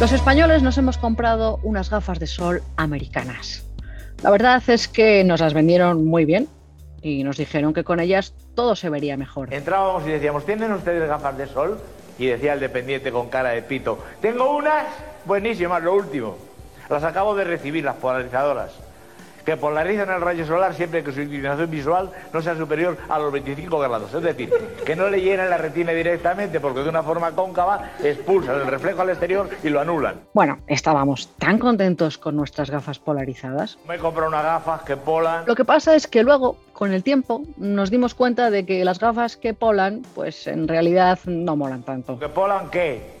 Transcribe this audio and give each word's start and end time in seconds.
Los 0.00 0.12
españoles 0.12 0.62
nos 0.62 0.78
hemos 0.78 0.96
comprado 0.96 1.58
unas 1.64 1.90
gafas 1.90 2.20
de 2.20 2.28
sol 2.28 2.62
americanas. 2.76 3.64
La 4.22 4.30
verdad 4.30 4.62
es 4.68 4.86
que 4.86 5.24
nos 5.24 5.40
las 5.40 5.54
vendieron 5.54 6.06
muy 6.06 6.24
bien 6.24 6.46
y 7.02 7.24
nos 7.24 7.36
dijeron 7.36 7.74
que 7.74 7.82
con 7.82 7.98
ellas 7.98 8.32
todo 8.54 8.76
se 8.76 8.90
vería 8.90 9.16
mejor. 9.16 9.52
Entrábamos 9.52 10.06
y 10.06 10.10
decíamos, 10.10 10.46
¿tienen 10.46 10.70
ustedes 10.70 11.08
gafas 11.08 11.36
de 11.36 11.48
sol? 11.48 11.80
Y 12.16 12.26
decía 12.26 12.52
el 12.52 12.60
dependiente 12.60 13.10
con 13.10 13.28
cara 13.28 13.50
de 13.50 13.62
pito, 13.62 13.98
tengo 14.20 14.56
unas 14.56 14.86
buenísimas, 15.24 15.82
lo 15.82 15.94
último. 15.94 16.36
Las 16.88 17.02
acabo 17.02 17.34
de 17.34 17.42
recibir, 17.42 17.84
las 17.84 17.96
polarizadoras 17.96 18.70
que 19.48 19.56
polarizan 19.56 20.10
el 20.10 20.20
rayo 20.20 20.44
solar 20.44 20.74
siempre 20.74 21.02
que 21.02 21.10
su 21.10 21.22
inclinación 21.22 21.70
visual 21.70 22.10
no 22.34 22.42
sea 22.42 22.54
superior 22.54 22.98
a 23.08 23.18
los 23.18 23.32
25 23.32 23.78
grados. 23.78 24.12
Es 24.12 24.22
decir, 24.22 24.52
que 24.84 24.94
no 24.94 25.08
le 25.08 25.22
llenen 25.22 25.48
la 25.48 25.56
retina 25.56 25.92
directamente 25.92 26.60
porque 26.60 26.80
de 26.80 26.90
una 26.90 27.02
forma 27.02 27.32
cóncava 27.32 27.92
expulsan 28.04 28.56
el 28.56 28.66
reflejo 28.66 29.00
al 29.00 29.08
exterior 29.08 29.48
y 29.62 29.70
lo 29.70 29.80
anulan. 29.80 30.16
Bueno, 30.34 30.58
estábamos 30.66 31.34
tan 31.38 31.58
contentos 31.58 32.18
con 32.18 32.36
nuestras 32.36 32.68
gafas 32.68 32.98
polarizadas. 32.98 33.78
Me 33.88 33.94
he 33.94 33.98
comprado 33.98 34.28
unas 34.28 34.44
gafas 34.44 34.82
que 34.82 34.98
polan. 34.98 35.46
Lo 35.46 35.54
que 35.54 35.64
pasa 35.64 35.96
es 35.96 36.06
que 36.06 36.22
luego, 36.22 36.58
con 36.74 36.92
el 36.92 37.02
tiempo, 37.02 37.40
nos 37.56 37.90
dimos 37.90 38.14
cuenta 38.14 38.50
de 38.50 38.66
que 38.66 38.84
las 38.84 38.98
gafas 38.98 39.38
que 39.38 39.54
polan, 39.54 40.02
pues 40.14 40.46
en 40.46 40.68
realidad 40.68 41.20
no 41.24 41.56
molan 41.56 41.84
tanto. 41.84 42.18
¿Que 42.18 42.28
polan 42.28 42.68
qué? 42.68 43.17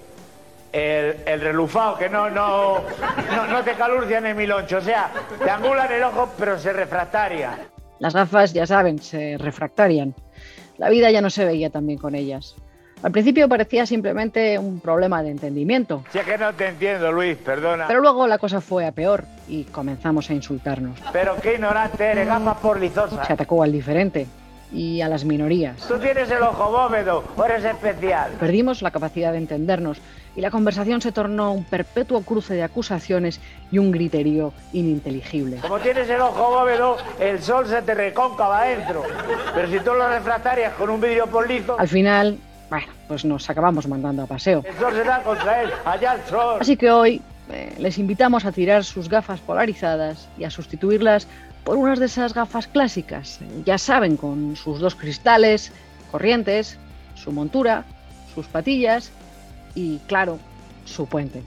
El, 0.78 1.16
el, 1.26 1.40
relufado, 1.40 1.96
que 1.96 2.08
no, 2.08 2.30
no, 2.30 2.80
no, 3.50 3.62
te 3.64 3.72
calurcian 3.74 4.26
en 4.26 4.36
miloncho, 4.36 4.78
o 4.78 4.80
sea, 4.80 5.10
te 5.42 5.50
angulan 5.50 5.90
el 5.92 6.02
ojo, 6.02 6.30
pero 6.38 6.58
se 6.58 6.72
refractaria. 6.72 7.58
Las 7.98 8.14
gafas, 8.14 8.52
ya 8.52 8.66
saben, 8.66 8.98
se 8.98 9.36
refractarian. 9.38 10.14
La 10.76 10.88
vida 10.88 11.10
ya 11.10 11.20
no 11.20 11.30
se 11.30 11.44
veía 11.44 11.70
tan 11.70 11.86
bien 11.86 11.98
con 11.98 12.14
ellas. 12.14 12.54
Al 13.02 13.12
principio 13.12 13.48
parecía 13.48 13.86
simplemente 13.86 14.58
un 14.58 14.80
problema 14.80 15.22
de 15.22 15.30
entendimiento. 15.30 16.02
Si 16.10 16.18
es 16.18 16.24
que 16.24 16.36
no 16.36 16.52
te 16.54 16.68
entiendo, 16.68 17.12
Luis, 17.12 17.36
perdona. 17.36 17.86
Pero 17.86 18.00
luego 18.00 18.26
la 18.26 18.38
cosa 18.38 18.60
fue 18.60 18.86
a 18.86 18.92
peor 18.92 19.24
y 19.46 19.64
comenzamos 19.64 20.30
a 20.30 20.34
insultarnos. 20.34 20.98
Pero 21.12 21.36
qué 21.40 21.54
ignorante 21.54 22.04
eres, 22.04 22.26
gafas 22.26 22.58
por 22.58 22.80
lizosa. 22.80 23.24
Se 23.24 23.32
atacó 23.32 23.62
al 23.62 23.70
diferente 23.70 24.26
y 24.72 25.00
a 25.00 25.08
las 25.08 25.24
minorías. 25.24 25.76
Tú 25.86 25.98
tienes 25.98 26.30
el 26.30 26.42
ojo 26.42 26.70
bóvedo 26.70 27.24
o 27.36 27.44
eres 27.44 27.64
especial. 27.64 28.32
Perdimos 28.40 28.82
la 28.82 28.90
capacidad 28.90 29.32
de 29.32 29.38
entendernos 29.38 29.98
y 30.38 30.40
la 30.40 30.52
conversación 30.52 31.00
se 31.00 31.10
tornó 31.10 31.52
un 31.52 31.64
perpetuo 31.64 32.22
cruce 32.22 32.54
de 32.54 32.62
acusaciones 32.62 33.40
y 33.72 33.78
un 33.78 33.90
griterío 33.90 34.52
ininteligible. 34.72 35.56
Como 35.56 35.80
tienes 35.80 36.08
el 36.08 36.20
ojo 36.20 36.50
bóvedo, 36.50 36.96
el 37.18 37.42
sol 37.42 37.66
se 37.66 37.82
te 37.82 37.92
recóncava 37.92 38.60
adentro. 38.60 39.02
Pero 39.52 39.68
si 39.68 39.80
tú 39.80 39.94
lo 39.94 40.08
refractarias 40.08 40.74
con 40.74 40.90
un 40.90 41.00
vidrio 41.00 41.26
polizo... 41.26 41.76
Al 41.76 41.88
final, 41.88 42.38
bueno, 42.70 42.86
pues 43.08 43.24
nos 43.24 43.50
acabamos 43.50 43.88
mandando 43.88 44.22
a 44.22 44.26
paseo. 44.26 44.62
El 44.64 44.76
sol 44.76 44.92
se 44.92 45.02
da 45.02 45.24
contra 45.24 45.62
él, 45.62 45.70
allá 45.84 46.14
el 46.14 46.22
sol. 46.30 46.58
Así 46.60 46.76
que 46.76 46.88
hoy 46.88 47.20
eh, 47.50 47.74
les 47.76 47.98
invitamos 47.98 48.44
a 48.44 48.52
tirar 48.52 48.84
sus 48.84 49.08
gafas 49.08 49.40
polarizadas 49.40 50.28
y 50.38 50.44
a 50.44 50.50
sustituirlas 50.50 51.26
por 51.64 51.76
unas 51.76 51.98
de 51.98 52.06
esas 52.06 52.32
gafas 52.32 52.68
clásicas. 52.68 53.40
Ya 53.64 53.76
saben, 53.76 54.16
con 54.16 54.54
sus 54.54 54.78
dos 54.78 54.94
cristales, 54.94 55.72
corrientes, 56.12 56.78
su 57.16 57.32
montura, 57.32 57.82
sus 58.32 58.46
patillas 58.46 59.10
y, 59.78 59.98
claro, 60.08 60.38
su 60.84 61.06
puente. 61.06 61.44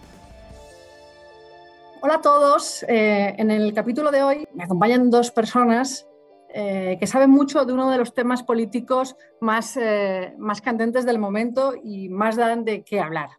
Hola 2.02 2.16
a 2.16 2.22
todos. 2.22 2.84
Eh, 2.88 3.36
en 3.38 3.52
el 3.52 3.74
capítulo 3.74 4.10
de 4.10 4.24
hoy 4.24 4.48
me 4.54 4.64
acompañan 4.64 5.10
dos 5.10 5.32
personas 5.32 6.08
eh, 6.54 6.96
que 6.98 7.08
saben 7.08 7.30
mucho 7.30 7.66
de 7.66 7.74
uno 7.74 7.92
de 7.92 7.98
los 7.98 8.14
temas 8.14 8.44
políticos 8.44 9.18
más, 9.42 9.76
eh, 9.76 10.34
más 10.38 10.62
candentes 10.62 11.06
del 11.06 11.20
momento 11.20 11.74
y 11.84 12.08
más 12.08 12.38
dan 12.38 12.64
de 12.64 12.84
qué 12.84 13.02
hablar. 13.02 13.30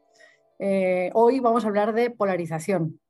hoy 1.14 1.40
vamos 1.40 1.64
a 1.64 1.68
hablar 1.68 1.92
de 1.92 2.10
polarización. 2.10 3.00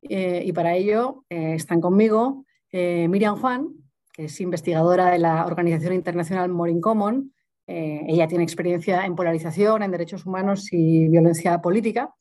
y 0.00 0.52
para 0.52 0.74
ello 0.74 1.24
están 1.28 1.80
conmigo 1.80 2.44
Miriam 2.72 3.36
Juan, 3.40 3.68
que 4.12 4.24
es 4.26 4.40
investigadora 4.40 5.10
de 5.10 5.18
la 5.18 5.44
Organización 5.44 5.92
Internacional 5.92 6.48
More 6.48 6.80
Common, 6.80 7.32
eh, 7.68 8.00
ella 8.08 8.26
tiene 8.26 8.44
experiencia 8.44 9.04
en 9.04 9.14
polarización, 9.14 9.82
en 9.82 9.90
derechos 9.90 10.24
humanos 10.24 10.72
y 10.72 11.06
violencia 11.08 11.60
política. 11.60 12.14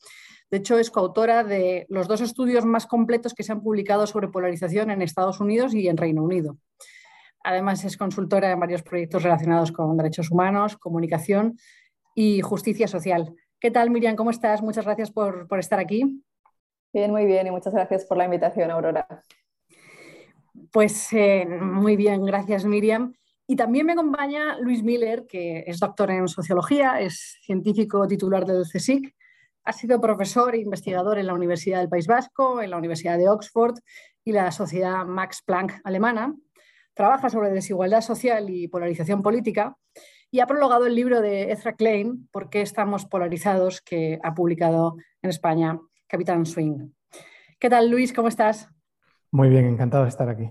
De 0.52 0.58
hecho, 0.58 0.78
es 0.78 0.92
coautora 0.92 1.46
de 1.46 1.86
los 1.90 2.08
dos 2.08 2.20
estudios 2.20 2.66
más 2.66 2.86
completos 2.86 3.34
que 3.34 3.44
se 3.44 3.54
han 3.54 3.62
publicado 3.62 4.06
sobre 4.08 4.28
polarización 4.28 4.92
en 4.92 5.02
Estados 5.02 5.40
Unidos 5.40 5.74
y 5.74 5.88
en 5.88 5.96
Reino 5.96 6.22
Unido. 6.22 6.58
Además, 7.46 7.86
es 7.86 7.96
consultora 7.96 8.52
en 8.52 8.60
varios 8.60 8.84
proyectos 8.84 9.24
relacionados 9.24 9.72
con 9.72 9.96
derechos 9.96 10.32
humanos, 10.32 10.76
comunicación 10.76 11.58
y 12.14 12.42
justicia 12.42 12.88
social. 12.88 13.34
¿Qué 13.60 13.72
tal, 13.72 13.90
Miriam? 13.90 14.18
¿Cómo 14.18 14.32
estás? 14.32 14.62
Muchas 14.62 14.84
gracias 14.84 15.12
por, 15.12 15.48
estar 15.58 15.80
aquí. 15.80 16.24
Bien, 16.92 17.12
muy 17.12 17.26
bien 17.26 17.48
y 17.48 17.52
muchas 17.52 17.74
gracias 17.74 18.04
por 18.06 18.18
la 18.18 18.26
invitación, 18.26 18.70
Aurora. 18.70 19.08
Pues 20.74 21.14
eh, 21.14 21.46
muy 21.46 21.96
bien, 21.96 22.26
gracias, 22.26 22.66
Miriam. 22.66 23.14
Y 23.48 23.56
también 23.56 23.86
me 23.86 23.94
acompaña 23.94 24.60
Luis 24.60 24.84
Miller, 24.84 25.26
que 25.26 25.64
es 25.66 25.80
doctor 25.80 26.12
en 26.12 26.28
sociología, 26.28 27.00
es 27.00 27.40
científico 27.42 28.06
titular 28.06 28.46
del 28.46 28.64
CSIC, 28.64 29.16
ha 29.64 29.74
sido 29.74 30.00
profesor 30.00 30.54
e 30.54 30.60
investigador 30.60 31.18
en 31.18 31.28
la 31.28 31.34
Universidad 31.34 31.80
del 31.80 31.90
País 31.90 32.08
Vasco, 32.08 32.62
en 32.62 32.70
la 32.70 32.78
Universidad 32.78 33.18
de 33.18 33.30
Oxford 33.30 33.76
y 34.24 34.34
la 34.34 34.52
Sociedad 34.52 35.06
Max 35.06 35.42
Planck 35.46 35.80
alemana. 35.84 36.36
Trabaja 36.94 37.30
sobre 37.30 37.52
desigualdad 37.52 38.02
social 38.02 38.50
y 38.50 38.68
polarización 38.68 39.22
política 39.22 39.78
y 40.30 40.42
ha 40.42 40.48
prologado 40.48 40.86
el 40.86 40.96
libro 40.96 41.22
de 41.22 41.52
Ezra 41.52 41.74
Klein, 41.74 42.28
¿Por 42.32 42.50
qué 42.50 42.62
estamos 42.62 43.06
polarizados?, 43.06 43.82
que 43.82 44.20
ha 44.24 44.34
publicado 44.34 44.96
en 45.22 45.30
España 45.30 45.80
Capitán 46.08 46.46
Swing. 46.46 46.90
¿Qué 47.60 47.70
tal, 47.70 47.90
Luis? 47.90 48.14
¿Cómo 48.14 48.28
estás? 48.28 48.70
Muy 49.32 49.50
bien, 49.50 49.66
encantado 49.66 50.04
de 50.04 50.10
estar 50.10 50.30
aquí. 50.30 50.50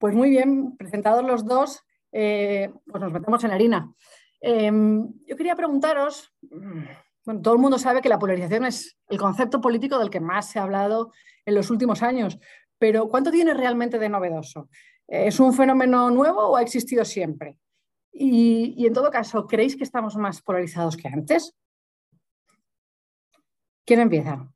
Pues 0.00 0.14
muy 0.14 0.30
bien, 0.30 0.78
presentados 0.78 1.22
los 1.22 1.44
dos, 1.44 1.84
eh, 2.10 2.72
pues 2.86 3.02
nos 3.02 3.12
metemos 3.12 3.44
en 3.44 3.50
la 3.50 3.56
harina. 3.56 3.94
Em, 4.40 5.12
yo 5.26 5.36
quería 5.36 5.54
preguntaros, 5.54 6.32
mm, 6.40 6.84
bueno, 7.26 7.42
todo 7.42 7.52
el 7.52 7.60
mundo 7.60 7.78
sabe 7.78 8.00
que 8.00 8.08
la 8.08 8.18
polarización 8.18 8.64
es 8.64 8.96
el 9.10 9.18
concepto 9.18 9.60
político 9.60 9.98
del 9.98 10.08
que 10.08 10.18
más 10.18 10.48
se 10.48 10.58
ha 10.58 10.62
hablado 10.62 11.12
en 11.44 11.54
los 11.54 11.70
últimos 11.70 12.02
años, 12.02 12.38
pero 12.78 13.10
¿cuánto 13.10 13.30
tiene 13.30 13.52
realmente 13.52 13.98
de 13.98 14.08
novedoso? 14.08 14.70
¿Es 15.06 15.38
un 15.38 15.52
fenómeno 15.52 16.10
nuevo 16.10 16.48
o 16.48 16.56
ha 16.56 16.62
existido 16.62 17.04
siempre? 17.04 17.58
Y, 18.10 18.72
y 18.78 18.86
en 18.86 18.94
todo 18.94 19.10
caso, 19.10 19.46
¿creéis 19.46 19.76
que 19.76 19.84
estamos 19.84 20.16
más 20.16 20.40
polarizados 20.40 20.96
que 20.96 21.08
antes? 21.08 21.54
¿Quién 23.84 24.00
empieza? 24.00 24.50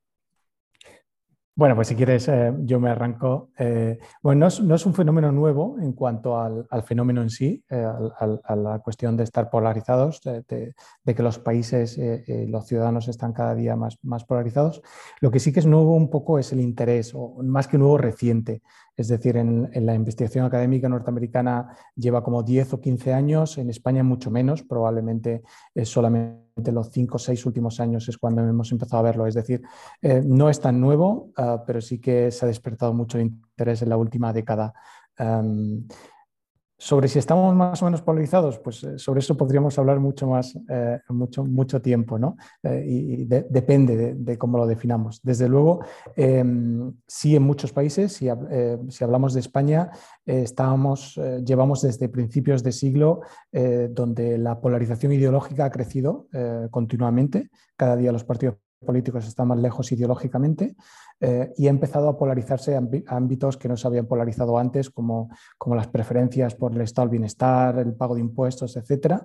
Bueno, 1.57 1.77
pues 1.77 1.87
si 1.87 1.95
quieres, 1.95 2.27
eh, 2.27 2.53
yo 2.63 2.81
me 2.81 2.91
arranco. 2.91 3.51
Eh, 3.57 4.01
bueno, 4.21 4.49
no 4.65 4.75
es, 4.75 4.87
un 4.87 4.93
fenómeno 4.93 5.31
nuevo 5.31 5.77
en 5.81 5.93
cuanto 5.93 6.37
al, 6.41 6.67
fenómeno 6.85 7.23
en 7.23 7.31
sí, 7.31 7.65
eh, 7.71 7.87
a 7.87 8.57
la 8.57 8.81
cuestión 8.81 9.17
de 9.17 9.23
estar 9.23 9.51
polarizados, 9.51 10.21
de, 10.23 10.75
que 11.05 11.23
los 11.23 11.39
países, 11.39 11.97
los 12.49 12.67
ciudadanos 12.67 13.07
están 13.07 13.33
cada 13.33 13.55
día 13.55 13.77
más, 13.77 13.99
más 14.03 14.25
polarizados. 14.25 14.83
Lo 15.21 15.31
que 15.31 15.39
sí 15.39 15.53
que 15.53 15.61
es 15.61 15.67
nuevo 15.67 15.95
un 15.95 16.11
poco 16.11 16.41
es 16.41 16.53
el 16.53 16.61
interés, 16.61 17.13
o 17.15 17.37
más 17.45 17.69
que 17.69 17.79
nuevo, 17.79 17.99
reciente. 17.99 18.63
Es 18.97 19.09
decir, 19.09 19.37
en, 19.37 19.71
la 19.87 19.95
investigación 19.95 20.45
académica 20.45 20.89
norteamericana 20.89 21.77
lleva 21.97 22.23
como 22.23 22.43
10 22.43 22.75
o 22.75 22.81
15 22.81 23.13
años, 23.13 23.59
en 23.59 23.71
España 23.71 24.05
mucho 24.05 24.31
menos, 24.31 24.63
probablemente 24.63 25.43
es 25.75 25.89
solamente 25.89 26.73
los 26.73 26.91
5 26.91 27.17
o 27.17 27.19
6 27.19 27.47
últimos 27.47 27.81
años 27.81 28.09
es 28.09 28.17
cuando 28.19 28.43
hemos 28.43 28.71
empezado 28.71 29.01
a 29.01 29.03
verlo. 29.03 29.27
Es 29.27 29.35
decir, 29.35 29.63
eh, 30.01 30.23
no 30.25 30.49
es 30.49 30.61
tan 30.61 30.81
nuevo, 30.81 31.33
ah, 31.37 31.65
pero 31.67 31.81
sí 31.81 32.01
que 32.01 32.31
se 32.31 32.45
ha 32.45 32.49
despertado 32.49 32.95
mucho 32.95 33.19
interés 33.19 33.83
en 33.83 33.89
la 33.89 33.97
última 33.97 34.33
década. 34.33 34.73
Sobre 36.77 37.07
si 37.07 37.21
estamos 37.21 37.55
más 37.55 37.81
o 37.83 37.85
menos 37.85 38.03
polarizados, 38.03 38.59
pues 38.59 38.83
eh, 38.83 38.99
sobre 38.99 39.21
eso 39.21 39.37
podríamos 39.37 39.79
hablar 39.79 40.01
mucho 40.01 40.27
más, 40.27 40.59
eh, 40.69 40.99
mucho, 41.09 41.45
mucho 41.45 41.81
tiempo, 41.81 42.19
¿no? 42.19 42.37
Eh, 42.65 42.85
y 42.87 43.25
depende 43.27 44.15
de, 44.15 44.39
cómo 44.39 44.59
lo 44.59 44.67
definamos. 44.67 45.21
Desde 45.23 45.49
luego, 45.49 45.85
em, 46.17 46.93
sí 47.07 47.37
en 47.37 47.45
muchos 47.45 47.73
países, 47.73 48.13
si, 48.13 48.29
si 48.89 49.05
hablamos 49.05 49.35
de 49.35 49.41
España, 49.41 49.91
estábamos, 50.27 51.21
llevamos 51.45 51.83
desde 51.83 52.09
principios 52.09 52.63
de 52.63 52.73
siglo 52.73 53.21
donde 53.91 54.37
la 54.39 54.61
polarización 54.61 55.13
ideológica 55.13 55.67
ha 55.67 55.71
crecido 55.71 56.27
continuamente. 56.71 57.51
Cada 57.77 57.97
día 57.97 58.13
los 58.13 58.25
partidos 58.25 58.57
políticos 58.85 59.27
están 59.27 59.49
más 59.49 59.59
lejos 59.59 59.91
ideológicamente 59.93 60.77
eh, 61.21 61.53
y 61.57 61.67
ha 61.67 61.71
empezado 61.71 62.09
a 62.09 62.17
polarizarse 62.17 62.77
a 62.77 62.83
ámbitos 63.09 63.57
que 63.57 63.69
no 63.69 63.77
se 63.77 63.87
habían 63.87 64.07
polarizado 64.07 64.59
antes, 64.59 64.91
como, 64.91 65.31
como 65.59 65.75
las 65.75 65.89
preferencias 65.89 66.55
por 66.55 66.73
el 66.75 66.83
estado 66.83 67.07
del 67.09 67.13
bienestar, 67.13 67.79
el 67.79 67.95
pago 67.95 68.15
de 68.15 68.21
impuestos, 68.21 68.77
etc. 68.77 69.23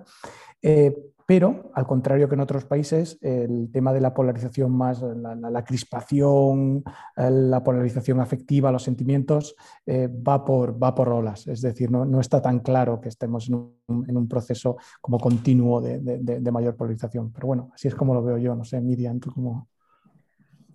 pero, 1.30 1.70
al 1.74 1.86
contrario 1.86 2.28
que 2.28 2.34
en 2.34 2.40
otros 2.40 2.64
países, 2.64 3.16
el 3.20 3.70
tema 3.70 3.92
de 3.92 4.00
la 4.00 4.12
polarización 4.12 4.72
más, 4.72 5.00
la, 5.00 5.62
crispación, 5.64 6.82
la 7.16 7.62
polarización 7.62 8.18
afectiva, 8.18 8.72
los 8.72 8.82
sentimientos, 8.82 9.54
eh, 9.86 10.08
va, 10.08 10.44
por, 10.44 10.82
va 10.82 10.92
por 10.92 11.08
olas. 11.08 11.46
Es 11.46 11.60
decir, 11.60 11.88
no, 11.88 12.04
no 12.04 12.18
está 12.18 12.42
tan 12.42 12.58
claro 12.58 13.00
que 13.00 13.10
estemos 13.10 13.48
en 13.48 14.16
un, 14.16 14.26
proceso 14.26 14.76
como 15.00 15.20
continuo 15.20 15.80
de, 15.80 16.00
de, 16.00 16.50
mayor 16.50 16.74
polarización. 16.74 17.30
Pero 17.30 17.46
bueno, 17.46 17.70
así 17.76 17.86
es 17.86 17.94
como 17.94 18.12
lo 18.12 18.24
veo 18.24 18.36
yo. 18.36 18.56
No 18.56 18.64
sé, 18.64 18.80
Miriam, 18.80 19.20
¿tú 19.20 19.30
cómo...? 19.30 19.68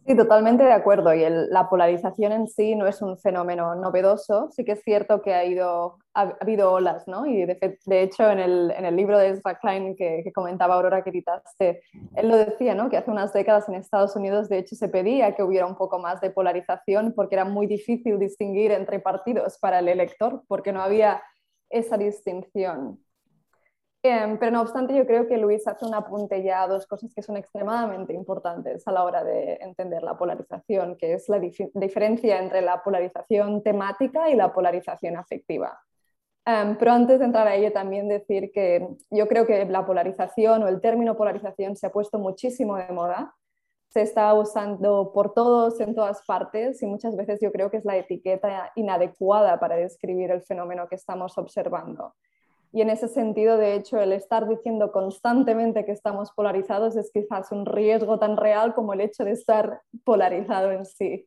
Sí, 0.05 0.15
totalmente 0.15 0.63
de 0.63 0.71
acuerdo. 0.71 1.15
Y 1.15 1.25
la 1.27 1.67
polarización 1.67 2.31
en 2.31 2.47
sí 2.47 2.75
no 2.75 2.85
es 2.85 3.01
un 3.01 3.17
fenómeno 3.17 3.73
novedoso. 3.73 4.51
Sí 4.51 4.63
que 4.63 4.73
es 4.73 4.83
cierto 4.83 5.23
que 5.23 5.33
ha, 5.33 5.43
ido, 5.45 5.97
ha, 6.13 6.35
habido 6.41 6.71
olas, 6.71 7.07
¿no? 7.07 7.25
Y 7.25 7.43
de, 7.45 7.57
hecho, 8.03 8.29
en 8.29 8.37
el, 8.37 8.71
en 8.77 8.85
el, 8.85 8.95
libro 8.95 9.17
de 9.17 9.29
Ezra 9.29 9.57
Klein 9.57 9.95
que, 9.95 10.23
comentaba 10.35 10.75
Aurora 10.75 11.03
que 11.03 11.09
él 11.09 12.29
lo 12.29 12.37
decía, 12.37 12.75
¿no? 12.75 12.91
Que 12.91 12.97
hace 12.97 13.09
unas 13.09 13.33
décadas 13.33 13.67
en 13.67 13.75
Estados 13.75 14.15
Unidos, 14.15 14.47
de 14.47 14.59
hecho, 14.59 14.75
se 14.75 14.89
pedía 14.89 15.33
que 15.33 15.41
hubiera 15.41 15.65
un 15.65 15.75
poco 15.75 15.97
más 15.97 16.21
de 16.21 16.29
polarización 16.29 17.13
porque 17.15 17.33
era 17.35 17.45
muy 17.45 17.65
difícil 17.65 18.19
distinguir 18.19 18.71
entre 18.73 18.99
partidos 18.99 19.57
para 19.57 19.79
el 19.79 19.87
elector, 19.87 20.43
porque 20.47 20.71
no 20.71 20.83
había 20.83 21.23
esa 21.71 21.97
distinción. 21.97 22.99
Em, 24.07 24.37
pero 24.37 24.51
no 24.51 24.61
obstante, 24.61 24.95
yo 24.95 25.07
creo 25.07 25.27
que 25.27 25.35
Luis 25.35 25.67
hace 25.67 25.83
un 25.83 25.95
apunte 25.95 26.43
ya 26.43 26.61
a 26.61 26.67
dos 26.67 26.85
cosas 26.85 27.11
que 27.15 27.23
son 27.23 27.37
extremadamente 27.37 28.13
importantes 28.13 28.87
a 28.87 28.91
la 28.91 29.03
hora 29.03 29.23
de 29.23 29.55
entender 29.61 30.03
la 30.03 30.15
polarización, 30.15 30.95
que 30.95 31.13
es 31.13 31.27
la 31.27 31.39
diferencia 31.39 32.37
entre 32.37 32.61
la 32.61 32.83
polarización 32.83 33.63
temática 33.63 34.29
y 34.29 34.35
la 34.35 34.53
polarización 34.53 35.17
afectiva. 35.17 35.81
Em, 36.45 36.77
pero 36.77 36.91
antes 36.91 37.17
de 37.17 37.25
entrar 37.25 37.47
a 37.47 37.55
ello, 37.55 37.73
también 37.73 38.07
decir 38.07 38.51
que 38.51 38.87
yo 39.09 39.27
creo 39.27 39.47
que 39.47 39.65
la 39.65 39.87
polarización 39.87 40.61
o 40.61 40.67
el 40.67 40.81
término 40.81 41.17
polarización 41.17 41.75
se 41.75 41.87
ha 41.87 41.91
puesto 41.91 42.19
muchísimo 42.19 42.75
de 42.77 42.91
moda. 42.93 43.33
Se 43.89 44.01
está 44.03 44.31
usando 44.35 45.13
por 45.13 45.33
todos, 45.33 45.79
en 45.79 45.95
todas 45.95 46.23
partes, 46.27 46.79
y 46.83 46.85
muchas 46.85 47.15
veces 47.15 47.39
yo 47.41 47.51
creo 47.51 47.71
que 47.71 47.77
es 47.77 47.85
la 47.85 47.97
etiqueta 47.97 48.71
inadecuada 48.75 49.59
para 49.59 49.77
describir 49.77 50.29
el 50.29 50.43
fenómeno 50.43 50.87
que 50.87 50.95
estamos 50.95 51.35
observando. 51.39 52.13
Y 52.75 52.81
en 52.81 52.89
ese 52.89 53.07
sentido, 53.07 53.57
de 53.57 53.74
hecho, 53.74 54.01
el 54.01 54.12
estar 54.12 54.50
diciendo 54.50 54.92
constantemente 54.92 55.86
que 55.86 55.94
estamos 55.94 56.33
polarizados 56.33 56.98
es 56.98 57.10
quizás 57.10 57.54
un 57.54 57.66
riesgo 57.66 58.19
tan 58.19 58.36
real 58.36 58.74
como 58.74 58.92
el 58.92 59.00
hecho 59.00 59.24
de 59.24 59.31
estar 59.31 59.80
polarizado 60.04 60.72
en 60.72 60.83
sí. 60.83 61.25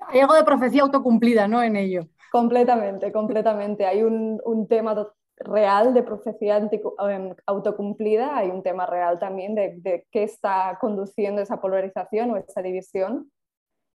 Hay 0.00 0.20
algo 0.20 0.32
de 0.32 0.44
profecía 0.44 0.80
autocumplida, 0.80 1.48
¿no? 1.48 1.62
En 1.62 1.76
ello. 1.76 2.06
Completamente, 2.32 3.12
completamente. 3.12 3.84
Hay 3.84 4.04
un, 4.04 4.40
un 4.42 4.66
tema 4.68 5.06
real 5.36 5.92
de 5.92 6.02
profecía 6.02 6.56
em, 6.56 7.34
autocumplida, 7.44 8.34
hay 8.34 8.48
un 8.48 8.62
tema 8.62 8.86
real 8.86 9.18
también 9.18 9.54
de, 9.54 9.74
de 9.76 10.06
qué 10.10 10.22
está 10.22 10.78
conduciendo 10.80 11.42
esa 11.42 11.60
polarización 11.60 12.30
o 12.30 12.36
esa 12.38 12.62
división. 12.62 13.30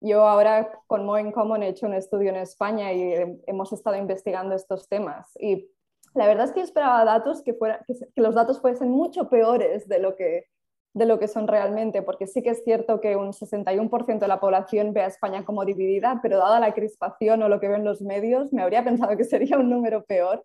Yo 0.03 0.29
ahora 0.29 0.71
con 0.87 1.07
More 1.07 1.33
Common 1.33 1.63
he 1.63 1.69
hecho 1.69 1.87
un 1.87 1.95
estudio 1.95 2.29
en 2.29 2.37
España 2.37 2.93
y 2.93 3.41
hemos 3.47 3.73
estado 3.73 3.97
investigando 3.97 4.55
estos 4.55 4.87
temas 4.87 5.31
y 5.41 5.71
la 6.15 6.27
verdad 6.27 6.47
es 6.47 6.53
que 6.53 6.61
yo 6.61 6.65
esperaba 6.65 7.05
datos 7.05 7.43
que, 7.43 7.55
fuera, 7.55 7.85
que, 7.87 8.21
los 8.21 8.35
datos 8.35 8.61
fuesen 8.61 8.91
mucho 8.91 9.29
peores 9.29 9.89
de 9.89 9.99
lo, 10.01 10.17
que, 10.17 10.47
de 10.93 11.07
lo 11.07 11.19
que 11.19 11.29
son 11.29 11.47
realmente, 11.47 12.03
porque 12.03 12.27
sí 12.27 12.43
que 12.43 12.51
es 12.51 12.65
cierto 12.65 13.01
que 13.01 13.17
un 13.17 13.33
61% 13.33 14.19
de 14.19 14.29
la 14.29 14.41
población 14.41 14.93
ve 14.93 15.03
a 15.03 15.07
España 15.07 15.45
como 15.45 15.65
dividida, 15.65 16.19
pero 16.23 16.39
dada 16.39 16.59
la 16.59 16.75
crispación 16.75 17.43
o 17.43 17.49
lo 17.49 17.61
que 17.61 17.69
ven 17.69 17.85
los 17.85 18.03
medios, 18.03 18.53
me 18.53 18.63
habría 18.63 18.85
pensado 18.85 19.17
que 19.17 19.25
sería 19.25 19.59
un 19.59 19.71
número 19.71 20.05
peor. 20.05 20.45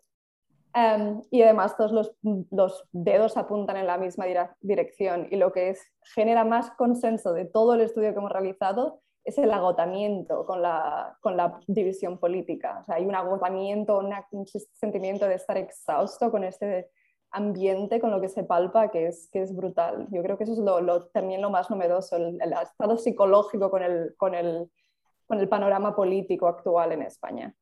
Em, 0.74 1.22
y 1.30 1.40
además 1.40 1.74
todos 1.76 1.90
los, 1.90 2.12
los, 2.50 2.84
dedos 2.92 3.38
apuntan 3.38 3.78
en 3.78 3.86
la 3.86 3.96
misma 3.96 4.26
dirección 4.60 5.26
y 5.30 5.36
lo 5.36 5.50
que 5.50 5.70
es, 5.70 5.80
genera 6.14 6.44
más 6.44 6.70
consenso 6.72 7.32
de 7.32 7.46
todo 7.46 7.74
el 7.74 7.80
estudio 7.80 8.12
que 8.12 8.18
hemos 8.18 8.30
realizado 8.30 9.00
es 9.26 9.36
el 9.38 9.50
agotamiento 9.50 10.46
con 10.46 10.62
la, 10.62 11.18
con 11.20 11.36
la 11.36 11.58
división 11.66 12.16
política. 12.18 12.78
O 12.82 12.84
sea, 12.84 12.94
hay 12.94 13.04
un 13.04 13.14
agotamiento, 13.16 13.98
un 13.98 14.46
sentimiento 14.72 15.26
de 15.26 15.34
estar 15.34 15.56
exhausto 15.56 16.30
con 16.30 16.44
este 16.44 16.90
ambiente, 17.32 18.00
con 18.00 18.12
lo 18.12 18.20
que 18.20 18.28
se 18.28 18.44
palpa, 18.44 18.88
que 18.88 19.08
es, 19.08 19.28
que 19.32 19.42
es 19.42 19.54
brutal. 19.54 20.06
Yo 20.12 20.22
creo 20.22 20.38
que 20.38 20.44
eso 20.44 20.52
es 20.52 20.60
lo, 20.60 21.06
también 21.08 21.42
lo 21.42 21.50
más 21.50 21.68
novedoso, 21.70 22.16
el, 22.16 22.38
estado 22.62 22.96
psicológico 22.96 23.68
con 23.68 23.82
el, 23.82 24.14
con, 24.16 24.36
el, 24.36 24.70
con 25.26 25.40
el 25.40 25.48
panorama 25.48 25.96
político 25.96 26.46
actual 26.46 26.92
en 26.92 27.02
España. 27.02 27.52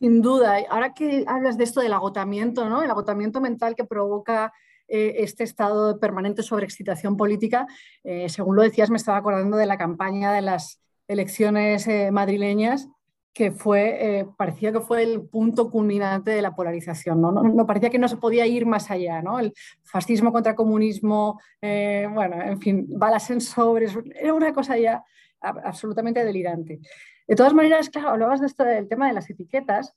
Sin 0.00 0.20
duda. 0.20 0.56
Ahora 0.68 0.94
que 0.94 1.24
hablas 1.28 1.56
de 1.56 1.64
esto 1.64 1.80
del 1.80 1.92
agotamiento, 1.92 2.68
¿no? 2.68 2.82
el 2.82 2.90
agotamiento 2.90 3.40
mental 3.40 3.76
que 3.76 3.84
provoca 3.84 4.52
eh, 4.88 5.22
este 5.22 5.44
estado 5.44 5.92
de 5.92 6.00
permanente 6.00 6.42
sobreexcitación 6.42 7.16
política, 7.16 7.68
eh, 8.02 8.28
según 8.28 8.56
lo 8.56 8.62
decías, 8.62 8.90
me 8.90 8.96
estaba 8.96 9.18
acordando 9.18 9.56
de 9.56 9.66
la 9.66 9.78
campaña 9.78 10.32
de 10.32 10.42
las 10.42 10.80
elecciones 11.08 11.86
eh, 11.88 12.10
madrileñas 12.12 12.88
que 13.32 13.52
fue, 13.52 14.18
eh, 14.18 14.26
parecía 14.36 14.72
que 14.72 14.80
fue 14.80 15.02
el 15.04 15.22
punto 15.22 15.70
culminante 15.70 16.32
de 16.32 16.42
la 16.42 16.56
polarización, 16.56 17.20
¿no? 17.20 17.30
No, 17.30 17.66
parecía 17.66 17.88
que 17.88 17.98
no 17.98 18.08
se 18.08 18.16
podía 18.16 18.46
ir 18.46 18.66
más 18.66 18.90
allá, 18.90 19.22
¿no? 19.22 19.38
El 19.38 19.52
fascismo 19.84 20.32
contra 20.32 20.56
comunismo, 20.56 21.40
eh, 21.62 22.08
bueno, 22.12 22.42
en 22.42 22.60
fin, 22.60 22.86
balas 22.88 23.30
en 23.30 23.40
sobres, 23.40 23.96
era 24.16 24.34
una 24.34 24.52
cosa 24.52 24.76
ya 24.76 25.04
absolutamente 25.40 26.24
delirante. 26.24 26.80
De 27.28 27.36
todas 27.36 27.54
maneras, 27.54 27.90
claro, 27.90 28.08
hablabas 28.08 28.40
de 28.40 28.46
esto 28.48 28.64
del 28.64 28.88
tema 28.88 29.06
de 29.06 29.12
las 29.12 29.30
etiquetas, 29.30 29.94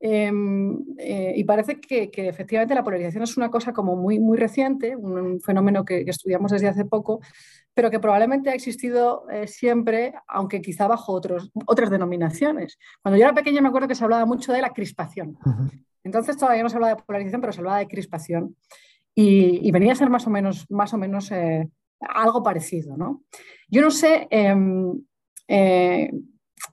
Em, 0.00 0.78
eh, 0.96 1.32
y 1.36 1.42
parece 1.42 1.80
que, 1.80 2.10
efectivamente 2.14 2.74
la 2.74 2.84
polarización 2.84 3.24
es 3.24 3.36
una 3.36 3.50
cosa 3.50 3.72
como 3.72 3.96
muy, 3.96 4.20
muy 4.20 4.38
reciente, 4.38 4.94
un, 4.94 5.40
fenómeno 5.40 5.84
que, 5.84 6.04
estudiamos 6.06 6.52
desde 6.52 6.68
hace 6.68 6.84
poco, 6.84 7.20
pero 7.74 7.90
que 7.90 7.98
probablemente 7.98 8.50
ha 8.50 8.54
existido 8.54 9.28
eh, 9.30 9.46
siempre, 9.46 10.14
aunque 10.28 10.60
quizá 10.60 10.86
bajo 10.86 11.12
otros, 11.12 11.50
otras 11.66 11.90
denominaciones. 11.90 12.78
Cuando 13.02 13.18
yo 13.18 13.24
era 13.24 13.34
pequeña 13.34 13.60
me 13.60 13.68
acuerdo 13.68 13.88
que 13.88 13.94
se 13.94 14.04
hablaba 14.04 14.24
mucho 14.24 14.52
de 14.52 14.62
la 14.62 14.72
crispación. 14.72 15.36
Entonces 16.04 16.36
todavía 16.36 16.62
no 16.62 16.68
se 16.68 16.76
hablaba 16.76 16.94
de 16.94 17.02
polarización, 17.02 17.40
pero 17.40 17.52
se 17.52 17.60
hablaba 17.60 17.78
de 17.78 17.88
crispación. 17.88 18.56
Y, 19.14 19.70
venía 19.72 19.92
a 19.92 19.96
ser 19.96 20.10
más 20.10 20.28
o 20.28 20.30
menos, 20.30 20.64
más 20.70 20.94
o 20.94 20.98
menos 20.98 21.32
eh, 21.32 21.68
algo 22.00 22.40
parecido. 22.42 22.96
¿no? 22.96 23.24
Yo 23.68 23.82
no 23.82 23.90
sé 23.90 24.28
em, 24.30 24.92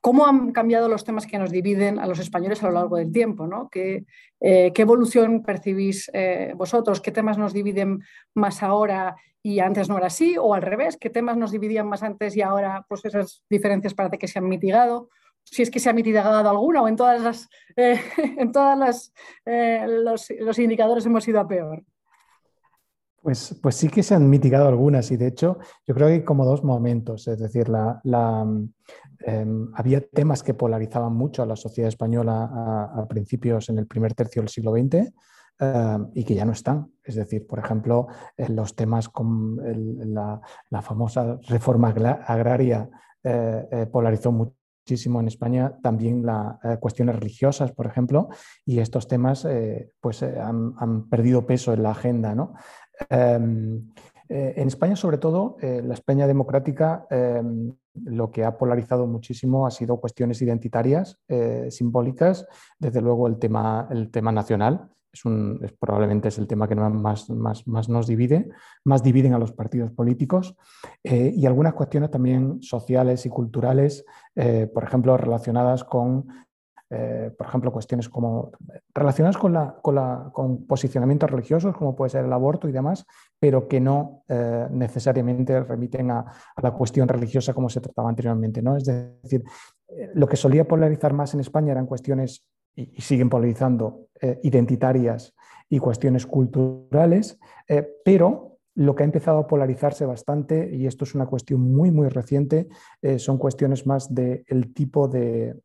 ¿Cómo 0.05 0.27
han 0.27 0.51
cambiado 0.51 0.87
los 0.87 1.03
temas 1.03 1.25
que 1.25 1.39
nos 1.39 1.49
dividen 1.49 1.97
a 1.97 2.05
los 2.05 2.19
españoles 2.19 2.61
a 2.61 2.67
lo 2.67 2.73
largo 2.73 2.97
del 2.97 3.11
tiempo? 3.11 3.47
¿no? 3.47 3.69
¿Qué, 3.71 4.05
eh, 4.39 4.71
evolución 4.75 5.41
percibís 5.41 6.11
eh, 6.13 6.53
vosotros? 6.55 7.01
¿Qué 7.01 7.11
temas 7.11 7.39
nos 7.39 7.53
dividen 7.53 8.03
más 8.35 8.61
ahora 8.61 9.15
y 9.41 9.61
antes 9.61 9.89
no 9.89 9.97
era 9.97 10.05
así? 10.05 10.37
¿O 10.37 10.53
al 10.53 10.61
revés? 10.61 10.97
¿Qué 10.97 11.09
temas 11.09 11.37
nos 11.37 11.49
dividían 11.51 11.87
más 11.87 12.03
antes 12.03 12.37
y 12.37 12.43
ahora 12.43 12.85
pues 12.87 13.03
esas 13.03 13.43
diferencias 13.49 13.95
parece 13.95 14.19
que 14.19 14.27
se 14.27 14.37
han 14.37 14.47
mitigado? 14.47 15.09
Si 15.43 15.63
es 15.63 15.71
que 15.71 15.79
se 15.79 15.89
ha 15.89 15.93
mitigado 15.93 16.47
alguna 16.47 16.83
o 16.83 16.87
en 16.87 16.97
todas 16.97 17.19
las, 17.19 17.49
eh, 17.75 17.99
en 18.37 18.51
todas 18.51 18.77
las, 18.77 19.11
los, 19.43 20.27
los 20.39 20.59
indicadores 20.59 21.07
hemos 21.07 21.27
ido 21.27 21.39
a 21.39 21.47
peor. 21.47 21.83
Pues, 23.25 23.59
pues, 23.59 23.73
sí 23.73 23.89
que 23.89 24.03
se 24.03 24.13
han 24.13 24.29
mitigado 24.29 24.67
algunas 24.67 25.09
y 25.09 25.17
de 25.17 25.25
hecho 25.25 25.57
yo 25.87 25.95
creo 25.95 26.09
que 26.09 26.13
hay 26.13 26.23
como 26.23 26.45
dos 26.45 26.63
momentos, 26.63 27.27
es 27.27 27.39
decir, 27.39 27.65
em, 29.25 29.71
había 29.73 30.01
temas 30.01 30.43
que 30.43 30.53
polarizaban 30.53 31.15
mucho 31.15 31.41
a 31.41 31.47
la 31.47 31.55
sociedad 31.55 31.87
española 31.87 32.91
a, 32.93 33.07
principios 33.07 33.69
en 33.69 33.79
el 33.79 33.87
primer 33.87 34.13
tercio 34.13 34.43
del 34.43 34.49
siglo 34.49 34.73
XX 34.73 35.11
em, 35.59 36.11
y 36.13 36.23
que 36.23 36.35
ya 36.35 36.45
no 36.45 36.51
están. 36.51 36.91
Es 37.03 37.15
decir, 37.15 37.47
por 37.47 37.57
ejemplo, 37.57 38.05
los 38.49 38.75
temas 38.75 39.09
con 39.09 39.57
la, 40.13 40.39
famosa 40.83 41.39
reforma 41.47 41.89
agraria 41.89 42.87
eh, 43.23 43.67
eh, 43.71 43.85
polarizó 43.87 44.31
muchísimo 44.31 45.19
en 45.19 45.29
España 45.29 45.75
también 45.81 46.23
las 46.23 46.63
eh, 46.63 46.77
cuestiones 46.79 47.15
religiosas, 47.15 47.71
por 47.71 47.87
ejemplo, 47.87 48.29
y 48.67 48.77
estos 48.77 49.07
temas 49.07 49.47
pues, 49.99 50.21
han, 50.21 50.75
han, 50.77 51.09
perdido 51.09 51.47
peso 51.47 51.73
en 51.73 51.81
la 51.81 51.89
agenda. 51.89 52.35
¿no? 52.35 52.53
Em, 53.09 53.81
eh, 54.27 54.53
en 54.57 54.67
España, 54.67 54.95
sobre 54.95 55.17
todo, 55.17 55.57
eh, 55.61 55.81
la 55.83 55.93
España 55.93 56.25
democrática 56.25 57.05
em, 57.11 57.71
lo 58.05 58.31
que 58.31 58.43
ha 58.43 58.57
polarizado 58.57 59.05
muchísimo 59.05 59.67
ha 59.67 59.71
sido 59.71 59.99
cuestiones 59.99 60.41
identitarias, 60.41 61.19
eh, 61.27 61.67
simbólicas, 61.69 62.47
desde 62.79 63.01
luego 63.01 63.27
el 63.27 63.37
tema, 63.37 63.87
el 63.91 64.09
tema 64.09 64.31
nacional. 64.31 64.89
Es, 65.13 65.21
probablemente 65.79 66.27
es 66.27 66.37
el 66.39 66.47
tema 66.47 66.67
que 66.67 66.75
más, 66.75 67.29
más, 67.29 67.65
más, 67.67 67.87
nos 67.87 68.05
divide, 68.05 68.49
más 68.83 69.01
dividen 69.01 69.33
a 69.33 69.39
los 69.39 69.53
partidos 69.53 69.91
políticos 69.91 70.57
y 71.01 71.45
algunas 71.45 71.73
cuestiones 71.73 72.11
también 72.11 72.61
sociales 72.61 73.25
y 73.25 73.29
culturales, 73.29 74.03
por 74.73 74.83
ejemplo, 74.83 75.15
relacionadas 75.15 75.85
con 75.85 76.27
eh, 76.97 77.31
por 77.37 77.47
ejemplo, 77.47 77.73
cuestiones 77.73 78.07
como 78.07 78.51
relacionadas 78.93 79.37
con, 79.37 79.51
la, 79.51 79.75
con, 80.31 80.65
posicionamientos 80.65 81.29
religiosos, 81.29 81.75
como 81.75 81.93
puede 81.93 82.11
ser 82.11 82.23
el 82.23 82.31
aborto 82.31 82.69
y 82.69 82.71
demás, 82.71 83.05
pero 83.37 83.67
que 83.67 83.81
no 83.81 84.23
eh, 84.29 84.67
necesariamente 84.71 85.59
remiten 85.61 86.11
a, 86.11 86.25
la 86.61 86.71
cuestión 86.71 87.09
religiosa 87.09 87.53
como 87.53 87.67
se 87.67 87.81
trataba 87.81 88.07
anteriormente. 88.07 88.61
¿no? 88.61 88.77
Es 88.77 88.85
decir, 88.85 89.43
eh, 89.89 90.11
lo 90.13 90.25
que 90.25 90.37
solía 90.37 90.65
polarizar 90.65 91.11
más 91.11 91.33
en 91.33 91.41
España 91.41 91.73
eran 91.73 91.85
cuestiones, 91.85 92.45
y, 92.75 93.01
siguen 93.01 93.29
polarizando, 93.29 94.07
identitarias 94.41 95.33
y 95.69 95.77
cuestiones 95.79 96.25
culturales, 96.25 97.37
pero 98.03 98.54
lo 98.75 98.93
que 98.93 99.03
ha 99.03 99.05
empezado 99.05 99.39
a 99.39 99.47
polarizarse 99.47 100.05
bastante, 100.05 100.69
y 100.75 100.85
esto 100.85 101.05
es 101.05 101.15
una 101.15 101.25
cuestión 101.25 101.61
muy, 101.61 101.91
muy 101.91 102.09
reciente, 102.09 102.67
eh, 103.01 103.19
son 103.19 103.37
cuestiones 103.37 103.87
más 103.87 104.13
del 104.13 104.73
tipo 104.73 105.07
de, 105.07 105.55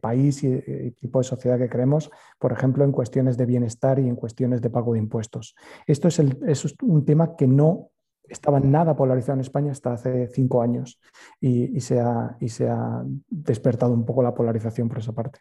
país 0.00 0.44
y, 0.44 0.92
tipo 0.92 1.18
de 1.18 1.24
sociedad 1.24 1.58
que 1.58 1.68
queremos, 1.68 2.10
por 2.38 2.52
ejemplo, 2.52 2.84
en 2.84 2.92
cuestiones 2.92 3.36
de 3.36 3.46
bienestar 3.46 3.98
y 3.98 4.08
en 4.08 4.14
cuestiones 4.14 4.62
de 4.62 4.70
pago 4.70 4.92
de 4.92 5.00
impuestos. 5.00 5.56
Esto 5.86 6.08
es, 6.08 6.18
el, 6.20 6.38
es 6.46 6.64
un 6.80 7.04
tema 7.04 7.34
que 7.36 7.48
no 7.48 7.90
estaba 8.28 8.60
nada 8.60 8.96
polarizado 8.96 9.34
en 9.34 9.40
España 9.40 9.72
hasta 9.72 9.92
hace 9.92 10.28
cinco 10.28 10.62
años 10.62 11.00
y, 11.40 11.80
se, 11.80 12.00
ha, 12.00 12.36
y 12.40 12.48
se, 12.48 12.68
ha, 12.68 13.02
despertado 13.28 13.92
un 13.92 14.04
poco 14.04 14.22
la 14.22 14.34
polarización 14.34 14.88
por 14.88 14.98
esa 14.98 15.12
parte. 15.12 15.40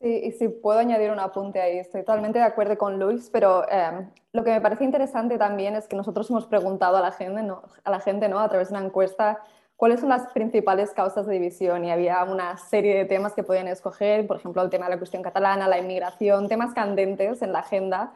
Sí, 0.00 0.20
y 0.24 0.32
si 0.32 0.48
puedo 0.48 0.78
añadir 0.78 1.10
un 1.10 1.18
apunte 1.18 1.60
ahí, 1.60 1.78
estoy 1.78 2.02
totalmente 2.02 2.38
de 2.38 2.44
acuerdo 2.44 2.76
con 2.76 2.98
Luis, 2.98 3.30
pero 3.30 3.64
eh, 3.70 4.06
lo 4.32 4.44
que 4.44 4.50
me 4.50 4.60
parece 4.60 4.84
interesante 4.84 5.38
también 5.38 5.74
es 5.74 5.88
que 5.88 5.96
nosotros 5.96 6.28
hemos 6.28 6.46
preguntado 6.46 6.98
a 6.98 7.00
la 7.00 7.12
gente, 7.12 7.42
¿no? 7.42 7.62
a, 7.82 7.90
la 7.90 8.00
gente 8.00 8.28
¿no? 8.28 8.38
a 8.38 8.48
través 8.48 8.68
de 8.68 8.76
una 8.76 8.84
encuesta 8.84 9.40
cuáles 9.76 10.00
son 10.00 10.08
las 10.08 10.26
principales 10.32 10.92
causas 10.92 11.26
de 11.26 11.34
división 11.34 11.84
y 11.84 11.90
había 11.90 12.24
una 12.24 12.56
serie 12.56 12.96
de 12.96 13.04
temas 13.04 13.34
que 13.34 13.42
podían 13.42 13.68
escoger, 13.68 14.26
por 14.26 14.38
ejemplo, 14.38 14.62
el 14.62 14.70
tema 14.70 14.86
de 14.86 14.92
la 14.92 14.98
cuestión 14.98 15.22
catalana, 15.22 15.68
la 15.68 15.78
inmigración, 15.78 16.48
temas 16.48 16.74
candentes 16.74 17.42
en 17.42 17.52
la 17.52 17.60
agenda, 17.60 18.14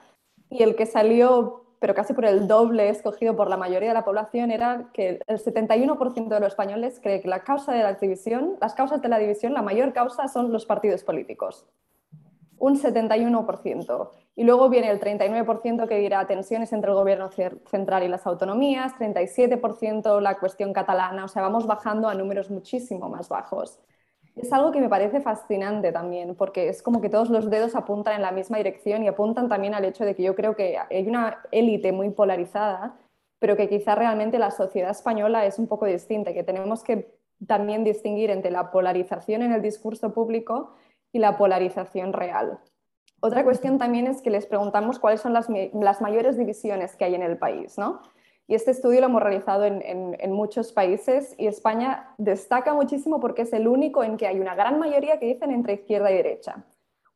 y 0.48 0.62
el 0.62 0.74
que 0.74 0.86
salió 0.86 1.64
pero 1.80 1.94
casi 1.94 2.12
por 2.12 2.26
el 2.26 2.46
doble 2.46 2.90
escogido 2.90 3.34
por 3.34 3.48
la 3.48 3.56
mayoría 3.56 3.88
de 3.88 3.94
la 3.94 4.04
población, 4.04 4.50
era 4.50 4.90
que 4.92 5.18
el 5.26 5.38
71% 5.38 6.28
de 6.28 6.40
los 6.40 6.48
españoles 6.48 7.00
cree 7.02 7.22
que 7.22 7.28
la 7.28 7.42
causa 7.42 7.72
de 7.72 7.82
la 7.82 7.94
división, 7.94 8.56
las 8.60 8.74
causas 8.74 9.00
de 9.00 9.08
la 9.08 9.18
división, 9.18 9.54
la 9.54 9.62
mayor 9.62 9.94
causa 9.94 10.28
son 10.28 10.52
los 10.52 10.66
partidos 10.66 11.02
políticos. 11.02 11.66
Un 12.58 12.78
71%. 12.78 14.10
Y 14.36 14.44
luego 14.44 14.68
viene 14.68 14.90
el 14.90 15.00
39% 15.00 15.88
que 15.88 15.98
dirá 15.98 16.26
tensiones 16.26 16.72
entre 16.74 16.90
el 16.90 16.96
gobierno 16.96 17.30
central 17.30 18.02
y 18.02 18.08
las 18.08 18.26
autonomías, 18.26 18.92
37% 18.96 20.20
la 20.20 20.38
cuestión 20.38 20.74
catalana, 20.74 21.24
o 21.24 21.28
sea, 21.28 21.40
vamos 21.40 21.66
bajando 21.66 22.08
a 22.08 22.14
números 22.14 22.50
muchísimo 22.50 23.08
más 23.08 23.30
bajos. 23.30 23.80
Es 24.40 24.52
algo 24.54 24.72
que 24.72 24.80
me 24.80 24.88
parece 24.88 25.20
fascinante 25.20 25.92
también, 25.92 26.34
porque 26.34 26.68
es 26.68 26.82
como 26.82 27.02
que 27.02 27.10
todos 27.10 27.28
los 27.28 27.50
dedos 27.50 27.74
apuntan 27.74 28.14
en 28.14 28.22
la 28.22 28.32
misma 28.32 28.56
dirección 28.56 29.02
y 29.02 29.08
apuntan 29.08 29.50
también 29.50 29.74
al 29.74 29.84
hecho 29.84 30.04
de 30.06 30.14
que 30.14 30.22
yo 30.22 30.34
creo 30.34 30.56
que 30.56 30.78
hay 30.78 31.06
una 31.06 31.42
élite 31.50 31.92
muy 31.92 32.08
polarizada, 32.08 32.96
pero 33.38 33.54
que 33.54 33.68
quizá 33.68 33.94
realmente 33.94 34.38
la 34.38 34.50
sociedad 34.50 34.90
española 34.90 35.44
es 35.44 35.58
un 35.58 35.66
poco 35.66 35.84
distinta, 35.84 36.32
que 36.32 36.42
tenemos 36.42 36.82
que 36.82 37.14
también 37.46 37.84
distinguir 37.84 38.30
entre 38.30 38.50
la 38.50 38.70
polarización 38.70 39.42
en 39.42 39.52
el 39.52 39.60
discurso 39.60 40.14
público 40.14 40.74
y 41.12 41.18
la 41.18 41.36
polarización 41.36 42.14
real. 42.14 42.60
Otra 43.20 43.44
cuestión 43.44 43.76
también 43.76 44.06
es 44.06 44.22
que 44.22 44.30
les 44.30 44.46
preguntamos 44.46 44.98
cuáles 44.98 45.20
son 45.20 45.34
las, 45.34 45.48
las 45.74 46.00
mayores 46.00 46.38
divisiones 46.38 46.96
que 46.96 47.04
hay 47.04 47.14
en 47.14 47.22
el 47.22 47.36
país, 47.36 47.76
¿no? 47.76 48.00
Y 48.50 48.56
este 48.56 48.72
estudio 48.72 48.98
lo 48.98 49.06
hemos 49.06 49.22
realizado 49.22 49.64
en, 49.64 50.32
muchos 50.32 50.72
países 50.72 51.36
y 51.38 51.46
España 51.46 52.12
destaca 52.18 52.74
muchísimo 52.74 53.20
porque 53.20 53.42
es 53.42 53.52
el 53.52 53.68
único 53.68 54.02
en 54.02 54.16
que 54.16 54.26
hay 54.26 54.40
una 54.40 54.56
gran 54.56 54.80
mayoría 54.80 55.20
que 55.20 55.26
dicen 55.26 55.52
entre 55.52 55.74
izquierda 55.74 56.10
y 56.10 56.16
derecha. 56.16 56.64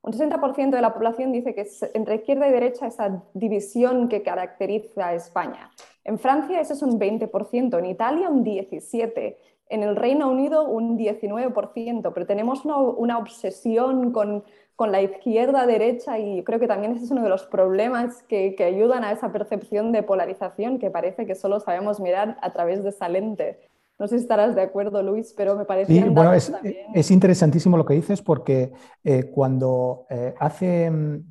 Un 0.00 0.12
60% 0.12 0.70
de 0.70 0.80
la 0.80 0.94
población 0.94 1.32
dice 1.32 1.52
que 1.52 1.62
es 1.62 1.90
entre 1.92 2.14
izquierda 2.14 2.46
y 2.46 2.52
derecha 2.52 2.86
esa 2.86 3.24
división 3.32 4.08
que 4.08 4.22
caracteriza 4.22 5.08
a 5.08 5.14
España. 5.14 5.72
En 6.04 6.20
Francia 6.20 6.60
eso 6.60 6.72
es 6.72 6.82
un 6.82 7.00
20%, 7.00 7.80
en 7.80 7.84
Italia 7.84 8.28
un 8.28 8.44
17%, 8.44 9.34
en 9.70 9.82
el 9.82 9.96
Reino 9.96 10.30
Unido 10.30 10.68
un 10.68 10.96
19%, 10.96 12.12
pero 12.14 12.26
tenemos 12.26 12.64
una 12.64 13.18
obsesión 13.18 14.12
con 14.12 14.44
con 14.76 14.90
la 14.90 15.02
izquierda-derecha 15.02 16.18
y 16.18 16.42
creo 16.42 16.58
que 16.58 16.66
también 16.66 16.92
ese 16.92 17.04
es 17.04 17.10
uno 17.10 17.22
de 17.22 17.28
los 17.28 17.44
problemas 17.46 18.22
que, 18.24 18.56
ayudan 18.64 19.04
a 19.04 19.12
esa 19.12 19.30
percepción 19.30 19.92
de 19.92 20.02
polarización 20.02 20.78
que 20.78 20.90
parece 20.90 21.26
que 21.26 21.34
solo 21.34 21.60
sabemos 21.60 22.00
mirar 22.00 22.38
a 22.42 22.52
través 22.52 22.82
de 22.82 22.88
esa 22.88 23.08
lente. 23.08 23.60
No 23.98 24.08
sé 24.08 24.18
si 24.18 24.22
estarás 24.22 24.56
de 24.56 24.62
acuerdo, 24.62 25.02
Luis, 25.02 25.32
pero 25.36 25.54
me 25.56 25.64
parece... 25.64 25.92
Sí, 25.92 26.00
bueno, 26.08 26.32
es, 26.32 27.10
interesantísimo 27.10 27.76
lo 27.76 27.84
que 27.84 27.94
dices 27.94 28.22
porque 28.22 28.72
eh, 29.04 29.30
cuando 29.32 30.06
eh, 30.10 30.34
hace 30.40 30.90
mm, 30.90 31.22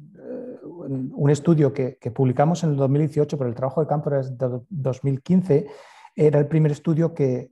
un 1.13 1.29
estudio 1.29 1.73
que, 1.73 1.97
que, 1.97 2.11
publicamos 2.11 2.63
en 2.63 2.71
el 2.71 2.75
2018, 2.77 3.37
pero 3.37 3.49
el 3.49 3.55
trabajo 3.55 3.81
de 3.81 3.87
campo 3.87 4.09
era 4.09 4.21
de 4.21 4.59
2015, 4.69 5.67
era 6.15 6.39
el 6.39 6.47
primer 6.47 6.71
estudio 6.71 7.13
que, 7.13 7.51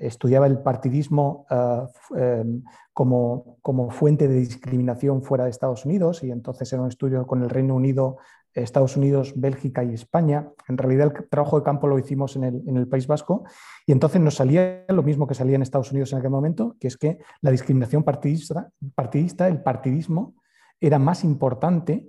estudiaba 0.00 0.46
el 0.46 0.58
partidismo 0.60 1.46
eh, 1.50 1.86
em, 2.16 2.62
como, 2.92 3.90
fuente 3.90 4.28
de 4.28 4.34
discriminación 4.34 5.22
fuera 5.22 5.44
de 5.44 5.50
Estados 5.50 5.84
Unidos 5.84 6.22
y 6.22 6.30
entonces 6.30 6.72
era 6.72 6.82
un 6.82 6.88
estudio 6.88 7.26
con 7.26 7.42
el 7.42 7.50
Reino 7.50 7.74
Unido, 7.74 8.18
Estados 8.54 8.96
Unidos, 8.96 9.32
Bélgica 9.34 9.82
y 9.82 9.94
España. 9.94 10.50
En 10.68 10.76
realidad 10.78 11.12
el 11.16 11.28
trabajo 11.28 11.58
de 11.58 11.64
campo 11.64 11.86
lo 11.86 11.98
hicimos 11.98 12.36
en 12.36 12.44
el, 12.44 12.88
País 12.88 13.06
Vasco 13.06 13.44
y 13.86 13.92
entonces 13.92 14.20
nos 14.20 14.34
salía 14.34 14.84
lo 14.88 15.02
mismo 15.02 15.26
que 15.26 15.34
salía 15.34 15.56
en 15.56 15.62
Estados 15.62 15.90
Unidos 15.90 16.12
en 16.12 16.18
aquel 16.18 16.30
momento, 16.30 16.76
que 16.78 16.88
es 16.88 16.96
que 16.96 17.18
la 17.40 17.50
discriminación 17.50 18.04
partidista, 18.04 18.70
partidista 18.94 19.48
el 19.48 19.62
partidismo, 19.62 20.34
era 20.80 20.98
más 20.98 21.24
importante 21.24 22.08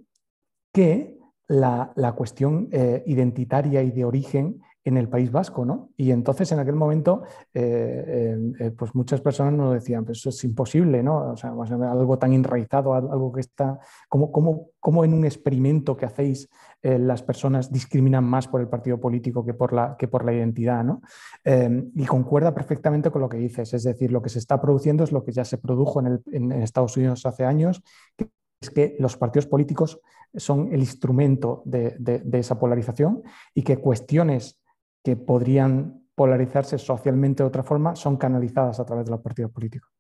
que 0.74 1.18
la, 1.48 2.14
cuestión 2.18 2.70
eh, 2.72 3.04
identitaria 3.06 3.82
y 3.84 3.92
de 3.92 4.06
origen 4.06 4.62
en 4.86 4.98
el 4.98 5.08
País 5.08 5.32
Vasco, 5.32 5.64
¿no? 5.66 5.92
Y 5.96 6.12
entonces 6.12 6.52
en 6.52 6.60
aquel 6.60 6.76
momento, 6.76 7.24
eh, 7.54 8.38
eh, 8.60 8.72
pues 8.72 8.94
muchas 8.94 9.22
personas 9.22 9.54
nos 9.54 9.74
decían, 9.74 10.04
pues 10.04 10.18
eso 10.18 10.30
es 10.30 10.44
imposible, 10.44 11.02
¿no? 11.02 11.32
O 11.32 11.38
sea, 11.38 11.52
algo 11.52 12.18
tan 12.20 12.34
enraizado, 12.34 12.94
algo 12.94 13.32
que 13.32 13.40
está, 13.40 13.80
como, 14.10 14.32
como, 14.32 15.06
en 15.06 15.14
un 15.14 15.24
experimento 15.24 15.96
que 15.96 16.06
hacéis 16.06 16.50
eh, 16.82 17.00
las 17.00 17.24
personas 17.24 17.72
discriminan 17.72 18.26
más 18.26 18.50
por 18.50 18.60
el 18.60 18.68
partido 18.68 19.00
político 19.00 19.46
que 19.46 19.54
por 19.54 19.72
la, 19.72 19.96
que 19.98 20.10
por 20.10 20.26
la 20.26 20.34
identidad, 20.34 20.84
¿no? 20.84 21.02
y 21.46 22.06
concuerda 22.06 22.54
perfectamente 22.54 23.10
con 23.12 23.22
lo 23.22 23.30
que 23.30 23.38
dices, 23.38 23.74
es 23.74 23.84
decir, 23.84 24.12
lo 24.12 24.22
que 24.22 24.30
se 24.30 24.40
está 24.40 24.62
produciendo 24.62 25.04
es 25.04 25.12
lo 25.12 25.24
que 25.24 25.32
ya 25.32 25.46
se 25.46 25.58
produjo 25.58 26.02
en, 26.02 26.52
Estados 26.52 26.98
Unidos 26.98 27.26
hace 27.26 27.46
años, 27.46 27.82
que 28.16 28.30
es 28.62 28.70
que 28.70 28.96
los 29.00 29.18
partidos 29.18 29.46
políticos 29.46 30.00
son 30.36 30.74
el 30.74 30.80
instrumento 30.80 31.62
de 31.66 32.24
esa 32.34 32.60
polarización 32.60 33.24
y 33.54 33.64
que 33.64 33.78
cuestiones 33.78 34.63
que 35.04 35.16
podrían 35.16 36.04
polarizarse 36.16 36.78
socialmente 36.78 37.44
de 37.44 37.48
otra 37.48 37.64
forma 37.64 37.96
son 37.96 38.18
canalizadas 38.18 38.80
a 38.80 38.86
través 38.86 39.06
de 39.06 39.12
los 39.12 39.22
partidos 39.22 39.52
políticos. 39.52 39.92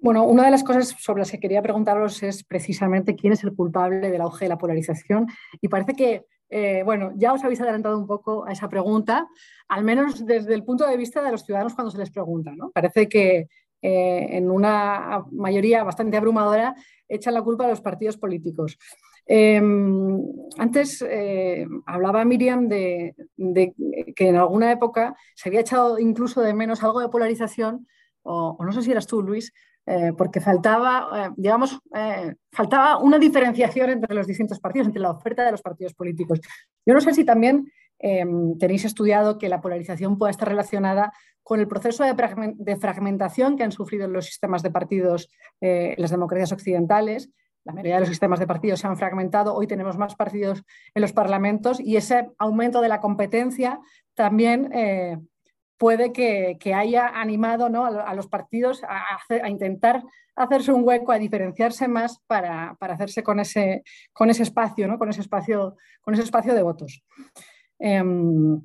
Bueno, 0.00 0.24
una 0.24 0.44
de 0.44 0.52
las 0.52 0.62
cosas 0.62 0.94
sobre 0.98 1.22
las 1.22 1.30
que 1.30 1.40
quería 1.40 1.60
preguntaros 1.60 2.22
es 2.22 2.44
precisamente 2.44 3.16
quién 3.16 3.32
es 3.32 3.42
el 3.42 3.54
culpable 3.54 4.10
del 4.10 4.20
auge 4.20 4.44
de 4.44 4.48
la 4.48 4.58
polarización. 4.58 5.26
Y 5.60 5.68
parece 5.68 5.94
que, 5.94 6.24
eh, 6.50 6.82
bueno, 6.84 7.10
ya 7.16 7.32
os 7.32 7.42
habéis 7.42 7.60
adelantado 7.60 7.98
un 7.98 8.06
poco 8.06 8.46
a 8.46 8.52
esa 8.52 8.68
pregunta, 8.68 9.26
al 9.66 9.82
menos 9.82 10.24
desde 10.24 10.54
el 10.54 10.62
punto 10.62 10.86
de 10.86 10.96
vista 10.96 11.20
de 11.20 11.32
los 11.32 11.44
ciudadanos 11.44 11.74
cuando 11.74 11.90
se 11.90 11.98
les 11.98 12.10
pregunta. 12.10 12.52
¿no? 12.54 12.70
Parece 12.70 13.08
que 13.08 13.48
eh, 13.80 14.26
en 14.32 14.50
una 14.50 15.24
mayoría 15.30 15.84
bastante 15.84 16.16
abrumadora 16.16 16.74
echan 17.08 17.34
la 17.34 17.42
culpa 17.42 17.64
a 17.64 17.68
los 17.68 17.80
partidos 17.80 18.16
políticos. 18.16 18.76
Em, 19.24 20.20
antes 20.56 21.04
eh, 21.08 21.66
hablaba 21.86 22.24
Miriam 22.24 22.66
de, 22.68 23.14
que 24.16 24.28
en 24.28 24.36
alguna 24.36 24.72
época 24.72 25.14
se 25.34 25.48
había 25.48 25.60
echado 25.60 25.98
incluso 25.98 26.40
de 26.40 26.54
menos 26.54 26.82
algo 26.82 27.00
de 27.00 27.08
polarización, 27.08 27.86
o, 28.22 28.56
no 28.64 28.72
sé 28.72 28.82
si 28.82 28.90
eras 28.90 29.06
tú, 29.06 29.22
Luis, 29.22 29.52
eh, 29.86 30.12
porque 30.16 30.40
faltaba, 30.40 31.32
digamos, 31.36 31.78
faltaba 32.52 32.98
una 32.98 33.18
diferenciación 33.18 33.90
entre 33.90 34.14
los 34.14 34.26
distintos 34.26 34.60
partidos, 34.60 34.88
entre 34.88 35.00
la 35.00 35.12
oferta 35.12 35.44
de 35.44 35.52
los 35.52 35.62
partidos 35.62 35.94
políticos. 35.94 36.40
Yo 36.84 36.94
no 36.94 37.00
sé 37.00 37.14
si 37.14 37.24
también 37.24 37.70
em, 37.98 38.58
tenéis 38.58 38.84
estudiado 38.84 39.38
que 39.38 39.48
la 39.48 39.60
polarización 39.60 40.18
pueda 40.18 40.30
estar 40.30 40.48
relacionada 40.48 41.12
con 41.48 41.60
el 41.60 41.66
proceso 41.66 42.04
de, 42.04 42.76
fragmentación 42.76 43.56
que 43.56 43.64
han 43.64 43.72
sufrido 43.72 44.06
los 44.06 44.26
sistemas 44.26 44.62
de 44.62 44.70
partidos 44.70 45.30
en 45.62 45.94
las 45.96 46.10
democracias 46.10 46.52
occidentales 46.52 47.30
la 47.64 47.72
mayoría 47.72 47.94
de 47.94 48.00
los 48.00 48.10
sistemas 48.10 48.38
de 48.38 48.46
partidos 48.46 48.80
se 48.80 48.86
han 48.86 48.98
fragmentado, 48.98 49.54
hoy 49.54 49.66
tenemos 49.66 49.96
más 49.96 50.14
partidos 50.14 50.62
en 50.94 51.02
los 51.02 51.14
parlamentos 51.14 51.80
y 51.80 51.96
ese 51.96 52.30
aumento 52.38 52.82
de 52.82 52.88
la 52.88 53.00
competencia 53.00 53.80
también 54.14 54.70
eh, 54.74 55.18
puede 55.78 56.12
que, 56.12 56.74
haya 56.74 57.08
animado 57.08 57.66
a, 57.66 58.14
los 58.14 58.26
partidos 58.26 58.82
a, 58.84 59.48
intentar 59.48 60.02
hacerse 60.36 60.72
un 60.72 60.86
hueco, 60.86 61.12
a 61.12 61.18
diferenciarse 61.18 61.88
más 61.88 62.20
para, 62.26 62.76
hacerse 62.78 63.22
con 63.22 63.40
ese, 63.40 63.82
con 64.12 64.28
ese 64.28 64.42
espacio, 64.42 64.86
¿no? 64.86 64.98
con, 64.98 65.08
ese 65.08 65.22
espacio 65.22 65.76
con 66.02 66.12
ese 66.12 66.24
espacio 66.24 66.54
de 66.54 66.62
votos. 66.62 67.02
Em, 67.78 68.60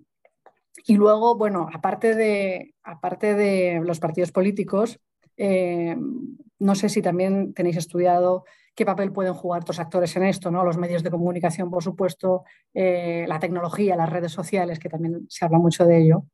y 0.85 0.95
luego, 0.95 1.35
bueno, 1.35 1.69
aparte 1.73 2.15
de, 2.15 2.75
aparte 2.83 3.35
de 3.35 3.81
los 3.83 3.99
partidos 3.99 4.31
políticos, 4.31 4.99
em, 5.37 6.37
no 6.59 6.75
sé 6.75 6.89
si 6.89 7.01
también 7.01 7.53
tenéis 7.53 7.77
estudiado 7.77 8.43
qué 8.75 8.85
papel 8.85 9.11
pueden 9.11 9.33
jugar 9.33 9.61
otros 9.61 9.79
actores 9.79 10.15
en 10.15 10.23
esto, 10.23 10.51
¿no? 10.51 10.63
Los 10.63 10.77
medios 10.77 11.03
de 11.03 11.11
comunicación, 11.11 11.69
por 11.69 11.83
supuesto, 11.83 12.43
eh, 12.73 13.25
la 13.27 13.39
tecnología, 13.39 13.95
las 13.95 14.09
redes 14.09 14.31
sociales, 14.31 14.79
que 14.79 14.89
también 14.89 15.25
se 15.29 15.45
habla 15.45 15.59
mucho 15.59 15.85
de 15.85 16.01
ello. 16.01 16.25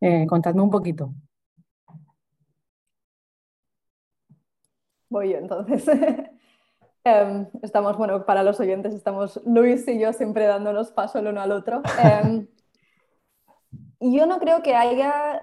Eh, 0.00 0.26
contadme 0.26 0.62
un 0.62 0.70
poquito. 0.70 1.14
Voy 5.08 5.30
yo 5.30 5.38
entonces. 5.38 5.86
Em, 7.04 7.48
estamos, 7.62 7.96
bueno, 7.96 8.24
para 8.24 8.44
los 8.44 8.60
oyentes, 8.60 8.94
estamos 8.94 9.40
Luis 9.44 9.88
y 9.88 9.98
yo 9.98 10.12
siempre 10.12 10.46
dándonos 10.46 10.92
paso 10.92 11.18
el 11.18 11.26
uno 11.26 11.40
al 11.40 11.50
otro. 11.50 11.82
Em, 12.00 12.46
yo 14.10 14.26
no 14.26 14.38
creo 14.38 14.62
que 14.62 14.74
haya 14.74 15.42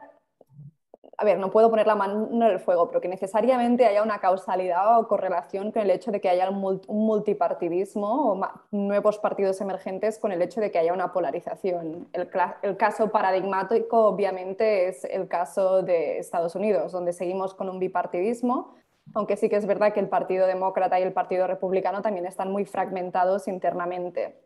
a 1.19 1.25
ver, 1.25 1.37
no 1.37 1.51
puedo 1.51 1.69
poner 1.69 1.85
la 1.85 1.95
mano 1.95 2.29
en 2.31 2.41
el 2.43 2.59
fuego, 2.61 2.87
pero 2.87 3.01
que 3.01 3.09
necesariamente 3.09 3.85
haya 3.85 4.01
una 4.03 4.19
causalidad 4.19 4.97
o 4.97 5.07
correlación 5.09 5.73
con 5.73 5.81
el 5.81 5.89
hecho 5.89 6.11
de 6.11 6.21
que 6.21 6.29
haya 6.29 6.49
un 6.49 6.81
multipartidismo 6.87 8.31
o 8.31 8.41
nuevos 8.71 9.19
partidos 9.19 9.59
emergentes 9.59 10.17
con 10.17 10.31
el 10.31 10.41
hecho 10.41 10.61
de 10.61 10.71
que 10.71 10.79
haya 10.79 10.93
una 10.93 11.11
polarización. 11.11 12.07
El, 12.13 12.29
el, 12.61 12.77
caso 12.77 13.11
paradigmático 13.11 14.05
obviamente 14.05 14.87
es 14.87 15.03
el 15.03 15.27
caso 15.27 15.81
de 15.81 16.19
Estados 16.19 16.55
Unidos, 16.55 16.93
donde 16.93 17.11
seguimos 17.11 17.53
con 17.53 17.67
un 17.67 17.79
bipartidismo, 17.79 18.75
aunque 19.13 19.35
sí 19.35 19.49
que 19.49 19.57
es 19.57 19.65
verdad 19.65 19.91
que 19.91 19.99
el 19.99 20.07
Partido 20.07 20.47
Demócrata 20.47 21.01
y 21.01 21.03
el 21.03 21.11
Partido 21.11 21.47
Republicano 21.47 22.01
también 22.01 22.27
están 22.27 22.49
muy 22.49 22.63
fragmentados 22.63 23.49
internamente. 23.49 24.39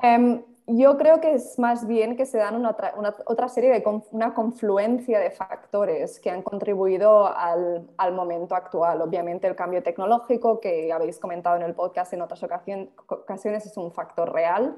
Em, 0.00 0.44
yo 0.68 0.96
creo 0.98 1.20
que 1.20 1.34
es 1.34 1.58
más 1.58 1.86
bien 1.86 2.16
que 2.16 2.26
se 2.26 2.38
dan 2.38 2.54
una, 2.54 2.76
otra 3.26 3.48
serie 3.48 3.70
de 3.70 3.82
una 4.12 4.34
confluencia 4.34 5.18
de 5.18 5.30
factores 5.30 6.20
que 6.20 6.30
han 6.30 6.42
contribuido 6.42 7.26
al, 7.26 7.88
al, 7.96 8.12
momento 8.12 8.54
actual. 8.54 9.00
Obviamente 9.02 9.46
el 9.46 9.56
cambio 9.56 9.82
tecnológico 9.82 10.60
que 10.60 10.92
habéis 10.92 11.18
comentado 11.18 11.56
en 11.56 11.62
el 11.62 11.74
podcast 11.74 12.12
en 12.12 12.22
otras 12.22 12.42
ocasiones 12.42 13.66
es 13.66 13.76
un 13.76 13.92
factor 13.92 14.32
real. 14.32 14.76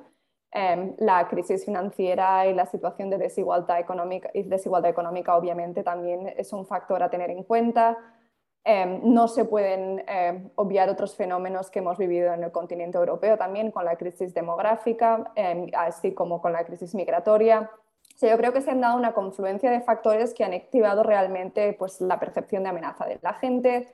Em, 0.53 0.97
la 0.99 1.29
crisis 1.29 1.65
financiera 1.65 2.47
y 2.49 2.55
la 2.55 2.67
situación 2.67 3.09
de 3.09 3.19
desigualdad 3.19 3.79
económica, 3.79 4.31
y 4.35 4.43
desigualdad 4.43 4.91
económica 4.91 5.37
obviamente 5.37 5.85
también 5.85 6.33
es 6.37 6.53
un 6.53 6.67
factor 6.67 7.03
a 7.05 7.11
tener 7.11 7.31
en 7.31 7.45
cuenta. 7.45 7.97
Em, 8.63 9.01
no 9.15 9.27
se 9.27 9.47
pueden 9.47 10.05
em, 10.07 10.51
obviar 10.55 10.91
otros 10.91 11.17
fenómenos 11.17 11.71
que 11.71 11.79
hemos 11.79 11.97
vivido 11.97 12.35
en 12.35 12.45
el 12.45 12.53
continente 12.53 12.99
europeo 12.99 13.39
también 13.39 13.71
con 13.71 13.87
la 13.87 13.97
crisis 13.97 14.35
demográfica, 14.35 15.33
em, 15.35 15.71
así 15.75 16.13
como 16.13 16.43
con 16.43 16.53
la 16.53 16.65
crisis 16.65 16.95
migratoria. 16.95 17.71
yo 18.21 18.37
creo 18.37 18.53
que 18.53 18.61
se 18.61 18.71
han 18.71 18.83
dado 18.83 18.99
una 18.99 19.15
confluencia 19.15 19.71
de 19.71 19.81
factores 19.81 20.35
que 20.35 20.45
han 20.45 20.53
activado 20.53 21.03
realmente 21.03 21.73
pues, 21.73 22.03
la 22.03 22.21
percepción 22.21 22.63
de 22.65 22.69
amenaza 22.69 23.07
de 23.07 23.19
la 23.23 23.33
gente 23.35 23.89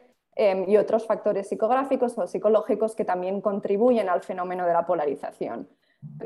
y 0.67 0.77
otros 0.77 1.07
factores 1.07 1.49
psicográficos 1.49 2.19
o 2.19 2.27
psicológicos 2.27 2.95
que 2.97 3.05
también 3.05 3.41
contribuyen 3.41 4.09
al 4.09 4.23
fenómeno 4.23 4.67
de 4.67 4.73
la 4.73 4.85
polarización. 4.85 5.69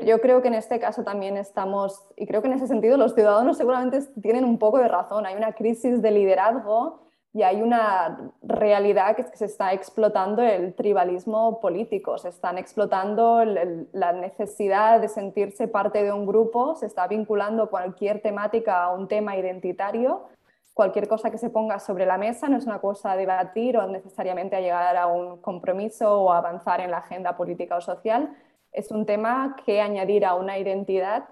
yo 0.03 0.19
creo 0.19 0.41
que 0.41 0.47
en 0.47 0.55
este 0.55 0.79
caso 0.79 1.03
también 1.03 1.37
estamos, 1.37 2.07
y 2.17 2.25
creo 2.25 2.41
que 2.41 2.47
en 2.47 2.55
ese 2.55 2.67
sentido 2.67 2.97
los 2.97 3.13
ciudadanos 3.13 3.57
seguramente 3.57 4.01
tienen 4.21 4.45
un 4.45 4.57
poco 4.57 4.79
de 4.79 4.87
razón, 4.87 5.25
hay 5.27 5.35
una 5.35 5.53
crisis 5.53 6.01
de 6.01 6.11
liderazgo 6.11 7.10
y 7.33 7.43
hay 7.43 7.61
una 7.61 8.31
realidad 8.41 9.15
que, 9.15 9.21
es 9.21 9.31
que 9.31 9.37
se 9.37 9.45
está 9.45 9.71
explotando 9.71 10.41
el 10.41 10.73
tribalismo 10.73 11.61
político, 11.61 12.17
se 12.17 12.27
están 12.29 12.57
explotando 12.57 13.43
la 13.45 14.11
necesidad 14.11 14.99
de 14.99 15.07
sentirse 15.07 15.69
parte 15.69 16.03
de 16.03 16.11
un 16.11 16.25
grupo, 16.25 16.75
se 16.75 16.87
está 16.87 17.07
vinculando 17.07 17.69
cualquier 17.69 18.21
temática 18.21 18.83
a 18.83 18.93
un 18.93 19.07
tema 19.07 19.37
identitario, 19.37 20.27
cualquier 20.73 21.07
cosa 21.07 21.31
que 21.31 21.37
se 21.37 21.49
ponga 21.49 21.79
sobre 21.79 22.05
la 22.05 22.17
mesa 22.17 22.49
no 22.49 22.57
es 22.57 22.65
una 22.65 22.79
cosa 22.79 23.13
a 23.13 23.17
debatir 23.17 23.77
o 23.77 23.87
necesariamente 23.87 24.57
a 24.57 24.61
llegar 24.61 24.97
a 24.97 25.07
un 25.07 25.37
compromiso 25.41 26.23
o 26.23 26.33
avanzar 26.33 26.81
en 26.81 26.91
la 26.91 26.97
agenda 26.97 27.37
política 27.37 27.77
o 27.77 27.81
social, 27.81 28.35
es 28.73 28.91
un 28.91 29.05
tema 29.05 29.55
que 29.65 29.79
añadir 29.79 30.25
a 30.25 30.35
una 30.35 30.57
identidad 30.57 31.25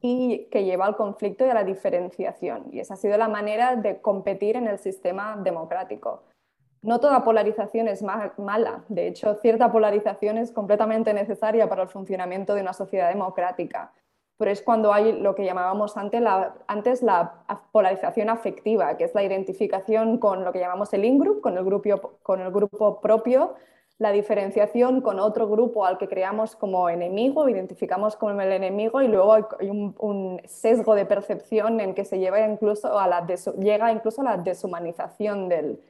y 0.00 0.48
que 0.50 0.64
lleva 0.64 0.86
al 0.86 0.96
conflicto 0.96 1.44
y 1.46 1.50
a 1.50 1.54
la 1.54 1.64
diferenciación. 1.64 2.66
Y 2.72 2.80
esa 2.80 2.94
ha 2.94 2.96
sido 2.96 3.16
la 3.18 3.28
manera 3.28 3.76
de 3.76 4.00
competir 4.00 4.56
en 4.56 4.68
el 4.68 4.78
sistema 4.78 5.36
democrático. 5.42 6.22
No 6.82 7.00
toda 7.00 7.24
polarización 7.24 7.88
es 7.88 8.02
mala, 8.02 8.84
de 8.88 9.08
hecho, 9.08 9.34
cierta 9.34 9.72
polarización 9.72 10.38
es 10.38 10.52
completamente 10.52 11.12
necesaria 11.12 11.68
para 11.68 11.82
el 11.82 11.88
funcionamiento 11.88 12.54
de 12.54 12.60
una 12.60 12.72
sociedad 12.72 13.08
democrática, 13.08 13.92
pero 14.36 14.52
es 14.52 14.62
cuando 14.62 14.92
hay 14.92 15.20
lo 15.20 15.34
que 15.34 15.44
llamábamos 15.44 15.96
antes 15.96 16.20
la, 16.20 16.54
antes 16.68 17.02
la 17.02 17.44
polarización 17.72 18.30
afectiva, 18.30 18.96
que 18.96 19.04
es 19.04 19.14
la 19.14 19.24
identificación 19.24 20.18
con 20.18 20.44
lo 20.44 20.52
que 20.52 20.60
llamamos 20.60 20.92
el 20.94 21.04
in-group, 21.04 21.40
con, 21.40 21.56
con 22.22 22.40
el 22.40 22.52
grupo 22.52 23.00
propio, 23.00 23.56
la 23.98 24.12
diferenciación 24.12 25.00
con 25.00 25.18
otro 25.18 25.48
grupo 25.48 25.84
al 25.84 25.98
que 25.98 26.06
creamos 26.06 26.54
como 26.54 26.88
enemigo, 26.88 27.48
identificamos 27.48 28.14
como 28.14 28.40
el 28.40 28.52
enemigo 28.52 29.02
y 29.02 29.08
luego 29.08 29.32
hay 29.32 29.70
un, 29.70 30.40
sesgo 30.44 30.94
de 30.94 31.04
percepción 31.04 31.80
en 31.80 31.94
que 31.94 32.04
se 32.04 32.18
lleva 32.18 32.40
incluso 32.40 32.96
a 32.98 33.08
la 33.08 33.26
llega 33.58 33.92
incluso 33.92 34.20
a 34.20 34.24
la 34.24 34.36
deshumanización 34.36 35.48
del, 35.48 35.80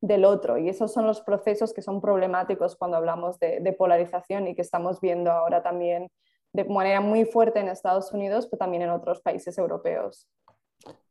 del, 0.00 0.24
otro. 0.24 0.56
Y 0.56 0.70
esos 0.70 0.92
son 0.94 1.06
los 1.06 1.20
procesos 1.20 1.74
que 1.74 1.82
son 1.82 2.00
problemáticos 2.00 2.74
cuando 2.74 2.96
hablamos 2.96 3.38
de, 3.38 3.74
polarización 3.76 4.48
y 4.48 4.54
que 4.54 4.62
estamos 4.62 4.98
viendo 5.02 5.30
ahora 5.30 5.62
también 5.62 6.08
de 6.54 6.64
manera 6.64 7.02
muy 7.02 7.26
fuerte 7.26 7.60
en 7.60 7.68
Estados 7.68 8.12
Unidos, 8.12 8.46
pero 8.46 8.58
también 8.58 8.82
en 8.82 8.90
otros 8.90 9.20
países 9.20 9.58
europeos. 9.58 10.26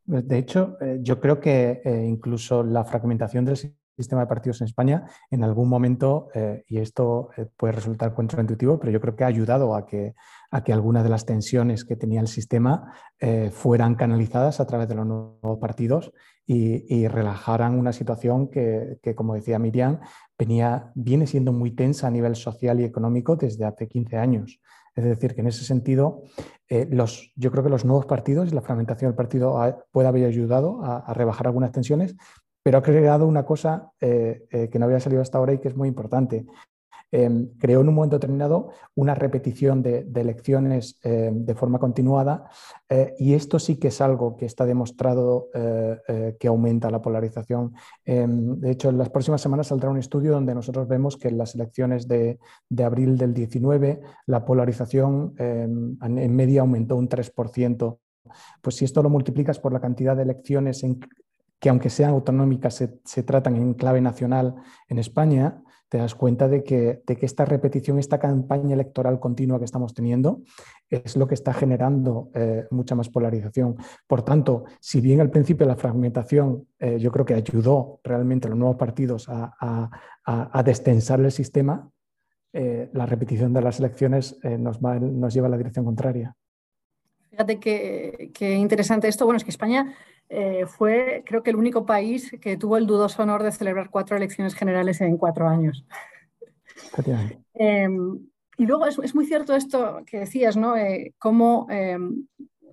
De 0.04 0.38
hecho, 0.38 0.76
eh, 0.80 0.98
yo 1.02 1.20
creo 1.20 1.38
que 1.38 1.82
eh, 1.84 2.04
incluso 2.04 2.64
la 2.64 2.82
fragmentación 2.82 3.44
del 3.44 3.56
sistema 3.98 4.22
de 4.22 4.28
partidos 4.28 4.60
en 4.60 4.66
España, 4.66 5.04
en 5.30 5.42
algún 5.42 5.68
momento, 5.68 6.28
eh, 6.32 6.64
y 6.68 6.78
esto 6.78 7.30
eh, 7.36 7.46
puede 7.56 7.72
resultar 7.72 8.14
contraintuitivo, 8.14 8.78
pero 8.78 8.92
yo 8.92 9.00
creo 9.00 9.16
que 9.16 9.24
ha 9.24 9.26
ayudado 9.26 9.74
a 9.74 9.86
que, 9.86 10.14
a 10.52 10.62
que 10.62 10.72
algunas 10.72 11.02
de 11.02 11.10
las 11.10 11.26
tensiones 11.26 11.84
que 11.84 11.96
tenía 11.96 12.20
el 12.20 12.28
sistema 12.28 12.92
eh, 13.18 13.50
fueran 13.52 13.96
canalizadas 13.96 14.60
a 14.60 14.66
través 14.66 14.88
de 14.88 14.94
los 14.94 15.04
nuevos 15.04 15.58
partidos 15.60 16.12
y, 16.46 17.06
relajaran 17.08 17.78
una 17.78 17.92
situación 17.92 18.48
que, 18.48 19.14
como 19.14 19.34
decía 19.34 19.58
Miriam, 19.58 20.00
venía, 20.38 20.92
viene 20.94 21.26
siendo 21.26 21.52
muy 21.52 21.72
tensa 21.72 22.06
a 22.06 22.10
nivel 22.10 22.36
social 22.36 22.80
y 22.80 22.84
económico 22.84 23.36
desde 23.36 23.66
hace 23.66 23.86
15 23.86 24.16
años. 24.16 24.58
Es 24.94 25.04
decir, 25.04 25.34
que 25.34 25.42
en 25.42 25.48
ese 25.48 25.64
sentido, 25.64 26.22
los, 26.70 27.32
yo 27.36 27.50
creo 27.50 27.62
que 27.62 27.68
los 27.68 27.84
nuevos 27.84 28.06
partidos 28.06 28.50
y 28.50 28.54
la 28.54 28.62
fragmentación 28.62 29.10
del 29.10 29.16
partido 29.16 29.58
puede 29.92 30.08
haber 30.08 30.24
ayudado 30.24 30.82
a, 30.82 31.12
rebajar 31.12 31.48
algunas 31.48 31.70
tensiones, 31.70 32.16
pero 32.68 32.76
ha 32.76 32.82
creado 32.82 33.26
una 33.26 33.46
cosa 33.46 33.92
eh, 33.98 34.44
eh, 34.50 34.68
que 34.68 34.78
no 34.78 34.84
había 34.84 35.00
salido 35.00 35.22
hasta 35.22 35.38
ahora 35.38 35.54
y 35.54 35.58
que 35.58 35.68
es 35.68 35.74
muy 35.74 35.88
importante. 35.88 36.44
Em, 37.10 37.48
creó 37.58 37.80
en 37.80 37.88
un 37.88 37.94
momento 37.94 38.16
determinado 38.16 38.72
una 38.94 39.14
repetición 39.14 39.82
de, 39.82 40.06
elecciones 40.14 41.00
em, 41.02 41.46
de 41.46 41.54
forma 41.54 41.78
continuada 41.78 42.50
eh, 42.86 43.14
y 43.18 43.32
esto 43.32 43.58
sí 43.58 43.76
que 43.76 43.88
es 43.88 44.02
algo 44.02 44.36
que 44.36 44.44
está 44.44 44.66
demostrado 44.66 45.48
que 46.38 46.46
aumenta 46.46 46.90
la 46.90 47.00
polarización. 47.00 47.72
Em, 48.04 48.60
de 48.60 48.72
hecho, 48.72 48.90
en 48.90 48.98
las 48.98 49.08
próximas 49.08 49.40
semanas 49.40 49.68
saldrá 49.68 49.88
un 49.88 49.96
estudio 49.96 50.32
donde 50.32 50.54
nosotros 50.54 50.86
vemos 50.88 51.16
que 51.16 51.28
en 51.28 51.38
las 51.38 51.54
elecciones 51.54 52.06
de, 52.06 52.38
de 52.68 52.84
abril 52.84 53.16
del 53.16 53.32
19 53.32 54.02
la 54.26 54.44
polarización 54.44 55.32
en 55.38 56.36
media 56.36 56.60
aumentó 56.60 56.96
un 56.96 57.08
3%. 57.08 57.98
Pues 58.60 58.76
si 58.76 58.84
esto 58.84 59.02
lo 59.02 59.08
multiplicas 59.08 59.58
por 59.58 59.72
la 59.72 59.80
cantidad 59.80 60.14
de 60.14 60.24
elecciones 60.24 60.84
en, 60.84 61.00
que 61.60 61.68
aunque 61.68 61.90
sean 61.90 62.10
autonómicas, 62.10 62.74
se, 63.04 63.22
tratan 63.22 63.56
en 63.56 63.74
clave 63.74 64.00
nacional 64.00 64.54
en 64.88 64.98
España, 64.98 65.62
te 65.88 65.98
das 65.98 66.14
cuenta 66.14 66.48
de 66.48 66.62
que, 66.62 67.02
de 67.06 67.16
que, 67.16 67.26
esta 67.26 67.44
repetición, 67.44 67.98
esta 67.98 68.18
campaña 68.18 68.74
electoral 68.74 69.18
continua 69.18 69.58
que 69.58 69.64
estamos 69.64 69.94
teniendo, 69.94 70.42
es 70.90 71.16
lo 71.16 71.26
que 71.26 71.34
está 71.34 71.54
generando 71.54 72.30
eh, 72.34 72.66
mucha 72.70 72.94
más 72.94 73.08
polarización. 73.08 73.76
Por 74.06 74.22
tanto, 74.22 74.64
si 74.80 75.00
bien 75.00 75.20
al 75.20 75.30
principio 75.30 75.66
la 75.66 75.76
fragmentación 75.76 76.68
eh, 76.78 76.98
yo 76.98 77.10
creo 77.10 77.24
que 77.24 77.34
ayudó 77.34 78.00
realmente 78.04 78.46
a 78.46 78.50
los 78.50 78.58
nuevos 78.58 78.76
partidos 78.76 79.28
a, 79.28 79.90
a, 80.24 80.62
destensar 80.62 81.20
el 81.20 81.32
sistema, 81.32 81.90
eh, 82.52 82.90
la 82.92 83.06
repetición 83.06 83.52
de 83.52 83.62
las 83.62 83.78
elecciones 83.78 84.38
nos, 84.42 84.80
nos 84.82 85.34
lleva 85.34 85.46
a 85.46 85.50
la 85.50 85.56
dirección 85.56 85.86
contraria. 85.86 86.34
Fíjate 87.30 87.58
qué 87.60 88.54
interesante 88.54 89.08
esto. 89.08 89.24
Bueno, 89.24 89.38
es 89.38 89.44
que 89.44 89.50
España 89.50 89.94
eh, 90.28 90.66
fue 90.66 91.22
creo 91.26 91.42
que 91.42 91.50
el 91.50 91.56
único 91.56 91.86
país 91.86 92.36
que 92.40 92.56
tuvo 92.56 92.76
el 92.76 92.86
dudoso 92.86 93.22
honor 93.22 93.42
de 93.42 93.52
celebrar 93.52 93.90
cuatro 93.90 94.16
elecciones 94.16 94.54
generales 94.54 95.00
en 95.00 95.16
cuatro 95.16 95.48
años. 95.48 95.84
Em, 97.54 98.20
y 98.56 98.66
luego 98.66 98.86
es, 98.86 99.14
muy 99.14 99.26
cierto 99.26 99.54
esto 99.54 100.02
que 100.06 100.20
decías, 100.20 100.56
¿no? 100.56 100.76
Eh, 100.76 101.12
cómo 101.18 101.66
em, 101.70 102.24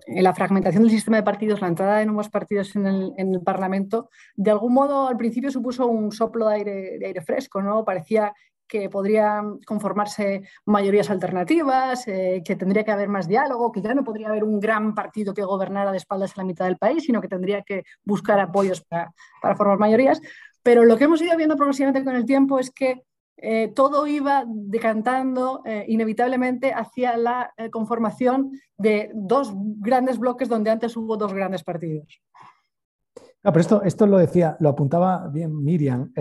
la 0.06 0.32
fragmentación 0.32 0.84
del 0.84 0.92
sistema 0.92 1.16
de 1.16 1.22
partidos, 1.24 1.60
la 1.60 1.68
entrada 1.68 1.98
de 1.98 2.06
nuevos 2.06 2.28
partidos 2.28 2.74
en 2.76 2.86
el, 2.86 3.40
Parlamento, 3.42 4.08
de 4.36 4.52
algún 4.52 4.74
modo 4.74 5.08
al 5.08 5.16
principio 5.16 5.50
supuso 5.50 5.86
un 5.86 6.12
soplo 6.12 6.48
de 6.48 6.54
aire, 6.54 6.98
de 6.98 7.06
aire 7.06 7.20
fresco, 7.20 7.62
¿no? 7.62 7.84
Parecía 7.84 8.32
que 8.66 8.90
podrían 8.90 9.58
conformarse 9.60 10.42
mayorías 10.64 11.10
alternativas, 11.10 12.06
eh, 12.08 12.42
que 12.44 12.56
tendría 12.56 12.84
que 12.84 12.90
haber 12.90 13.08
más 13.08 13.28
diálogo, 13.28 13.72
que 13.72 13.82
ya 13.82 13.94
no 13.94 14.04
podría 14.04 14.28
haber 14.28 14.44
un 14.44 14.60
gran 14.60 14.94
partido 14.94 15.34
que 15.34 15.42
gobernara 15.42 15.92
de 15.92 15.98
espaldas 15.98 16.32
a 16.32 16.40
la 16.40 16.46
mitad 16.46 16.66
del 16.66 16.76
país, 16.76 17.04
sino 17.04 17.20
que 17.20 17.28
tendría 17.28 17.62
que 17.62 17.84
buscar 18.04 18.40
apoyos 18.40 18.82
para, 18.82 19.12
formar 19.56 19.78
mayorías. 19.78 20.20
Pero 20.62 20.84
lo 20.84 20.96
que 20.96 21.04
hemos 21.04 21.22
ido 21.22 21.36
viendo 21.36 21.56
progresivamente 21.56 22.04
con 22.04 22.16
el 22.16 22.24
tiempo 22.24 22.58
es 22.58 22.70
que 22.70 23.02
eh, 23.38 23.70
todo 23.74 24.06
iba 24.06 24.44
decantando 24.46 25.62
eh, 25.64 25.84
inevitablemente 25.88 26.72
hacia 26.72 27.16
la 27.16 27.52
conformación 27.70 28.52
de 28.78 29.10
dos 29.14 29.52
grandes 29.54 30.18
bloques 30.18 30.48
donde 30.48 30.70
antes 30.70 30.96
hubo 30.96 31.16
dos 31.16 31.34
grandes 31.34 31.62
partidos. 31.62 32.20
pero 33.42 33.60
esto, 33.60 33.82
esto 33.82 34.06
lo 34.06 34.18
decía, 34.18 34.56
lo 34.58 34.70
apuntaba 34.70 35.28
bien 35.28 35.62
Miriam. 35.62 36.12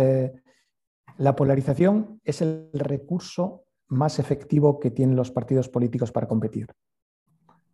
La 1.18 1.36
polarización 1.36 2.20
es 2.24 2.42
el 2.42 2.70
recurso 2.74 3.64
más 3.88 4.20
efectivo 4.20 4.80
que 4.80 4.92
tienen 4.92 5.16
los 5.16 5.32
partidos 5.32 5.70
políticos 5.70 6.12
para 6.12 6.28
competir. 6.28 6.68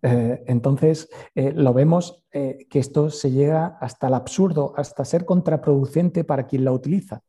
entonces, 0.01 1.09
lo 1.35 1.73
vemos 1.73 2.23
que 2.31 2.67
esto 2.79 3.09
se 3.09 3.31
llega 3.31 3.77
hasta 3.79 4.07
el 4.07 4.15
absurdo, 4.15 4.73
hasta 4.75 5.05
ser 5.05 5.25
contraproducente 5.25 6.23
para 6.23 6.47
quien 6.47 6.65
la 6.65 6.71
utiliza. 6.71 7.21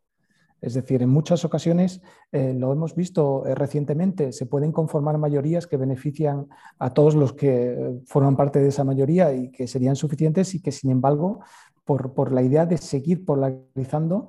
Es 0.62 0.74
decir, 0.74 1.02
en 1.02 1.08
muchas 1.08 1.44
ocasiones, 1.44 2.00
eh, 2.30 2.54
lo 2.56 2.72
hemos 2.72 2.94
visto 2.94 3.44
eh, 3.44 3.54
recientemente, 3.56 4.32
se 4.32 4.46
pueden 4.46 4.70
conformar 4.70 5.18
mayorías 5.18 5.66
que 5.66 5.76
benefician 5.76 6.46
a 6.78 6.90
todos 6.90 7.16
los 7.16 7.32
que 7.32 7.72
eh, 7.72 8.00
forman 8.06 8.36
parte 8.36 8.60
de 8.60 8.68
esa 8.68 8.84
mayoría 8.84 9.34
y 9.34 9.50
que 9.50 9.66
serían 9.66 9.96
suficientes 9.96 10.54
y 10.54 10.62
que, 10.62 10.70
sin 10.70 10.92
embargo, 10.92 11.40
por, 11.84 12.32
la 12.32 12.42
idea 12.42 12.66
de 12.66 12.78
seguir 12.78 13.24
polarizando, 13.24 14.28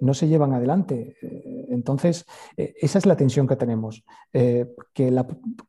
no 0.00 0.14
se 0.14 0.28
llevan 0.28 0.52
adelante. 0.52 1.16
entonces, 1.68 2.24
esa 2.56 2.98
es 2.98 3.06
la 3.06 3.16
tensión 3.16 3.46
que 3.46 3.56
tenemos, 3.56 4.04
que 4.32 5.10
la, 5.10 5.26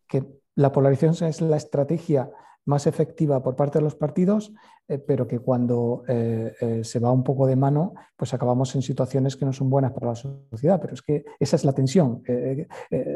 que 0.07 0.25
la 0.55 0.71
polarización 0.71 1.29
es 1.29 1.41
la 1.41 1.57
estrategia 1.57 2.29
más 2.65 2.87
efectiva 2.87 3.41
por 3.43 3.55
parte 3.55 3.79
de 3.79 3.83
los 3.83 3.95
partidos, 3.95 4.53
eh, 4.87 4.97
pero 4.97 5.27
que 5.27 5.39
cuando 5.39 6.03
eh, 6.07 6.53
eh, 6.59 6.83
se 6.83 6.99
va 6.99 7.11
un 7.11 7.23
poco 7.23 7.47
de 7.47 7.55
mano, 7.55 7.93
pues 8.15 8.33
acabamos 8.33 8.75
en 8.75 8.81
situaciones 8.81 9.35
que 9.35 9.45
no 9.45 9.53
son 9.53 9.69
buenas 9.69 9.91
para 9.91 10.07
la 10.07 10.15
sociedad. 10.15 10.79
Pero 10.81 10.93
es 10.93 11.01
que 11.01 11.25
esa 11.39 11.55
es 11.55 11.65
la 11.65 11.73
tensión. 11.73 12.21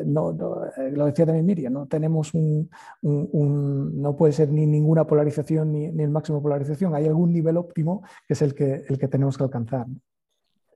No, 0.06 0.32
lo 0.32 1.06
decía 1.06 1.26
también 1.26 1.46
Miriam, 1.46 1.74
no 1.74 1.88
tenemos 1.88 2.34
un, 2.34 2.70
no 3.02 4.16
puede 4.16 4.34
ser 4.34 4.50
ni 4.52 4.66
ninguna 4.66 5.06
polarización 5.06 5.72
ni, 5.72 5.92
ni, 5.92 6.04
el 6.04 6.10
máximo 6.10 6.42
polarización. 6.42 6.96
Hay 6.96 7.06
algún 7.06 7.32
nivel 7.32 7.58
óptimo 7.58 8.04
que 8.28 8.34
es 8.34 8.42
el 8.42 8.54
que, 8.54 8.86
el 8.88 8.98
que 8.98 9.08
tenemos 9.08 9.38
que 9.38 9.44
alcanzar. 9.44 9.88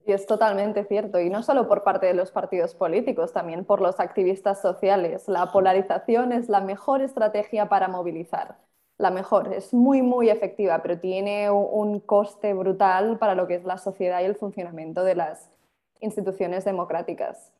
Y 0.06 0.14
es 0.14 0.26
totalmente 0.26 0.84
cierto, 0.86 1.20
y 1.20 1.30
no 1.30 1.44
solo 1.44 1.68
por 1.68 1.84
parte 1.84 2.08
de 2.08 2.16
los 2.16 2.32
partidos 2.32 2.74
políticos, 2.74 3.34
también 3.34 3.66
por 3.66 3.82
los 3.82 4.00
activistas 4.00 4.60
sociales. 4.60 5.28
La 5.28 5.52
polarización 5.52 6.32
es 6.32 6.50
la 6.50 6.60
mejor 6.62 7.02
estrategia 7.02 7.70
para 7.70 7.88
movilizar, 7.88 8.58
la 8.98 9.12
mejor, 9.12 9.54
es 9.54 9.74
muy, 9.74 10.02
muy 10.02 10.30
efectiva, 10.30 10.82
pero 10.82 11.00
tiene 11.00 11.52
un 11.52 12.00
coste 12.00 12.54
brutal 12.54 13.18
para 13.18 13.36
lo 13.36 13.48
que 13.48 13.56
es 13.56 13.64
la 13.64 13.78
sociedad 13.78 14.22
y 14.22 14.26
el 14.26 14.36
funcionamiento 14.36 15.04
de 15.04 15.16
las 15.16 15.52
instituciones 16.00 16.66
democráticas. 16.66 17.52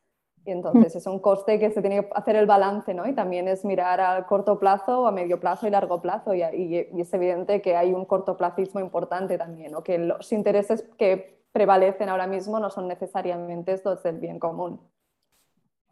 Y 0.44 0.52
entonces 0.52 0.96
es 0.96 1.06
un 1.06 1.20
coste 1.20 1.60
que 1.60 1.70
se 1.70 1.82
tiene 1.82 2.02
que 2.02 2.10
hacer 2.16 2.36
el 2.36 2.48
balance, 2.48 2.94
¿no? 2.96 3.08
Y 3.08 3.14
también 3.14 3.48
es 3.48 3.64
mirar 3.64 4.02
a 4.02 4.26
corto 4.26 4.58
plazo, 4.58 5.06
a 5.06 5.12
medio 5.12 5.40
plazo 5.40 5.68
y 5.68 5.70
largo 5.70 6.02
plazo. 6.02 6.34
Y, 6.34 6.42
y 6.42 7.02
es 7.02 7.14
evidente 7.14 7.62
que 7.62 7.76
hay 7.76 7.94
un 7.94 8.06
cortoplacismo 8.06 8.80
importante 8.80 9.38
también, 9.38 9.76
o 9.76 9.84
que 9.84 10.00
los 10.00 10.32
intereses 10.32 10.84
que 10.98 11.41
prevalecen 11.52 12.10
ahora 12.10 12.28
mismo 12.28 12.60
no 12.60 12.70
son 12.70 12.88
necesariamente 12.88 13.80
los 13.84 14.04
del 14.04 14.18
bien 14.20 14.40
común. 14.40 14.80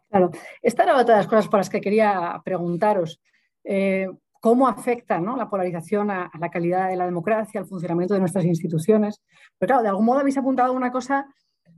Claro, 0.08 0.30
esta 0.60 0.82
era 0.82 0.96
otra 0.96 1.14
de 1.14 1.20
las 1.20 1.28
cosas 1.28 1.48
por 1.48 1.60
las 1.60 1.70
que 1.70 1.80
quería 1.80 2.40
preguntaros. 2.44 3.20
Eh, 3.62 4.08
¿Cómo 4.40 4.66
afecta 4.66 5.20
la 5.20 5.50
polarización 5.50 6.10
a, 6.10 6.30
la 6.40 6.48
calidad 6.48 6.88
de 6.88 6.96
la 6.96 7.04
democracia, 7.04 7.60
al 7.60 7.66
funcionamiento 7.66 8.14
de 8.14 8.20
nuestras 8.20 8.44
instituciones? 8.46 9.20
Pero 9.58 9.68
claro, 9.68 9.82
de 9.82 9.88
algún 9.90 10.06
modo 10.06 10.20
habéis 10.20 10.38
apuntado 10.38 10.72
una 10.72 10.90
cosa 10.90 11.26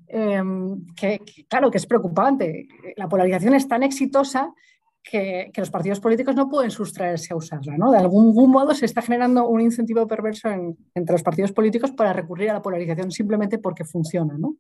em, 0.06 0.86
que, 0.94 1.20
claro, 1.48 1.72
que 1.72 1.78
es 1.78 1.86
preocupante. 1.86 2.68
La 2.96 3.08
polarización 3.08 3.54
es 3.54 3.66
tan 3.66 3.82
exitosa 3.82 4.54
que, 5.02 5.50
los 5.56 5.70
partidos 5.70 6.00
políticos 6.00 6.34
no 6.34 6.48
pueden 6.48 6.70
sustraerse 6.70 7.32
a 7.32 7.36
usarla. 7.36 7.76
¿no? 7.76 7.90
De 7.90 7.98
algún, 7.98 8.34
modo 8.50 8.74
se 8.74 8.86
está 8.86 9.02
generando 9.02 9.48
un 9.48 9.60
incentivo 9.60 10.06
perverso 10.06 10.48
entre 10.48 11.12
los 11.12 11.22
partidos 11.22 11.52
políticos 11.52 11.92
para 11.92 12.12
recurrir 12.12 12.50
a 12.50 12.54
la 12.54 12.62
polarización 12.62 13.10
simplemente 13.10 13.58
porque 13.58 13.84
funciona. 13.84 14.36
¿no? 14.38 14.56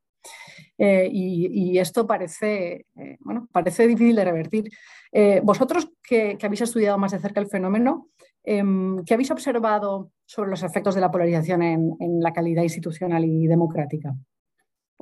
Eh, 0.78 1.08
y, 1.12 1.78
esto 1.78 2.06
parece, 2.06 2.86
eh, 2.96 3.16
bueno, 3.20 3.48
parece 3.52 3.86
difícil 3.86 4.16
de 4.16 4.24
revertir. 4.24 4.70
Eh, 5.12 5.40
vosotros 5.44 5.90
que, 6.02 6.36
habéis 6.42 6.62
estudiado 6.62 6.98
más 6.98 7.12
de 7.12 7.20
cerca 7.20 7.40
el 7.40 7.48
fenómeno, 7.48 8.08
em, 8.42 9.04
¿qué 9.04 9.14
habéis 9.14 9.30
observado 9.30 10.10
sobre 10.24 10.50
los 10.50 10.62
efectos 10.62 10.94
de 10.94 11.00
la 11.00 11.10
polarización 11.10 11.62
en 11.62 12.20
la 12.20 12.32
calidad 12.32 12.62
institucional 12.62 13.24
y 13.24 13.46
democrática? 13.46 14.14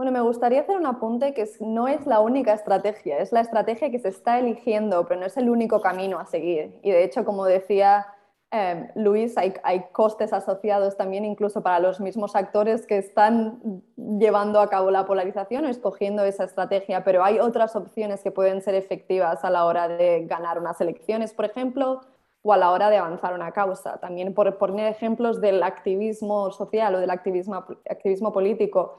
Bueno, 0.00 0.12
me 0.12 0.22
gustaría 0.22 0.62
hacer 0.62 0.78
un 0.78 0.86
apunte 0.86 1.34
que 1.34 1.46
no 1.60 1.86
es 1.86 2.06
la 2.06 2.20
única 2.20 2.54
estrategia, 2.54 3.18
es 3.18 3.32
la 3.32 3.40
estrategia 3.40 3.90
que 3.90 3.98
se 3.98 4.08
está 4.08 4.38
eligiendo, 4.38 5.04
pero 5.06 5.20
no 5.20 5.26
es 5.26 5.36
el 5.36 5.50
único 5.50 5.82
camino 5.82 6.18
a 6.18 6.24
seguir. 6.24 6.74
Y 6.82 6.90
de 6.90 7.04
hecho, 7.04 7.26
como 7.26 7.44
decía 7.44 8.06
em, 8.50 8.88
Luis, 8.94 9.36
hay, 9.36 9.52
costes 9.92 10.32
asociados 10.32 10.96
también 10.96 11.26
incluso 11.26 11.62
para 11.62 11.80
los 11.80 12.00
mismos 12.00 12.34
actores 12.34 12.86
que 12.86 12.96
están 12.96 13.82
llevando 13.94 14.60
a 14.60 14.70
cabo 14.70 14.90
la 14.90 15.04
polarización 15.04 15.66
o 15.66 15.68
escogiendo 15.68 16.24
esa 16.24 16.44
estrategia, 16.44 17.04
pero 17.04 17.22
hay 17.22 17.38
otras 17.38 17.76
opciones 17.76 18.22
que 18.22 18.30
pueden 18.30 18.62
ser 18.62 18.76
efectivas 18.76 19.44
a 19.44 19.50
la 19.50 19.66
hora 19.66 19.86
de 19.86 20.24
ganar 20.24 20.58
unas 20.58 20.80
elecciones, 20.80 21.34
por 21.34 21.44
ejemplo, 21.44 22.00
o 22.40 22.54
a 22.54 22.56
la 22.56 22.70
hora 22.70 22.88
de 22.88 22.96
avanzar 22.96 23.34
una 23.34 23.52
causa. 23.52 23.98
También 23.98 24.32
por 24.32 24.56
poner 24.56 24.86
ejemplos 24.86 25.42
del 25.42 25.62
activismo 25.62 26.50
social 26.52 26.94
o 26.94 27.00
del 27.00 27.10
activismo, 27.10 27.56
activismo 27.84 28.32
político 28.32 28.98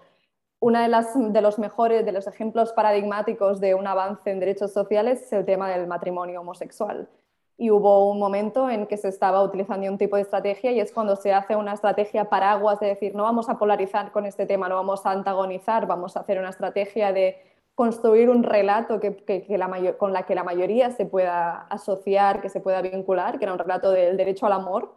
uno 0.61 0.79
de, 0.79 1.31
de 1.31 1.41
los 1.41 1.59
mejores, 1.59 2.05
de 2.05 2.11
los 2.11 2.27
ejemplos 2.27 2.71
paradigmáticos 2.71 3.59
de 3.59 3.73
un 3.73 3.87
avance 3.87 4.29
en 4.29 4.39
derechos 4.39 4.71
sociales 4.71 5.23
es 5.23 5.33
el 5.33 5.43
tema 5.43 5.69
del 5.69 5.87
matrimonio 5.87 6.41
homosexual. 6.41 7.09
Y 7.57 7.71
hubo 7.71 8.09
un 8.11 8.19
momento 8.19 8.69
en 8.69 8.85
que 8.85 8.97
se 8.97 9.09
estaba 9.09 9.43
utilizando 9.43 9.89
un 9.89 9.97
tipo 9.97 10.15
de 10.15 10.21
estrategia 10.21 10.71
y 10.71 10.79
es 10.79 10.91
cuando 10.91 11.15
se 11.15 11.33
hace 11.33 11.55
una 11.55 11.73
estrategia 11.73 12.29
paraguas 12.29 12.79
de 12.79 12.87
decir 12.87 13.15
no 13.15 13.23
vamos 13.23 13.49
a 13.49 13.57
polarizar 13.57 14.11
con 14.11 14.25
este 14.25 14.45
tema, 14.45 14.69
no 14.69 14.75
vamos 14.75 15.05
a 15.05 15.11
antagonizar, 15.11 15.87
vamos 15.87 16.15
a 16.15 16.21
hacer 16.21 16.37
una 16.37 16.49
estrategia 16.49 17.11
de 17.11 17.37
construir 17.73 18.29
un 18.29 18.43
relato 18.43 18.99
que, 18.99 19.95
con 19.97 20.13
la 20.13 20.23
que 20.27 20.35
la 20.35 20.43
mayoría 20.43 20.91
se 20.91 21.05
pueda 21.05 21.61
asociar, 21.69 22.39
que 22.39 22.49
se 22.49 22.59
pueda 22.59 22.81
vincular, 22.83 23.39
que 23.39 23.45
era 23.45 23.53
un 23.53 23.59
relato 23.59 23.89
del 23.89 24.15
derecho 24.15 24.45
al 24.45 24.53
amor. 24.53 24.95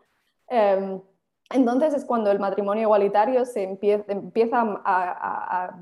Em, 0.49 1.01
entonces 1.55 1.95
es 1.95 2.05
cuando 2.05 2.33
el 2.33 2.41
matrimonio 2.41 2.83
igualitario 2.83 3.45
se 3.45 3.63
empieza, 3.63 4.83
a, 4.85 5.77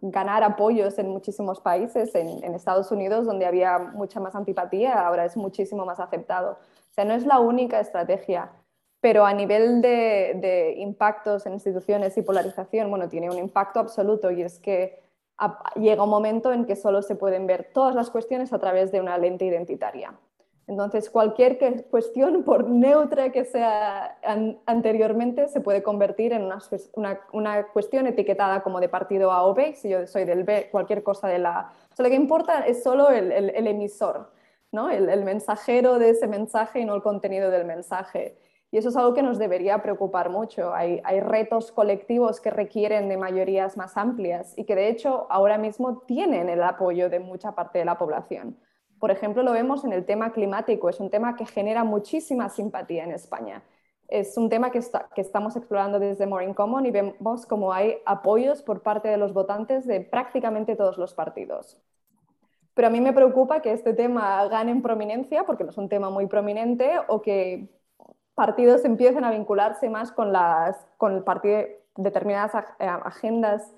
ganar 0.00 0.42
apoyos 0.42 0.98
en 0.98 1.10
muchísimos 1.10 1.60
países, 1.60 2.14
en, 2.14 2.54
Estados 2.54 2.90
Unidos, 2.90 3.26
donde 3.26 3.44
había 3.44 3.78
mucha 3.78 4.20
más 4.20 4.34
antipatía, 4.34 5.06
ahora 5.06 5.26
es 5.26 5.36
muchísimo 5.36 5.84
más 5.84 6.00
aceptado. 6.00 6.52
O 6.52 6.94
sea, 6.94 7.04
no 7.04 7.12
es 7.12 7.26
la 7.26 7.40
única 7.40 7.78
estrategia, 7.78 8.50
pero 9.02 9.26
a 9.26 9.34
nivel 9.34 9.82
de, 9.82 10.74
impactos 10.78 11.44
en 11.44 11.52
instituciones 11.52 12.16
y 12.16 12.22
polarización, 12.22 12.88
bueno, 12.88 13.06
tiene 13.06 13.28
un 13.28 13.36
impacto 13.36 13.80
absoluto 13.80 14.30
y 14.30 14.42
es 14.42 14.58
que 14.58 15.02
llega 15.74 16.04
un 16.04 16.10
momento 16.10 16.54
en 16.54 16.64
que 16.64 16.74
solo 16.74 17.02
se 17.02 17.16
pueden 17.16 17.46
ver 17.46 17.70
todas 17.74 17.94
las 17.94 18.08
cuestiones 18.08 18.54
a 18.54 18.58
través 18.58 18.90
de 18.92 19.00
una 19.02 19.18
lente 19.18 19.44
identitaria. 19.44 20.14
Entonces, 20.68 21.10
cualquier 21.10 21.86
cuestión, 21.90 22.42
por 22.42 22.68
neutra 22.68 23.30
que 23.30 23.44
sea 23.44 24.18
anteriormente, 24.66 25.46
se 25.46 25.60
puede 25.60 25.82
convertir 25.82 26.32
en 26.32 26.48
una, 26.94 27.66
cuestión 27.72 28.08
etiquetada 28.08 28.62
como 28.64 28.80
de 28.80 28.88
partido 28.88 29.30
A 29.30 29.44
o 29.44 29.54
B. 29.54 29.74
Si 29.74 29.88
yo 29.90 30.06
soy 30.08 30.24
del 30.24 30.42
B, 30.42 30.68
cualquier 30.72 31.04
cosa 31.04 31.28
de 31.28 31.38
la 31.38 31.58
A. 31.58 31.72
lo 31.98 32.08
que 32.08 32.16
importa 32.16 32.66
es 32.66 32.82
solo 32.82 33.10
el, 33.10 33.32
emisor, 33.66 34.32
¿no? 34.72 34.90
El, 34.90 35.24
mensajero 35.24 36.00
de 36.00 36.10
ese 36.10 36.26
mensaje 36.26 36.80
y 36.80 36.84
no 36.84 36.96
el 36.96 37.02
contenido 37.02 37.50
del 37.52 37.64
mensaje. 37.64 38.36
Y 38.72 38.78
eso 38.78 38.88
es 38.88 38.96
algo 38.96 39.14
que 39.14 39.22
nos 39.22 39.38
debería 39.38 39.80
preocupar 39.82 40.30
mucho. 40.30 40.74
hay 40.74 41.20
retos 41.20 41.70
colectivos 41.70 42.40
que 42.40 42.50
requieren 42.50 43.08
de 43.08 43.16
mayorías 43.16 43.76
más 43.76 43.96
amplias 43.96 44.52
y 44.58 44.64
que 44.64 44.74
de 44.74 44.88
hecho 44.88 45.28
ahora 45.30 45.58
mismo 45.58 45.98
tienen 46.08 46.48
el 46.48 46.62
apoyo 46.64 47.08
de 47.08 47.20
mucha 47.20 47.52
parte 47.52 47.78
de 47.78 47.84
la 47.84 47.96
población. 47.96 48.56
Por 48.98 49.10
ejemplo, 49.10 49.42
lo 49.42 49.52
vemos 49.52 49.84
en 49.84 49.92
el 49.92 50.04
tema 50.04 50.32
climático, 50.32 50.88
es 50.88 51.00
un 51.00 51.10
tema 51.10 51.36
que 51.36 51.46
genera 51.46 51.84
muchísima 51.84 52.48
simpatía 52.48 53.04
en 53.04 53.12
España. 53.12 53.62
Es 54.08 54.36
un 54.36 54.48
tema 54.48 54.70
que, 54.70 54.78
estamos 55.16 55.56
explorando 55.56 55.98
desde 55.98 56.26
More 56.26 56.44
in 56.44 56.54
Common 56.54 56.86
y 56.86 56.90
vemos 56.90 57.44
como 57.46 57.72
hay 57.72 57.96
apoyos 58.06 58.62
por 58.62 58.82
parte 58.82 59.08
de 59.08 59.16
los 59.16 59.32
votantes 59.32 59.86
de 59.86 60.00
prácticamente 60.00 60.76
todos 60.76 60.96
los 60.96 61.12
partidos. 61.12 61.76
Pero 62.72 62.88
a 62.88 62.90
mí 62.90 63.00
me 63.00 63.12
preocupa 63.12 63.60
que 63.60 63.72
este 63.72 63.94
tema 63.94 64.46
gane 64.48 64.70
en 64.70 64.82
prominencia, 64.82 65.44
porque 65.44 65.64
no 65.64 65.70
es 65.70 65.78
un 65.78 65.88
tema 65.88 66.10
muy 66.10 66.26
prominente, 66.26 66.92
o 67.08 67.20
que 67.20 67.68
partidos 68.34 68.84
empiecen 68.84 69.24
a 69.24 69.30
vincularse 69.30 69.88
más 69.88 70.12
con, 70.12 70.32
las, 70.32 70.86
con 70.98 71.24
determinadas 71.96 72.54
agendas 72.78 73.74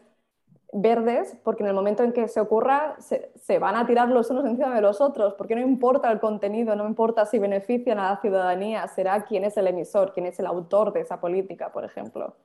verdes, 0.73 1.37
porque 1.45 1.63
en 1.63 1.71
el 1.71 1.75
momento 1.75 2.03
en 2.03 2.13
que 2.13 2.29
se 2.29 2.41
ocurra 2.41 2.97
se, 3.01 3.59
van 3.59 3.75
a 3.77 3.87
tirar 3.87 4.09
los 4.11 4.31
unos 4.31 4.45
encima 4.45 4.75
de 4.75 4.83
los 4.83 5.01
otros, 5.01 5.35
porque 5.35 5.55
no 5.55 5.63
importa 5.63 6.11
el 6.13 6.21
contenido, 6.21 6.77
no 6.77 6.87
importa 6.87 7.25
si 7.25 7.39
benefician 7.39 7.99
a 7.99 8.11
la 8.11 8.21
ciudadanía, 8.21 8.87
será 8.89 9.25
quién 9.25 9.45
es 9.45 9.57
el 9.57 9.67
emisor, 9.67 10.13
quién 10.13 10.27
es 10.27 10.39
el 10.39 10.47
autor 10.47 10.93
de 10.93 11.01
esa 11.01 11.21
política, 11.21 11.73
por 11.73 11.85
ejemplo. 11.85 12.37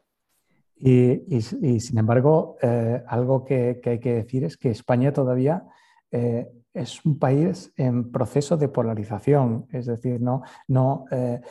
Y, 0.76 1.42
sin 1.42 1.98
embargo, 1.98 2.58
eh, 2.62 3.04
algo 3.08 3.46
que, 3.46 3.80
hay 3.86 4.00
que 4.00 4.14
decir 4.16 4.44
es 4.44 4.58
que 4.58 4.70
España 4.70 5.14
todavía 5.14 5.66
eh, 6.12 6.52
es 6.74 7.06
un 7.06 7.20
país 7.20 7.72
en 7.78 8.12
proceso 8.12 8.58
de 8.58 8.68
polarización, 8.68 9.68
es 9.72 9.86
decir, 9.86 10.20
no, 10.20 10.44
no, 10.68 11.06
eh, 11.12 11.42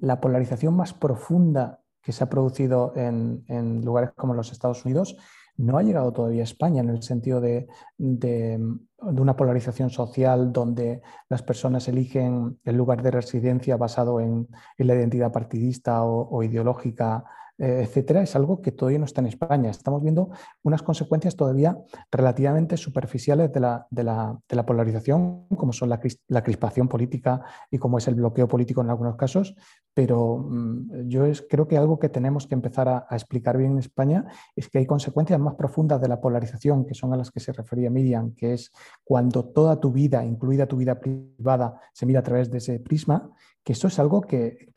la 0.00 0.20
polarización 0.20 0.74
más 0.74 0.92
profunda 0.92 1.80
que 2.02 2.12
se 2.12 2.24
ha 2.24 2.28
producido 2.28 2.92
en, 2.96 3.44
en 3.48 3.84
lugares 3.84 4.10
como 4.16 4.34
los 4.34 4.52
Estados 4.52 4.84
Unidos 4.84 5.16
no 5.58 5.76
ha 5.76 5.82
llegado 5.82 6.12
todavía 6.12 6.40
a 6.40 6.44
España 6.44 6.80
en 6.80 6.88
el 6.88 7.02
sentido 7.02 7.40
de, 7.40 7.68
de 7.98 8.58
una 9.00 9.36
polarización 9.36 9.90
social 9.90 10.52
donde 10.52 11.02
las 11.28 11.42
personas 11.42 11.86
eligen 11.88 12.58
el 12.64 12.76
lugar 12.76 13.02
de 13.02 13.10
residencia 13.10 13.76
basado 13.76 14.20
en, 14.20 14.48
la 14.78 14.94
identidad 14.94 15.32
partidista 15.32 16.02
o 16.04 16.42
ideológica 16.42 17.24
etcétera, 17.58 18.22
es 18.22 18.36
algo 18.36 18.62
que 18.62 18.72
todavía 18.72 18.98
no 18.98 19.04
está 19.04 19.20
en 19.20 19.26
España. 19.26 19.70
Estamos 19.70 20.02
viendo 20.02 20.30
unas 20.62 20.82
consecuencias 20.82 21.36
todavía 21.36 21.76
relativamente 22.10 22.76
superficiales 22.76 23.52
de 23.52 23.60
la, 23.60 23.86
de 23.90 24.04
la, 24.04 24.66
polarización, 24.66 25.46
como 25.56 25.72
son 25.72 25.88
la, 25.88 26.00
la, 26.28 26.42
crispación 26.42 26.88
política 26.88 27.42
y 27.70 27.78
como 27.78 27.98
es 27.98 28.06
el 28.06 28.14
bloqueo 28.14 28.46
político 28.46 28.80
en 28.80 28.90
algunos 28.90 29.16
casos, 29.16 29.56
pero 29.98 30.38
mm, 30.38 31.08
yo 31.08 31.24
creo 31.48 31.66
que 31.66 31.76
algo 31.76 31.98
que 31.98 32.08
tenemos 32.08 32.46
que 32.46 32.54
empezar 32.54 32.88
a, 32.88 33.06
explicar 33.10 33.56
bien 33.56 33.72
en 33.72 33.78
España 33.78 34.26
es 34.54 34.68
que 34.68 34.78
hay 34.78 34.86
consecuencias 34.86 35.40
más 35.40 35.56
profundas 35.56 36.00
de 36.00 36.06
la 36.06 36.20
polarización, 36.20 36.86
que 36.86 36.94
son 36.94 37.12
a 37.12 37.16
las 37.16 37.32
que 37.32 37.40
se 37.40 37.52
refería 37.52 37.90
Miriam, 37.90 38.34
que 38.36 38.52
es 38.52 38.70
cuando 39.02 39.46
toda 39.46 39.80
tu 39.80 39.90
vida, 39.90 40.24
incluida 40.24 40.66
tu 40.66 40.76
vida 40.76 41.00
privada, 41.00 41.80
se 41.92 42.06
mira 42.06 42.20
a 42.20 42.22
través 42.22 42.48
de 42.50 42.58
ese 42.58 42.78
prisma 42.78 43.32
que 43.68 43.72
esto 43.72 43.88
es 43.88 43.98
algo 43.98 44.22
que, 44.22 44.72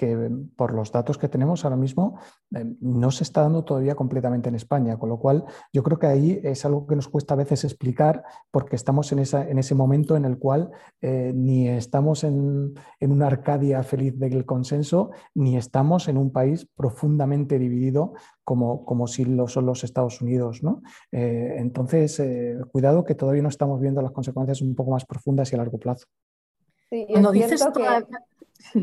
por 0.57 0.73
los 0.73 0.91
datos 0.91 1.17
que 1.17 1.29
tenemos 1.29 1.63
ahora 1.63 1.77
mismo 1.77 2.19
eh, 2.53 2.70
no 2.79 3.11
se 3.11 3.23
está 3.23 3.41
dando 3.41 3.63
todavía 3.63 3.95
completamente 3.95 4.49
en 4.49 4.55
España, 4.55 4.97
con 4.97 5.09
lo 5.09 5.19
cual 5.19 5.45
yo 5.73 5.83
creo 5.83 5.99
que 5.99 6.07
ahí 6.07 6.39
es 6.43 6.65
algo 6.65 6.87
que 6.87 6.95
nos 6.95 7.07
cuesta 7.07 7.33
a 7.33 7.37
veces 7.37 7.63
explicar 7.63 8.23
porque 8.51 8.75
estamos 8.75 9.11
en, 9.11 9.19
esa, 9.19 9.47
en 9.47 9.57
ese 9.57 9.75
momento 9.75 10.15
en 10.15 10.25
el 10.25 10.37
cual 10.37 10.71
eh, 11.01 11.31
ni 11.35 11.67
estamos 11.67 12.23
en, 12.23 12.73
una 13.01 13.27
Arcadia 13.27 13.83
feliz 13.83 14.17
del 14.17 14.45
consenso, 14.45 15.11
ni 15.35 15.57
estamos 15.57 16.07
en 16.07 16.17
un 16.17 16.31
país 16.31 16.67
profundamente 16.75 17.59
dividido 17.59 18.13
como, 18.43 18.85
como 18.85 19.07
si 19.07 19.25
lo 19.25 19.47
son 19.47 19.65
los 19.65 19.83
Estados 19.83 20.21
Unidos. 20.21 20.63
¿no? 20.63 20.81
Eh, 21.11 21.55
entonces, 21.57 22.21
cuidado 22.71 23.03
que 23.03 23.15
todavía 23.15 23.41
no 23.41 23.49
estamos 23.49 23.79
viendo 23.79 24.01
las 24.01 24.11
consecuencias 24.11 24.61
un 24.61 24.75
poco 24.75 24.91
más 24.91 25.05
profundas 25.05 25.51
y 25.51 25.55
a 25.55 25.57
largo 25.59 25.77
plazo. 25.77 26.05
Sí, 26.89 27.05
y 27.07 27.11
Cuando 27.13 27.31
dices 27.31 27.63
que... 27.73 28.05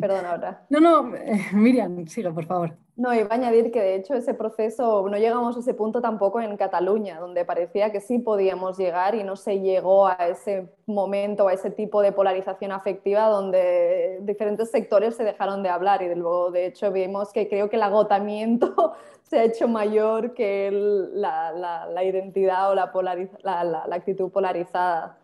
Perdón 0.00 0.26
ahora. 0.26 0.62
No, 0.70 0.80
no, 0.80 1.14
eh, 1.14 1.40
Miriam, 1.52 2.06
siga, 2.06 2.32
por 2.32 2.46
favor. 2.46 2.76
No, 2.98 3.14
iba 3.14 3.28
a 3.30 3.34
añadir 3.34 3.70
que 3.70 3.80
de 3.80 3.94
hecho 3.94 4.14
ese 4.14 4.34
proceso, 4.34 5.08
no 5.08 5.16
llegamos 5.16 5.56
a 5.56 5.60
ese 5.60 5.72
punto 5.72 6.00
tampoco 6.00 6.40
en 6.40 6.56
Cataluña, 6.56 7.20
donde 7.20 7.44
parecía 7.44 7.92
que 7.92 8.00
sí 8.00 8.18
podíamos 8.18 8.76
llegar 8.76 9.14
y 9.14 9.22
no 9.22 9.36
se 9.36 9.60
llegó 9.60 10.08
a 10.08 10.16
ese 10.28 10.68
momento, 10.86 11.46
a 11.46 11.52
ese 11.52 11.70
tipo 11.70 12.02
de 12.02 12.10
polarización 12.10 12.72
afectiva 12.72 13.28
donde 13.28 14.18
diferentes 14.22 14.72
sectores 14.72 15.14
se 15.14 15.22
dejaron 15.22 15.62
de 15.62 15.68
hablar 15.68 16.02
y 16.02 16.08
de 16.08 16.16
luego, 16.16 16.50
de 16.50 16.66
hecho, 16.66 16.90
vimos 16.90 17.32
que 17.32 17.48
creo 17.48 17.70
que 17.70 17.76
el 17.76 17.82
agotamiento 17.82 18.94
se 19.22 19.38
ha 19.38 19.44
hecho 19.44 19.68
mayor 19.68 20.34
que 20.34 20.70
la, 20.72 22.02
identidad 22.02 22.72
o 22.72 22.74
la, 22.74 22.90
la, 23.44 23.94
actitud 23.94 24.30
polarizada. 24.32 25.18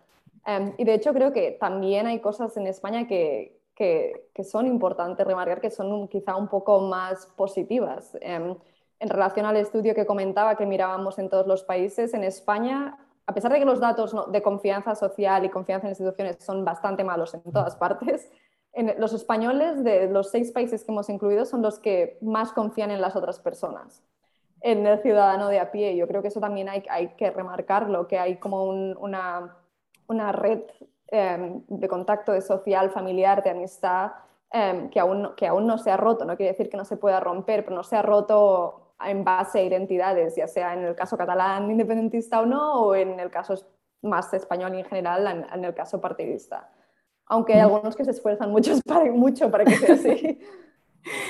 Em, 0.46 0.74
y 0.76 0.84
de 0.84 0.94
hecho 0.94 1.12
creo 1.12 1.32
que 1.32 1.52
también 1.58 2.06
hay 2.06 2.20
cosas 2.20 2.56
en 2.56 2.68
España 2.68 3.08
que, 3.08 3.53
que, 3.74 4.28
son 4.44 4.66
importantes 4.66 5.26
remarcar, 5.26 5.60
que 5.60 5.70
son 5.70 6.08
quizá 6.08 6.36
un 6.36 6.48
poco 6.48 6.80
más 6.80 7.26
positivas. 7.36 8.16
Em, 8.20 8.56
en 9.00 9.08
relación 9.08 9.46
al 9.46 9.56
estudio 9.56 9.94
que 9.94 10.06
comentaba 10.06 10.56
que 10.56 10.66
mirábamos 10.66 11.18
en 11.18 11.28
todos 11.28 11.46
los 11.46 11.64
países, 11.64 12.14
en 12.14 12.24
España, 12.24 12.98
a 13.26 13.34
pesar 13.34 13.52
de 13.52 13.58
que 13.58 13.64
los 13.64 13.80
datos 13.80 14.14
de 14.30 14.42
confianza 14.42 14.94
social 14.94 15.44
y 15.44 15.48
confianza 15.50 15.86
en 15.86 15.92
instituciones 15.92 16.36
son 16.40 16.64
bastante 16.64 17.04
malos 17.04 17.34
en 17.34 17.42
todas 17.42 17.76
partes, 17.76 18.30
en 18.72 18.94
los 18.98 19.12
españoles 19.12 19.84
de 19.84 20.08
los 20.08 20.30
seis 20.30 20.50
países 20.50 20.84
que 20.84 20.90
hemos 20.90 21.08
incluido 21.08 21.44
son 21.44 21.62
los 21.62 21.78
que 21.78 22.18
más 22.20 22.52
confían 22.52 22.90
en 22.90 23.00
las 23.00 23.14
otras 23.14 23.38
personas, 23.38 24.02
en 24.60 24.84
el 24.86 25.00
ciudadano 25.00 25.48
de 25.48 25.60
a 25.60 25.70
pie. 25.70 25.96
Yo 25.96 26.08
creo 26.08 26.22
que 26.22 26.28
eso 26.28 26.40
también 26.40 26.68
hay, 26.68 26.82
hay 26.90 27.14
que 27.14 27.30
remarcarlo, 27.30 28.08
que 28.08 28.18
hay 28.18 28.36
como 28.38 28.64
una, 28.64 29.56
una 30.08 30.32
red 30.32 30.62
Em, 31.16 31.62
de 31.68 31.86
contacto, 31.86 32.32
de 32.32 32.40
social, 32.40 32.90
familiar, 32.90 33.40
de 33.44 33.50
amistad, 33.50 34.10
em, 34.50 34.90
que, 34.90 34.98
aún, 34.98 35.28
que 35.36 35.46
aún 35.46 35.64
no 35.64 35.78
se 35.78 35.92
ha 35.92 35.96
roto. 35.96 36.24
No 36.24 36.36
quiere 36.36 36.50
decir 36.50 36.68
que 36.68 36.76
no 36.76 36.84
se 36.84 36.96
pueda 36.96 37.20
romper, 37.20 37.62
pero 37.62 37.76
no 37.76 37.84
se 37.84 37.94
ha 37.94 38.02
roto 38.02 38.94
en 38.98 39.22
base 39.22 39.60
a 39.60 39.62
identidades, 39.62 40.34
ya 40.34 40.48
sea 40.48 40.72
en 40.72 40.82
el 40.82 40.96
caso 40.96 41.16
catalán 41.16 41.70
independentista 41.70 42.40
o 42.40 42.46
no, 42.46 42.80
o 42.80 42.96
en 42.96 43.20
el 43.20 43.30
caso 43.30 43.54
más 44.02 44.34
español 44.34 44.74
en 44.74 44.84
general, 44.86 45.46
en, 45.52 45.64
el 45.64 45.72
caso 45.72 46.00
partidista. 46.00 46.68
Aunque 47.26 47.54
hay 47.54 47.60
algunos 47.60 47.94
que 47.94 48.04
se 48.04 48.10
esfuerzan 48.10 48.50
mucho 48.50 48.72
para, 48.84 49.04
mucho 49.12 49.48
para 49.52 49.64
que 49.64 49.76
sea 49.76 49.94
así. 49.94 50.40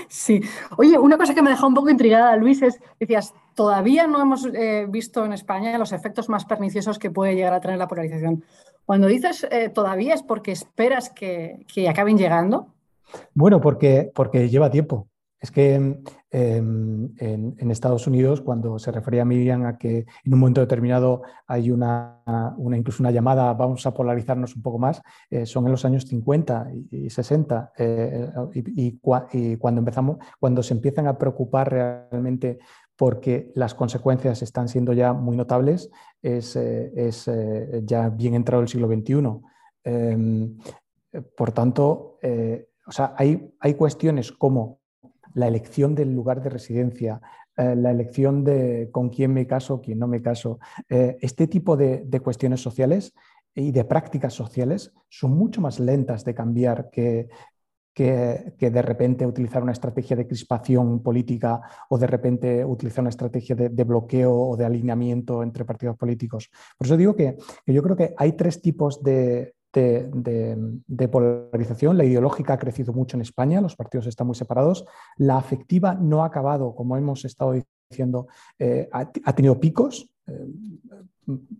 Sí. 0.08 0.40
Oye, 0.78 0.98
una 0.98 1.18
cosa 1.18 1.34
que 1.34 1.42
me 1.42 1.50
dejó 1.50 1.66
un 1.66 1.74
poco 1.74 1.90
intrigada, 1.90 2.34
Luis, 2.36 2.62
es, 2.62 2.80
decías, 2.98 3.34
todavía 3.54 4.06
no 4.06 4.22
hemos 4.22 4.46
eh, 4.46 4.86
visto 4.88 5.26
en 5.26 5.34
España 5.34 5.76
los 5.76 5.92
efectos 5.92 6.30
más 6.30 6.46
perniciosos 6.46 6.98
que 6.98 7.10
puede 7.10 7.34
llegar 7.34 7.52
a 7.52 7.60
tener 7.60 7.76
la 7.76 7.88
polarización. 7.88 8.44
Cuando 8.84 9.06
dices 9.06 9.46
eh, 9.50 9.70
todavía 9.70 10.14
es 10.14 10.22
porque 10.22 10.52
esperas 10.52 11.10
que, 11.10 11.66
acaben 11.88 12.18
llegando. 12.18 12.74
Bueno, 13.34 13.60
porque, 13.60 14.10
porque 14.14 14.48
lleva 14.48 14.70
tiempo. 14.70 15.08
Es 15.40 15.50
que 15.50 15.74
em, 15.74 17.14
en, 17.18 17.70
Estados 17.70 18.06
Unidos, 18.06 18.40
cuando 18.40 18.78
se 18.78 18.90
refería 18.90 19.26
Miriam 19.26 19.66
a 19.66 19.76
que 19.76 20.06
en 20.24 20.32
un 20.32 20.38
momento 20.40 20.62
determinado 20.62 21.20
hay 21.46 21.70
una, 21.70 22.22
una 22.56 22.78
incluso 22.78 23.02
una 23.02 23.10
llamada, 23.10 23.52
vamos 23.52 23.84
a 23.86 23.92
polarizarnos 23.92 24.56
un 24.56 24.62
poco 24.62 24.78
más, 24.78 25.02
eh, 25.28 25.44
son 25.44 25.66
en 25.66 25.72
los 25.72 25.84
años 25.84 26.04
50 26.04 26.68
y, 26.90 27.10
60. 27.10 27.72
Eh, 27.76 28.30
y, 28.54 28.86
y, 28.86 29.56
cuando 29.58 29.80
empezamos, 29.80 30.16
cuando 30.40 30.62
se 30.62 30.72
empiezan 30.72 31.08
a 31.08 31.18
preocupar 31.18 31.70
realmente 31.70 32.58
porque 32.96 33.50
las 33.54 33.74
consecuencias 33.74 34.42
están 34.42 34.68
siendo 34.68 34.92
ya 34.92 35.12
muy 35.12 35.36
notables, 35.36 35.90
es, 36.22 36.56
eh, 36.56 36.92
eh, 36.96 37.82
ya 37.84 38.08
bien 38.08 38.34
entrado 38.34 38.62
el 38.62 38.68
siglo 38.68 38.88
XXI. 38.88 39.40
Em, 39.82 40.56
por 41.36 41.52
tanto, 41.52 42.18
eh, 42.22 42.68
o 42.86 42.92
sea, 42.92 43.14
hay, 43.16 43.52
hay, 43.60 43.74
cuestiones 43.74 44.32
como 44.32 44.80
la 45.34 45.48
elección 45.48 45.94
del 45.94 46.14
lugar 46.14 46.42
de 46.42 46.50
residencia, 46.50 47.20
la 47.56 47.92
elección 47.92 48.42
de 48.42 48.88
con 48.90 49.10
quién 49.10 49.32
me 49.32 49.46
caso, 49.46 49.80
quién 49.80 50.00
no 50.00 50.08
me 50.08 50.20
caso, 50.20 50.58
este 50.88 51.46
tipo 51.46 51.76
de, 51.76 52.02
de 52.04 52.18
cuestiones 52.18 52.60
sociales 52.60 53.14
y 53.54 53.70
de 53.70 53.84
prácticas 53.84 54.34
sociales 54.34 54.92
son 55.08 55.36
mucho 55.36 55.60
más 55.60 55.78
lentas 55.78 56.24
de 56.24 56.34
cambiar 56.34 56.90
que, 56.90 57.28
que, 57.94 58.54
de 58.58 58.82
repente 58.82 59.24
utilizar 59.26 59.62
una 59.62 59.72
estrategia 59.72 60.16
de 60.16 60.26
crispación 60.26 61.00
política 61.00 61.62
o 61.88 61.96
de 61.96 62.06
repente 62.06 62.64
utilizar 62.64 63.02
una 63.02 63.10
estrategia 63.10 63.54
de, 63.54 63.84
bloqueo 63.84 64.34
o 64.34 64.56
de 64.56 64.64
alineamiento 64.64 65.42
entre 65.42 65.64
partidos 65.64 65.96
políticos. 65.96 66.50
Por 66.76 66.86
eso 66.86 66.96
digo 66.96 67.14
que, 67.14 67.36
yo 67.66 67.82
creo 67.82 67.96
que 67.96 68.14
hay 68.16 68.32
tres 68.32 68.60
tipos 68.60 69.02
de, 69.02 69.54
polarización. 71.10 71.96
La 71.96 72.04
ideológica 72.04 72.54
ha 72.54 72.58
crecido 72.58 72.92
mucho 72.92 73.16
en 73.16 73.22
España, 73.22 73.60
los 73.60 73.76
partidos 73.76 74.08
están 74.08 74.26
muy 74.26 74.36
separados. 74.36 74.84
La 75.16 75.38
afectiva 75.38 75.94
no 75.94 76.24
ha 76.24 76.26
acabado, 76.26 76.74
como 76.74 76.96
hemos 76.96 77.24
estado 77.24 77.54
diciendo, 77.88 78.26
eh, 78.58 78.88
ha, 78.92 79.34
tenido 79.34 79.60
picos. 79.60 80.10
Eh, 80.26 80.46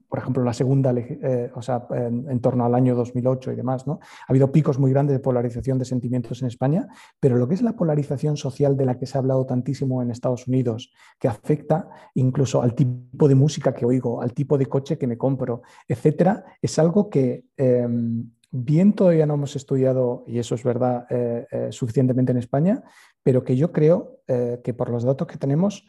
por 0.09 0.19
ejemplo, 0.19 0.45
la 0.45 0.53
segunda, 0.53 0.93
eh, 0.97 1.51
o 1.55 1.63
sea, 1.63 1.87
en, 1.91 2.41
torno 2.41 2.65
al 2.65 2.75
año 2.75 2.95
2008 2.95 3.53
y 3.53 3.57
demás, 3.57 3.87
¿no? 3.87 3.99
Ha 4.03 4.33
habido 4.33 4.53
picos 4.53 4.79
muy 4.79 4.91
grandes 4.91 5.17
de 5.17 5.21
polarización 5.21 5.79
de 5.79 5.85
sentimientos 5.85 6.43
en 6.43 6.49
España, 6.49 6.87
pero 7.19 7.37
lo 7.37 7.49
que 7.49 7.55
es 7.55 7.63
la 7.63 7.75
polarización 7.75 8.37
social 8.37 8.77
de 8.77 8.85
la 8.85 8.99
que 8.99 9.07
se 9.07 9.17
ha 9.17 9.21
hablado 9.21 9.47
tantísimo 9.47 10.03
en 10.03 10.11
Estados 10.11 10.47
Unidos, 10.47 10.93
que 11.19 11.29
afecta 11.29 11.89
incluso 12.15 12.63
al 12.63 12.75
tipo 12.75 13.27
de 13.27 13.35
música 13.35 13.75
que 13.75 13.87
oigo, 13.87 14.21
al 14.21 14.33
tipo 14.33 14.57
de 14.59 14.67
coche 14.67 14.99
que 14.99 15.07
me 15.07 15.19
compro, 15.19 15.63
etcétera, 15.89 16.45
es 16.61 16.79
algo 16.79 17.09
que 17.11 17.47
em, 17.57 18.31
bien 18.51 18.93
todavía 18.93 19.27
no 19.27 19.35
hemos 19.35 19.57
estudiado, 19.57 20.25
y 20.27 20.39
eso 20.39 20.55
es 20.55 20.63
verdad, 20.63 21.07
eh, 21.11 21.69
suficientemente 21.71 22.33
en 22.33 22.39
España, 22.39 22.83
pero 23.23 23.43
que 23.43 23.57
yo 23.57 23.73
creo 23.73 24.21
que 24.27 24.75
por 24.75 24.91
los 24.91 25.05
datos 25.05 25.27
que 25.27 25.37
tenemos 25.37 25.87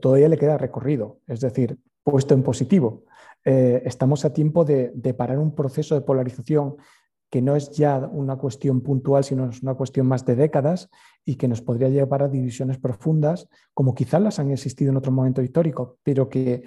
todavía 0.00 0.28
le 0.28 0.38
queda 0.38 0.58
recorrido. 0.58 1.20
Es 1.28 1.40
decir, 1.40 1.78
puesto 2.10 2.34
en 2.34 2.44
positivo. 2.44 3.02
Eh, 3.44 3.82
estamos 3.84 4.24
a 4.24 4.32
tiempo 4.32 4.64
de, 4.64 4.92
parar 5.16 5.38
un 5.38 5.54
proceso 5.54 5.96
de 5.96 6.02
polarización 6.02 6.76
que 7.28 7.42
no 7.42 7.56
es 7.56 7.72
ya 7.72 7.98
una 7.98 8.36
cuestión 8.36 8.80
puntual, 8.80 9.24
sino 9.24 9.50
es 9.50 9.60
una 9.60 9.74
cuestión 9.74 10.06
más 10.06 10.24
de 10.24 10.36
décadas 10.36 10.88
y 11.24 11.34
que 11.34 11.48
nos 11.48 11.60
podría 11.62 11.88
llevar 11.88 12.22
a 12.22 12.28
divisiones 12.28 12.78
profundas, 12.78 13.48
como 13.74 13.96
quizás 13.96 14.22
las 14.22 14.38
han 14.38 14.52
existido 14.52 14.92
en 14.92 14.96
otro 14.96 15.10
momento 15.10 15.42
histórico, 15.42 15.98
pero 16.04 16.28
que, 16.28 16.62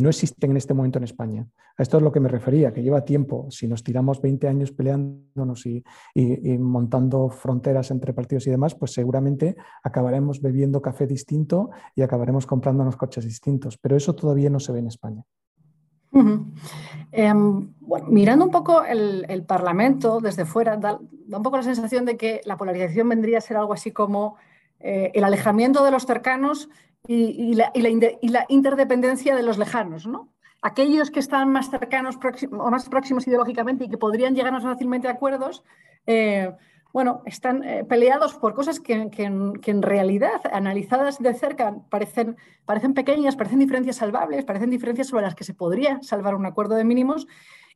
no 0.00 0.08
existen 0.08 0.50
en 0.50 0.56
este 0.56 0.74
momento 0.74 0.98
en 0.98 1.04
España. 1.04 1.46
A 1.76 1.82
esto 1.82 1.96
es 1.96 2.02
lo 2.02 2.12
que 2.12 2.20
me 2.20 2.28
refería, 2.28 2.72
que 2.72 2.82
lleva 2.82 3.04
tiempo. 3.04 3.46
Si 3.50 3.66
nos 3.66 3.82
tiramos 3.82 4.20
20 4.20 4.48
años 4.48 4.72
peleándonos 4.72 5.66
y, 5.66 5.84
montando 6.58 7.28
fronteras 7.28 7.90
entre 7.90 8.12
partidos 8.12 8.46
y 8.46 8.50
demás, 8.50 8.74
pues 8.74 8.92
seguramente 8.92 9.56
acabaremos 9.82 10.40
bebiendo 10.40 10.80
café 10.82 11.06
distinto 11.06 11.70
y 11.94 12.02
acabaremos 12.02 12.46
comprándonos 12.46 12.96
coches 12.96 13.24
distintos. 13.24 13.78
Pero 13.78 13.96
eso 13.96 14.14
todavía 14.14 14.50
no 14.50 14.60
se 14.60 14.72
ve 14.72 14.80
en 14.80 14.88
España. 14.88 15.24
Em, 17.10 17.74
mirando 18.08 18.44
un 18.44 18.50
poco 18.52 18.84
el, 18.84 19.44
Parlamento 19.46 20.20
desde 20.20 20.44
fuera, 20.44 20.76
da, 20.76 20.96
un 20.96 21.42
poco 21.42 21.56
la 21.56 21.64
sensación 21.64 22.04
de 22.04 22.16
que 22.16 22.40
la 22.44 22.56
polarización 22.56 23.08
vendría 23.08 23.38
a 23.38 23.40
ser 23.40 23.56
algo 23.56 23.72
así 23.72 23.90
como 23.90 24.36
eh, 24.86 25.10
el 25.14 25.24
alejamiento 25.24 25.82
de 25.82 25.90
los 25.90 26.04
cercanos 26.04 26.68
y, 27.08 27.54
la, 27.54 27.72
interdependencia 28.48 29.34
de 29.34 29.42
los 29.42 29.56
lejanos, 29.56 30.06
¿no? 30.06 30.28
aquellos 30.60 31.10
que 31.10 31.20
están 31.20 31.50
más 31.50 31.70
cercanos 31.70 32.18
o 32.52 32.70
más 32.70 32.88
próximos 32.90 33.26
ideológicamente 33.26 33.84
y 33.84 33.88
que 33.88 33.96
podrían 33.96 34.34
llegar 34.34 34.52
más 34.52 34.62
fácilmente 34.62 35.08
a 35.08 35.12
acuerdos, 35.12 35.64
eh, 36.06 36.52
bueno, 36.92 37.22
están 37.24 37.64
eh, 37.64 37.84
peleados 37.84 38.34
por 38.34 38.52
cosas 38.52 38.78
que, 38.78 38.92
en, 39.16 39.82
realidad, 39.82 40.42
analizadas 40.52 41.18
de 41.18 41.32
cerca, 41.32 41.74
parecen, 41.88 42.36
parecen 42.66 42.92
pequeñas, 42.92 43.36
parecen 43.36 43.60
diferencias 43.60 43.96
salvables, 43.96 44.44
parecen 44.44 44.68
diferencias 44.68 45.08
sobre 45.08 45.24
las 45.24 45.34
que 45.34 45.44
se 45.44 45.54
podría 45.54 46.02
salvar 46.02 46.34
un 46.34 46.44
acuerdo 46.44 46.74
de 46.74 46.84
mínimos, 46.84 47.26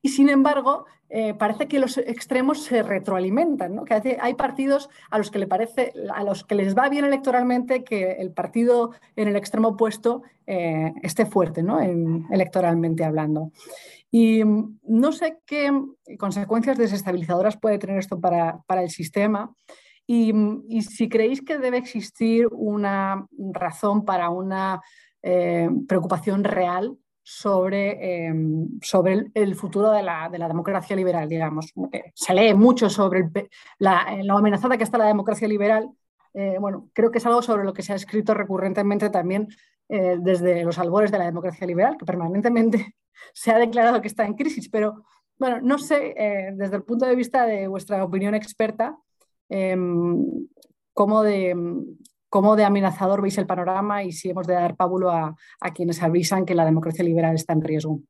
y 0.03 0.11
sin 0.11 0.29
embargo, 0.29 0.87
eh, 1.11 1.33
parece 1.33 1.69
que 1.69 1.79
los 1.79 1.97
extremos 1.97 2.63
se 2.65 2.83
retroalimentan, 2.83 3.75
¿no? 3.75 3.85
que 3.85 4.19
hay 4.21 4.35
partidos 4.35 4.91
a 5.11 5.17
los 5.17 5.31
que 5.31 5.39
le 5.39 5.47
parece, 5.47 5.93
a 6.15 6.23
los 6.23 6.45
que 6.45 6.55
les 6.55 6.77
va 6.77 6.91
bien 6.91 7.07
electoralmente 7.07 7.83
que 7.83 8.13
el 8.13 8.31
partido 8.31 8.93
en 9.17 9.29
el 9.29 9.37
extremo 9.37 9.69
opuesto 9.69 10.23
eh, 10.47 10.93
esté 11.03 11.25
fuerte, 11.25 11.63
¿no? 11.63 11.81
electoralmente 11.81 13.05
hablando. 13.05 13.53
Y 14.11 14.45
mm, 14.45 14.81
no 14.83 15.13
sé 15.13 15.39
qué 15.47 15.71
consecuencias 16.19 16.77
desestabilizadoras 16.77 17.57
puede 17.57 17.79
tener 17.79 17.99
esto 17.99 18.21
para, 18.21 18.63
el 18.69 18.91
sistema. 18.91 19.55
Y, 20.07 20.33
mm, 20.33 20.81
si 20.83 21.09
creéis 21.09 21.43
que 21.43 21.59
debe 21.59 21.79
existir 21.79 22.49
una 22.51 23.27
razón 23.53 24.05
para 24.05 24.29
una 24.29 24.83
eh, 25.23 25.71
preocupación 25.87 26.45
real 26.45 26.99
sobre, 27.31 28.27
em, 28.27 28.81
sobre 28.81 29.31
el, 29.35 29.55
futuro 29.55 29.91
de 29.91 30.03
la, 30.03 30.31
de 30.31 30.39
la, 30.39 30.49
democracia 30.49 30.97
liberal, 30.97 31.29
digamos. 31.29 31.75
Se 32.15 32.33
lee 32.33 32.55
mucho 32.55 32.89
sobre 32.89 33.29
la, 33.79 34.17
la, 34.23 34.35
amenazada 34.35 34.79
que 34.79 34.85
está 34.85 34.97
la 34.97 35.05
democracia 35.05 35.47
liberal. 35.47 35.91
Eh, 36.33 36.57
bueno, 36.59 36.89
creo 36.95 37.11
que 37.11 37.19
es 37.19 37.27
algo 37.27 37.43
sobre 37.43 37.65
lo 37.65 37.75
que 37.75 37.83
se 37.83 37.93
ha 37.93 37.97
escrito 37.97 38.33
recurrentemente 38.33 39.11
también 39.11 39.47
eh, 39.91 40.17
desde 40.19 40.65
los 40.65 40.79
albores 40.79 41.13
de 41.13 41.19
la 41.19 41.27
democracia 41.27 41.67
liberal, 41.67 41.99
que 41.99 42.07
permanentemente 42.07 42.97
se 43.35 43.51
ha 43.51 43.59
declarado 43.59 44.01
que 44.01 44.09
está 44.09 44.25
en 44.25 44.33
crisis, 44.33 44.71
pero 44.71 45.05
bueno, 45.37 45.61
no 45.61 45.79
sé, 45.79 46.15
eh, 46.17 46.53
desde 46.55 46.77
el 46.77 46.83
punto 46.83 47.05
de 47.05 47.15
vista 47.15 47.45
de 47.45 47.69
vuestra 47.69 48.03
opinión 48.03 48.35
experta, 48.35 48.97
em, 49.51 50.49
cómo 50.95 51.23
de, 51.23 51.55
cómo 52.29 52.57
de 52.57 52.65
amenazador 52.65 53.23
veis 53.23 53.39
el 53.39 53.47
panorama 53.47 54.03
y 54.03 54.13
si 54.13 54.31
hemos 54.31 54.47
de 54.47 54.55
dar 54.55 54.77
pábulo 54.77 55.11
a, 55.11 55.35
quienes 55.75 56.03
avisan 56.03 56.45
que 56.45 56.55
la 56.55 56.65
democracia 56.65 57.05
liberal 57.05 57.35
está 57.35 57.53
en 57.53 57.63
riesgo. 57.63 58.01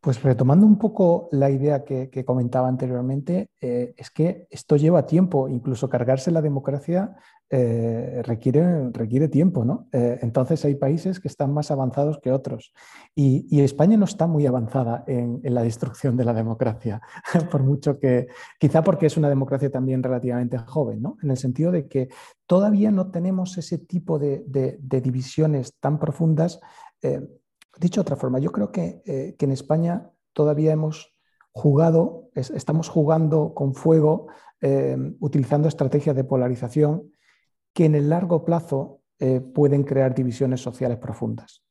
Pues 0.00 0.22
retomando 0.22 0.64
un 0.64 0.78
poco 0.78 1.28
la 1.32 1.50
idea 1.50 1.84
que, 1.84 2.24
comentaba 2.24 2.68
anteriormente, 2.68 3.50
eh, 3.60 3.94
es 3.96 4.10
que 4.10 4.46
esto 4.50 4.76
lleva 4.76 5.06
tiempo, 5.06 5.48
incluso 5.48 5.88
cargarse 5.88 6.30
la 6.30 6.40
democracia 6.40 7.16
eh, 7.50 8.20
requiere, 8.26 8.90
requiere 8.90 9.26
tiempo, 9.28 9.64
¿no? 9.64 9.88
Eh, 9.92 10.18
entonces 10.20 10.62
hay 10.66 10.74
países 10.74 11.18
que 11.18 11.28
están 11.28 11.54
más 11.54 11.70
avanzados 11.70 12.18
que 12.22 12.30
otros. 12.30 12.74
Y, 13.14 13.62
España 13.62 13.96
no 13.96 14.04
está 14.04 14.26
muy 14.26 14.44
avanzada 14.46 15.04
en, 15.06 15.40
la 15.42 15.62
destrucción 15.62 16.14
de 16.14 16.26
la 16.26 16.34
democracia, 16.34 17.00
por 17.50 17.62
mucho 17.62 17.98
que, 17.98 18.26
quizá 18.58 18.84
porque 18.84 19.06
es 19.06 19.16
una 19.16 19.30
democracia 19.30 19.70
también 19.70 20.02
relativamente 20.02 20.58
joven, 20.58 21.00
¿no? 21.00 21.16
En 21.22 21.30
el 21.30 21.38
sentido 21.38 21.72
de 21.72 21.88
que 21.88 22.08
todavía 22.46 22.90
no 22.90 23.10
tenemos 23.10 23.56
ese 23.56 23.78
tipo 23.78 24.18
de, 24.18 24.44
divisiones 24.82 25.74
tan 25.80 25.98
profundas. 25.98 26.60
Eh, 27.00 27.26
dicho 27.80 28.00
de 28.00 28.02
otra 28.02 28.16
forma, 28.16 28.40
yo 28.40 28.52
creo 28.52 28.70
que, 28.70 29.34
que 29.38 29.44
en 29.44 29.52
España 29.52 30.10
todavía 30.34 30.72
hemos 30.72 31.14
jugado, 31.52 32.28
estamos 32.34 32.90
jugando 32.90 33.54
con 33.54 33.74
fuego, 33.74 34.26
utilizando 35.20 35.68
estrategias 35.68 36.14
de 36.14 36.24
polarización 36.24 37.10
que 37.72 37.84
en 37.84 37.94
el 37.94 38.08
largo 38.08 38.44
plazo 38.44 38.98
eh, 39.20 39.40
pueden 39.40 39.82
crear 39.82 40.14
divisiones 40.14 40.60
sociales 40.60 40.98
profundas. 40.98 41.64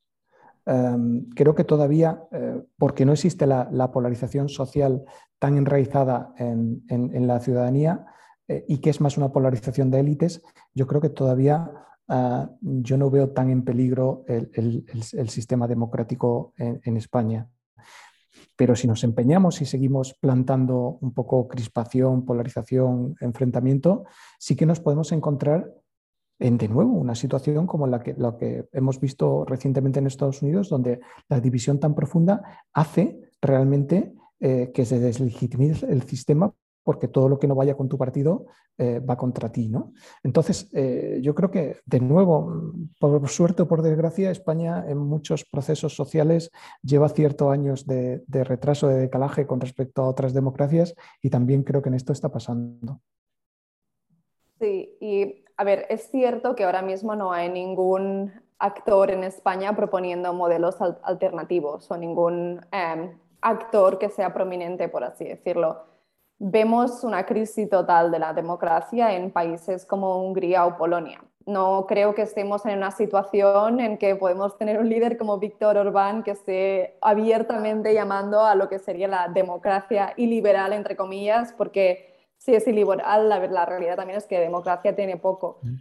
Em, 0.65 1.29
creo 1.29 1.55
que 1.55 1.63
todavía, 1.63 2.23
eh, 2.33 2.61
porque 2.77 3.05
no 3.05 3.13
existe 3.13 3.47
la, 3.47 3.91
polarización 3.93 4.49
social 4.49 5.05
tan 5.39 5.55
enraizada 5.55 6.33
en, 6.37 7.25
la 7.25 7.39
ciudadanía 7.39 8.05
eh, 8.49 8.65
y 8.67 8.79
que 8.79 8.89
es 8.89 8.99
más 8.99 9.17
una 9.17 9.31
polarización 9.31 9.89
de 9.91 10.01
élites, 10.01 10.41
yo 10.73 10.87
creo 10.87 10.99
que 10.99 11.09
todavía 11.09 11.71
ah, 12.09 12.49
yo 12.59 12.97
no 12.97 13.09
veo 13.09 13.29
tan 13.29 13.49
en 13.49 13.63
peligro 13.63 14.25
el, 14.27 15.29
sistema 15.29 15.69
democrático 15.69 16.53
en, 16.57 16.97
España. 16.97 17.47
Pero 18.57 18.75
si 18.75 18.87
nos 18.87 19.05
empeñamos 19.05 19.61
y 19.61 19.65
seguimos 19.65 20.15
plantando 20.19 20.97
un 20.99 21.13
poco 21.13 21.47
crispación, 21.47 22.25
polarización, 22.25 23.15
enfrentamiento, 23.21 24.03
sí 24.37 24.57
que 24.57 24.65
nos 24.65 24.81
podemos 24.81 25.13
encontrar 25.13 25.71
en 26.39 26.57
de 26.57 26.67
nuevo 26.67 26.91
una 26.91 27.15
situación 27.15 27.67
como 27.67 27.87
la 27.87 28.01
que, 28.01 28.13
lo 28.13 28.37
que 28.37 28.67
hemos 28.71 28.99
visto 28.99 29.45
recientemente 29.45 29.99
en 29.99 30.07
Estados 30.07 30.41
Unidos, 30.41 30.69
donde 30.69 30.99
la 31.29 31.39
división 31.39 31.79
tan 31.79 31.95
profunda 31.95 32.63
hace 32.73 33.19
realmente 33.41 34.13
eh, 34.39 34.71
que 34.73 34.85
se 34.85 34.99
deslegitimice 34.99 35.85
el 35.87 36.03
sistema 36.03 36.53
porque 36.87 37.09
todo 37.09 37.27
lo 37.27 37.37
que 37.37 37.47
no 37.47 37.55
vaya 37.55 37.75
con 37.75 37.89
tu 37.89 37.97
partido 37.97 38.45
eh, 38.77 38.99
va 39.01 39.17
contra 39.17 39.51
ti. 39.51 39.67
¿no? 39.67 39.91
Entonces, 40.23 40.69
eh, 40.71 41.19
yo 41.21 41.35
creo 41.35 41.51
que, 41.51 41.75
de 41.85 41.99
nuevo, 41.99 42.71
por 42.97 43.27
suerte 43.27 43.63
o 43.63 43.67
por 43.67 43.81
desgracia, 43.81 44.31
España 44.31 44.85
en 44.87 44.97
muchos 44.99 45.43
procesos 45.43 45.95
sociales 45.95 46.49
lleva 46.81 47.09
ciertos 47.09 47.51
años 47.51 47.85
de, 47.85 48.23
de 48.27 48.43
retraso, 48.45 48.87
de 48.87 48.99
decalaje 48.99 49.45
con 49.45 49.59
respecto 49.59 50.01
a 50.01 50.07
otras 50.07 50.33
democracias 50.33 50.95
y 51.21 51.29
también 51.29 51.63
creo 51.63 51.81
que 51.81 51.89
en 51.89 51.95
esto 51.95 52.13
está 52.13 52.29
pasando. 52.29 53.01
Sí, 54.57 54.95
y 55.01 55.43
a 55.57 55.63
ver, 55.63 55.87
es 55.89 56.09
cierto 56.11 56.55
que 56.55 56.63
ahora 56.63 56.83
mismo 56.83 57.15
no 57.15 57.33
hay 57.33 57.49
ningún 57.49 58.31
actor 58.59 59.11
en 59.11 59.23
España 59.23 59.75
proponiendo 59.75 60.31
modelos 60.33 60.77
alternativos 61.03 61.89
o 61.89 61.97
ningún 61.97 62.61
em, 62.71 63.17
actor 63.41 63.97
que 63.97 64.09
sea 64.09 64.33
prominente, 64.33 64.87
por 64.87 65.03
así 65.03 65.25
decirlo. 65.25 65.83
Vemos 66.39 67.03
una 67.03 67.25
crisis 67.25 67.67
total 67.69 68.11
de 68.11 68.19
la 68.19 68.33
democracia 68.33 69.15
en 69.15 69.31
países 69.31 69.85
como 69.85 70.23
Hungría 70.23 70.65
o 70.67 70.77
Polonia. 70.77 71.23
No 71.47 71.85
creo 71.87 72.13
que 72.13 72.23
estemos 72.23 72.65
en 72.65 72.77
una 72.77 72.91
situación 72.91 73.79
en 73.79 73.97
que 73.97 74.15
podemos 74.15 74.57
tener 74.57 74.79
un 74.79 74.89
líder 74.89 75.17
como 75.17 75.39
Víctor 75.39 75.77
Orbán 75.77 76.21
que 76.21 76.31
esté 76.31 76.97
abiertamente 77.01 77.93
llamando 77.93 78.41
a 78.41 78.53
lo 78.53 78.69
que 78.69 78.77
sería 78.77 79.07
la 79.07 79.27
democracia 79.29 80.13
iliberal, 80.17 80.73
entre 80.73 80.95
comillas, 80.95 81.53
porque 81.53 82.16
sí 82.37 82.55
es 82.55 82.67
iliberal, 82.67 83.29
la, 83.29 83.45
la 83.47 83.65
realidad 83.65 83.95
también 83.95 84.17
es 84.17 84.25
que 84.25 84.39
democracia 84.39 84.95
tiene 84.95 85.17
poco. 85.17 85.59
Mm. 85.61 85.75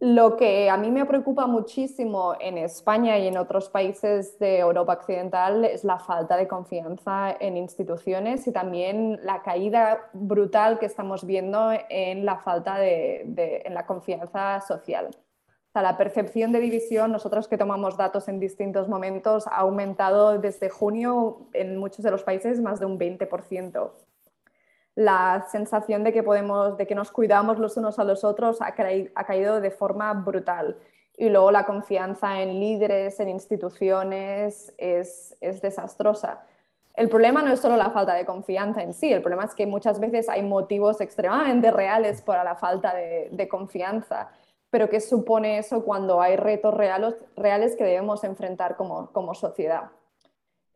Lo 0.00 0.36
que 0.36 0.68
a 0.68 0.76
mí 0.76 0.90
me 0.90 1.06
preocupa 1.06 1.46
muchísimo 1.46 2.34
en 2.38 2.58
España 2.58 3.18
y 3.18 3.26
en 3.26 3.38
otros 3.38 3.70
países 3.70 4.38
de 4.38 4.58
Europa 4.58 4.94
Occidental 4.94 5.64
es 5.64 5.82
la 5.82 5.98
falta 5.98 6.36
de 6.36 6.46
confianza 6.46 7.34
en 7.40 7.56
instituciones 7.56 8.46
y 8.46 8.52
también 8.52 9.18
la 9.22 9.40
caída 9.42 10.10
brutal 10.12 10.78
que 10.78 10.84
estamos 10.84 11.24
viendo 11.24 11.70
en 11.88 12.26
la 12.26 12.36
falta 12.36 12.76
de, 12.78 13.62
en 13.64 13.72
la 13.72 13.86
confianza 13.86 14.60
social. 14.60 15.08
O 15.08 15.72
sea, 15.72 15.80
la 15.80 15.96
percepción 15.96 16.52
de 16.52 16.60
división, 16.60 17.10
nosotros 17.10 17.48
que 17.48 17.56
tomamos 17.56 17.96
datos 17.96 18.28
en 18.28 18.40
distintos 18.40 18.88
momentos, 18.88 19.46
ha 19.46 19.60
aumentado 19.60 20.38
desde 20.38 20.68
junio 20.68 21.48
en 21.54 21.78
muchos 21.78 22.04
de 22.04 22.10
los 22.10 22.24
países 22.24 22.60
más 22.60 22.78
de 22.78 22.84
un 22.84 22.98
20% 22.98 23.90
la 24.94 25.46
sensación 25.50 26.04
de 26.04 26.12
que, 26.12 26.22
podemos, 26.22 26.76
de 26.76 26.86
que 26.86 26.94
nos 26.94 27.10
cuidamos 27.10 27.58
los 27.58 27.76
unos 27.76 27.98
a 27.98 28.04
los 28.04 28.22
otros 28.24 28.60
ha, 28.60 28.72
caído 28.72 29.60
de 29.60 29.70
forma 29.70 30.12
brutal. 30.14 30.76
Y 31.16 31.28
luego 31.28 31.50
la 31.50 31.66
confianza 31.66 32.40
en 32.40 32.60
líderes, 32.60 33.20
en 33.20 33.28
instituciones, 33.28 34.72
es, 34.78 35.36
desastrosa. 35.40 36.44
El 36.94 37.08
problema 37.08 37.42
no 37.42 37.52
es 37.52 37.60
solo 37.60 37.76
la 37.76 37.90
falta 37.90 38.14
de 38.14 38.24
confianza 38.24 38.82
en 38.82 38.94
sí, 38.94 39.12
el 39.12 39.20
problema 39.20 39.44
es 39.44 39.54
que 39.54 39.66
muchas 39.66 39.98
veces 39.98 40.28
hay 40.28 40.42
motivos 40.42 41.00
extremadamente 41.00 41.72
reales 41.72 42.22
para 42.22 42.44
la 42.44 42.54
falta 42.54 42.94
de, 42.94 43.48
confianza. 43.48 44.30
Pero 44.70 44.88
¿qué 44.88 45.00
supone 45.00 45.58
eso 45.58 45.84
cuando 45.84 46.20
hay 46.20 46.36
retos 46.36 46.74
reales, 46.74 47.14
reales 47.36 47.74
que 47.76 47.84
debemos 47.84 48.22
enfrentar 48.22 48.76
como 48.76 49.34
sociedad? 49.34 49.90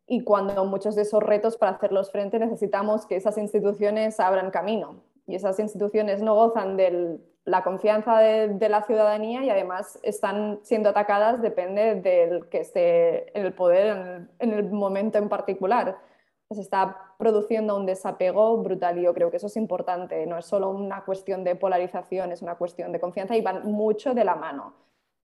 Y 0.08 0.24
cuando 0.24 0.64
muchos 0.64 0.96
de 0.96 1.02
esos 1.02 1.22
retos 1.22 1.56
para 1.58 1.72
hacerlos 1.72 2.10
frente 2.10 2.38
necesitamos 2.38 3.06
que 3.06 3.16
esas 3.16 3.36
instituciones 3.36 4.18
abran 4.18 4.50
camino 4.50 5.02
y 5.26 5.34
esas 5.34 5.60
instituciones 5.60 6.22
no 6.22 6.34
gozan 6.34 6.78
de 6.78 7.18
la 7.44 7.62
confianza 7.62 8.18
de, 8.18 8.68
la 8.68 8.82
ciudadanía 8.82 9.44
y 9.44 9.50
además 9.50 9.98
están 10.02 10.60
siendo 10.62 10.88
atacadas 10.88 11.42
depende 11.42 11.96
del 11.96 12.48
que 12.48 12.60
esté 12.60 13.38
en 13.38 13.44
el 13.44 13.52
poder 13.52 14.28
en 14.38 14.52
el, 14.52 14.64
momento 14.70 15.18
en 15.18 15.28
particular. 15.28 15.98
Se 16.50 16.62
está 16.62 17.14
produciendo 17.18 17.76
un 17.76 17.84
desapego 17.84 18.56
brutal 18.62 18.98
y 18.98 19.02
yo 19.02 19.12
creo 19.12 19.30
que 19.30 19.36
eso 19.36 19.48
es 19.48 19.56
importante, 19.56 20.26
no 20.26 20.38
es 20.38 20.46
solo 20.46 20.70
una 20.70 21.04
cuestión 21.04 21.44
de 21.44 21.56
polarización, 21.56 22.32
es 22.32 22.40
una 22.40 22.54
cuestión 22.54 22.92
de 22.92 23.00
confianza 23.00 23.36
y 23.36 23.42
van 23.42 23.64
mucho 23.64 24.14
de 24.14 24.24
la 24.24 24.34
mano. 24.34 24.72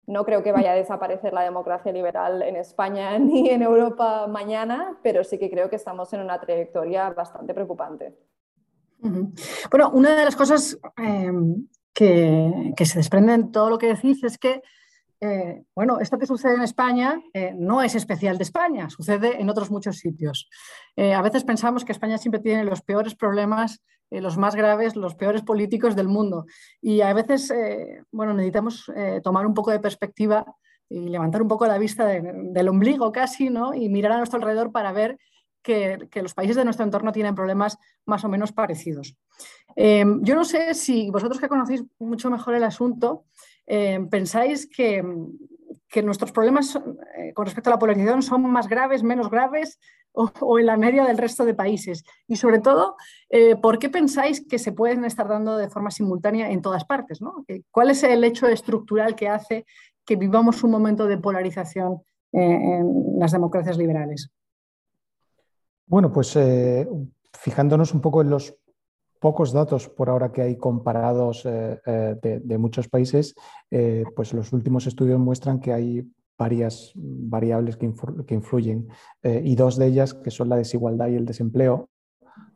No 0.05 0.25
creo 0.25 0.43
que 0.43 0.51
vaya 0.51 0.73
a 0.73 0.75
desaparecer 0.75 1.33
la 1.33 1.43
democracia 1.43 1.91
liberal 1.91 2.41
en 2.41 2.55
España 2.55 3.17
ni 3.19 3.49
en 3.49 3.61
Europa 3.61 4.27
mañana, 4.27 4.97
pero 5.01 5.23
sí 5.23 5.37
que 5.37 5.49
creo 5.49 5.69
que 5.69 5.77
estamos 5.77 6.11
en 6.13 6.21
una 6.21 6.39
trayectoria 6.39 7.09
bastante 7.09 7.53
preocupante. 7.53 8.13
Bueno, 9.69 9.91
una 9.93 10.15
de 10.15 10.23
las 10.23 10.35
cosas 10.35 10.79
em, 10.95 11.67
que, 11.93 12.73
se 12.85 12.97
desprende 12.97 13.33
en 13.33 13.51
todo 13.51 13.69
lo 13.69 13.77
que 13.77 13.87
decís 13.87 14.23
es 14.23 14.37
que 14.37 14.61
eh, 15.19 15.63
bueno, 15.73 15.99
esto 15.99 16.17
que 16.17 16.25
sucede 16.25 16.55
en 16.55 16.63
España 16.63 17.21
eh, 17.33 17.53
no 17.55 17.81
es 17.81 17.95
especial 17.95 18.37
de 18.37 18.43
España, 18.43 18.89
sucede 18.89 19.41
en 19.41 19.49
otros 19.49 19.71
muchos 19.71 19.97
sitios. 19.97 20.49
a 20.97 21.21
veces 21.21 21.45
pensamos 21.45 21.85
que 21.85 21.93
España 21.93 22.17
siempre 22.17 22.41
tiene 22.41 22.65
los 22.65 22.81
peores 22.81 23.15
problemas, 23.15 23.81
los 24.21 24.37
más 24.37 24.55
graves, 24.55 24.95
los 24.95 25.15
peores 25.15 25.41
políticos 25.41 25.95
del 25.95 26.07
mundo. 26.07 26.45
Y 26.81 27.01
a 27.01 27.13
veces, 27.13 27.53
bueno, 28.11 28.33
necesitamos 28.33 28.91
tomar 29.23 29.45
un 29.45 29.53
poco 29.53 29.71
de 29.71 29.79
perspectiva 29.79 30.45
y 30.89 31.09
levantar 31.09 31.41
un 31.41 31.47
poco 31.47 31.65
la 31.65 31.77
vista 31.77 32.05
del 32.05 32.67
ombligo 32.67 33.11
casi, 33.11 33.49
¿no? 33.49 33.73
Y 33.73 33.89
mirar 33.89 34.11
a 34.11 34.17
nuestro 34.17 34.37
alrededor 34.37 34.71
para 34.71 34.91
ver 34.91 35.17
que, 35.63 36.09
los 36.21 36.33
países 36.33 36.55
de 36.55 36.65
nuestro 36.65 36.85
entorno 36.85 37.11
tienen 37.11 37.33
problemas 37.33 37.79
más 38.05 38.23
o 38.23 38.29
menos 38.29 38.51
parecidos. 38.51 39.15
Em, 39.75 40.21
yo 40.23 40.35
no 40.35 40.43
sé 40.43 40.73
si 40.75 41.09
vosotros 41.09 41.39
que 41.39 41.47
conocéis 41.47 41.83
mucho 41.97 42.29
mejor 42.29 42.53
el 42.53 42.63
asunto, 42.63 43.25
em, 43.65 44.07
pensáis 44.09 44.67
que, 44.67 45.03
nuestros 46.03 46.31
problemas 46.31 46.75
eh, 46.75 47.33
con 47.35 47.45
respecto 47.45 47.69
a 47.69 47.73
la 47.73 47.79
polarización 47.79 48.23
son 48.23 48.41
más 48.51 48.67
graves, 48.67 49.03
menos 49.03 49.29
graves 49.29 49.79
o, 50.41 50.59
en 50.59 50.65
la 50.65 50.77
media 50.77 51.05
del 51.05 51.17
resto 51.17 51.45
de 51.45 51.53
países. 51.53 52.03
Y 52.27 52.35
sobre 52.35 52.59
todo, 52.59 52.95
eh, 53.29 53.55
¿por 53.55 53.79
qué 53.79 53.89
pensáis 53.89 54.45
que 54.47 54.59
se 54.59 54.71
pueden 54.71 55.05
estar 55.05 55.27
dando 55.27 55.57
de 55.57 55.69
forma 55.69 55.91
simultánea 55.91 56.51
en 56.51 56.61
todas 56.61 56.85
partes? 56.85 57.19
¿Cuál 57.71 57.89
es 57.89 58.03
el 58.03 58.23
hecho 58.23 58.47
estructural 58.47 59.15
que 59.15 59.29
hace 59.29 59.65
que 60.05 60.15
vivamos 60.15 60.63
un 60.63 60.71
momento 60.71 61.07
de 61.07 61.17
polarización 61.17 62.01
eh, 62.31 62.41
en 62.41 63.19
las 63.19 63.31
democracias 63.31 63.77
liberales? 63.77 64.29
Bueno, 65.85 66.11
pues 66.11 66.35
eh, 66.35 66.87
fijándonos 67.33 67.93
un 67.93 68.01
poco 68.01 68.21
en 68.21 68.29
los 68.29 68.55
pocos 69.19 69.53
datos 69.53 69.87
por 69.87 70.09
ahora 70.09 70.31
que 70.31 70.41
hay 70.41 70.57
comparados 70.57 71.43
de, 71.45 72.57
muchos 72.57 72.89
países, 72.89 73.33
pues 74.17 74.33
los 74.33 74.51
últimos 74.51 74.85
estudios 74.85 75.17
muestran 75.17 75.61
que 75.61 75.71
hay 75.71 76.05
varias 76.43 76.91
variables 76.95 77.77
que, 77.77 77.85
influyen 78.33 78.87
y 79.23 79.55
dos 79.55 79.77
de 79.77 79.87
ellas, 79.87 80.13
que 80.13 80.31
son 80.31 80.49
la 80.49 80.57
desigualdad 80.57 81.07
y 81.07 81.15
el 81.15 81.25
desempleo, 81.25 81.89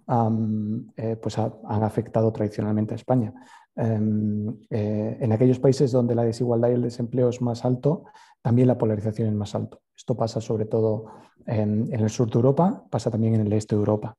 pues 0.05 1.37
han 1.37 1.83
afectado 1.83 2.31
tradicionalmente 2.33 2.93
a 2.93 2.97
España. 2.97 3.33
Em, 3.77 4.57
eh, 4.71 5.17
en 5.21 5.31
aquellos 5.31 5.59
países 5.59 5.91
donde 5.91 6.15
la 6.15 6.23
desigualdad 6.23 6.69
y 6.69 6.73
el 6.73 6.81
desempleo 6.81 7.29
es 7.29 7.43
más 7.43 7.63
alto, 7.63 8.05
también 8.41 8.67
la 8.67 8.77
polarización 8.77 9.27
es 9.27 9.35
más 9.35 9.53
alto. 9.53 9.81
Esto 9.95 10.17
pasa 10.17 10.41
sobre 10.41 10.65
todo 10.65 11.05
en, 11.45 11.87
el 11.93 12.09
sur 12.09 12.27
de 12.27 12.37
Europa, 12.37 12.83
pasa 12.89 13.11
también 13.11 13.35
en 13.35 13.41
el 13.41 13.53
este 13.53 13.75
de 13.75 13.79
Europa. 13.79 14.17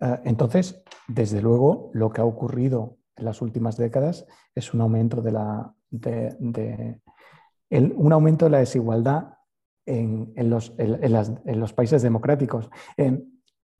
Eh, 0.00 0.20
entonces, 0.24 0.82
desde 1.08 1.42
luego, 1.42 1.90
lo 1.92 2.10
que 2.10 2.22
ha 2.22 2.24
ocurrido 2.24 2.96
en 3.16 3.26
las 3.26 3.42
últimas 3.42 3.76
décadas 3.76 4.26
es 4.54 4.72
un 4.72 4.80
aumento 4.80 5.20
de 5.20 5.32
la, 5.32 5.74
un 7.70 8.12
aumento 8.12 8.46
de 8.46 8.50
la 8.50 8.58
desigualdad 8.58 9.34
en, 9.86 10.50
los, 10.50 11.72
países 11.72 12.02
democráticos. 12.02 12.70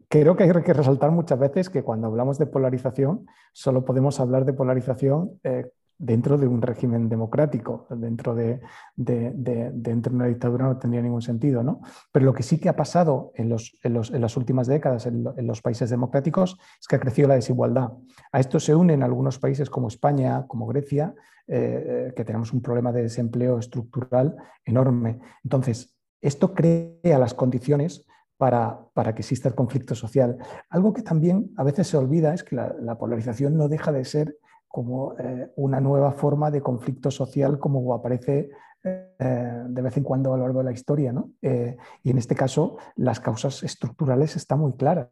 Creo 0.09 0.37
que 0.37 0.45
hay 0.45 0.63
que 0.63 0.73
resaltar 0.73 1.11
muchas 1.11 1.39
veces 1.39 1.69
que 1.69 1.83
cuando 1.83 2.07
hablamos 2.07 2.39
de 2.39 2.47
polarización, 2.47 3.27
solo 3.53 3.85
podemos 3.85 4.21
hablar 4.21 4.45
de 4.45 4.53
polarización 4.53 5.41
eh, 5.43 5.71
dentro 5.99 6.37
de 6.37 6.47
un 6.47 6.63
régimen 6.63 7.09
democrático, 7.09 7.87
dentro 7.91 8.35
de, 8.35 8.61
dentro 8.95 10.13
de, 10.13 10.17
una 10.17 10.27
dictadura 10.27 10.67
no 10.67 10.79
tendría 10.79 11.03
ningún 11.03 11.23
sentido. 11.23 11.63
¿no? 11.63 11.81
Pero 12.13 12.27
lo 12.27 12.35
que 12.35 12.43
sí 12.43 12.59
que 12.59 12.69
ha 12.69 12.77
pasado 12.77 13.33
en, 13.35 13.49
los, 13.49 13.79
en, 13.83 13.95
los, 13.95 14.11
en 14.11 14.21
las 14.21 14.37
últimas 14.37 14.67
décadas 14.67 15.07
en, 15.07 15.25
los 15.25 15.63
países 15.63 15.91
democráticos 15.91 16.59
es 16.81 16.87
que 16.87 16.97
ha 16.97 17.01
crecido 17.01 17.29
la 17.29 17.35
desigualdad. 17.35 17.93
A 18.33 18.41
esto 18.41 18.61
se 18.61 18.75
unen 18.75 19.03
algunos 19.03 19.39
países 19.39 19.71
como 19.71 19.89
España, 19.89 20.47
como 20.47 20.67
Grecia, 20.67 21.15
eh, 21.47 22.13
que 22.17 22.25
tenemos 22.25 22.53
un 22.53 22.61
problema 22.61 22.93
de 22.93 23.03
desempleo 23.03 23.59
estructural 23.59 24.37
enorme. 24.65 25.21
Entonces, 25.45 25.97
esto 26.21 26.55
crea 26.55 27.19
las 27.19 27.35
condiciones 27.35 28.07
para, 28.37 28.91
que 29.15 29.21
exista 29.21 29.49
el 29.49 29.55
conflicto 29.55 29.95
social. 29.95 30.37
Algo 30.69 30.93
que 30.93 31.03
también 31.03 31.53
a 31.57 31.65
veces 31.65 31.87
se 31.87 31.97
olvida 31.97 32.35
es 32.35 32.45
que 32.45 32.57
la, 32.57 32.99
polarización 32.99 33.57
no 33.57 33.69
deja 33.69 33.93
de 33.93 34.05
ser 34.05 34.37
como 34.77 35.15
eh, 35.19 35.51
una 35.57 35.81
nueva 35.81 36.13
forma 36.13 36.51
de 36.51 36.61
conflicto 36.61 37.11
social 37.11 37.59
como 37.59 37.95
aparece 37.95 38.51
eh, 38.85 39.63
de 39.67 39.81
vez 39.81 39.97
en 39.97 40.03
cuando 40.03 40.35
a 40.35 40.37
lo 40.37 40.43
largo 40.43 40.59
de 40.59 40.67
la 40.67 40.73
historia. 40.73 41.15
Eh, 41.41 41.79
y 42.03 42.11
en 42.11 42.19
este 42.19 42.35
caso 42.35 42.77
las 42.95 43.19
causas 43.19 43.63
estructurales 43.63 44.37
están 44.37 44.59
muy 44.59 44.75
claras. 44.75 45.09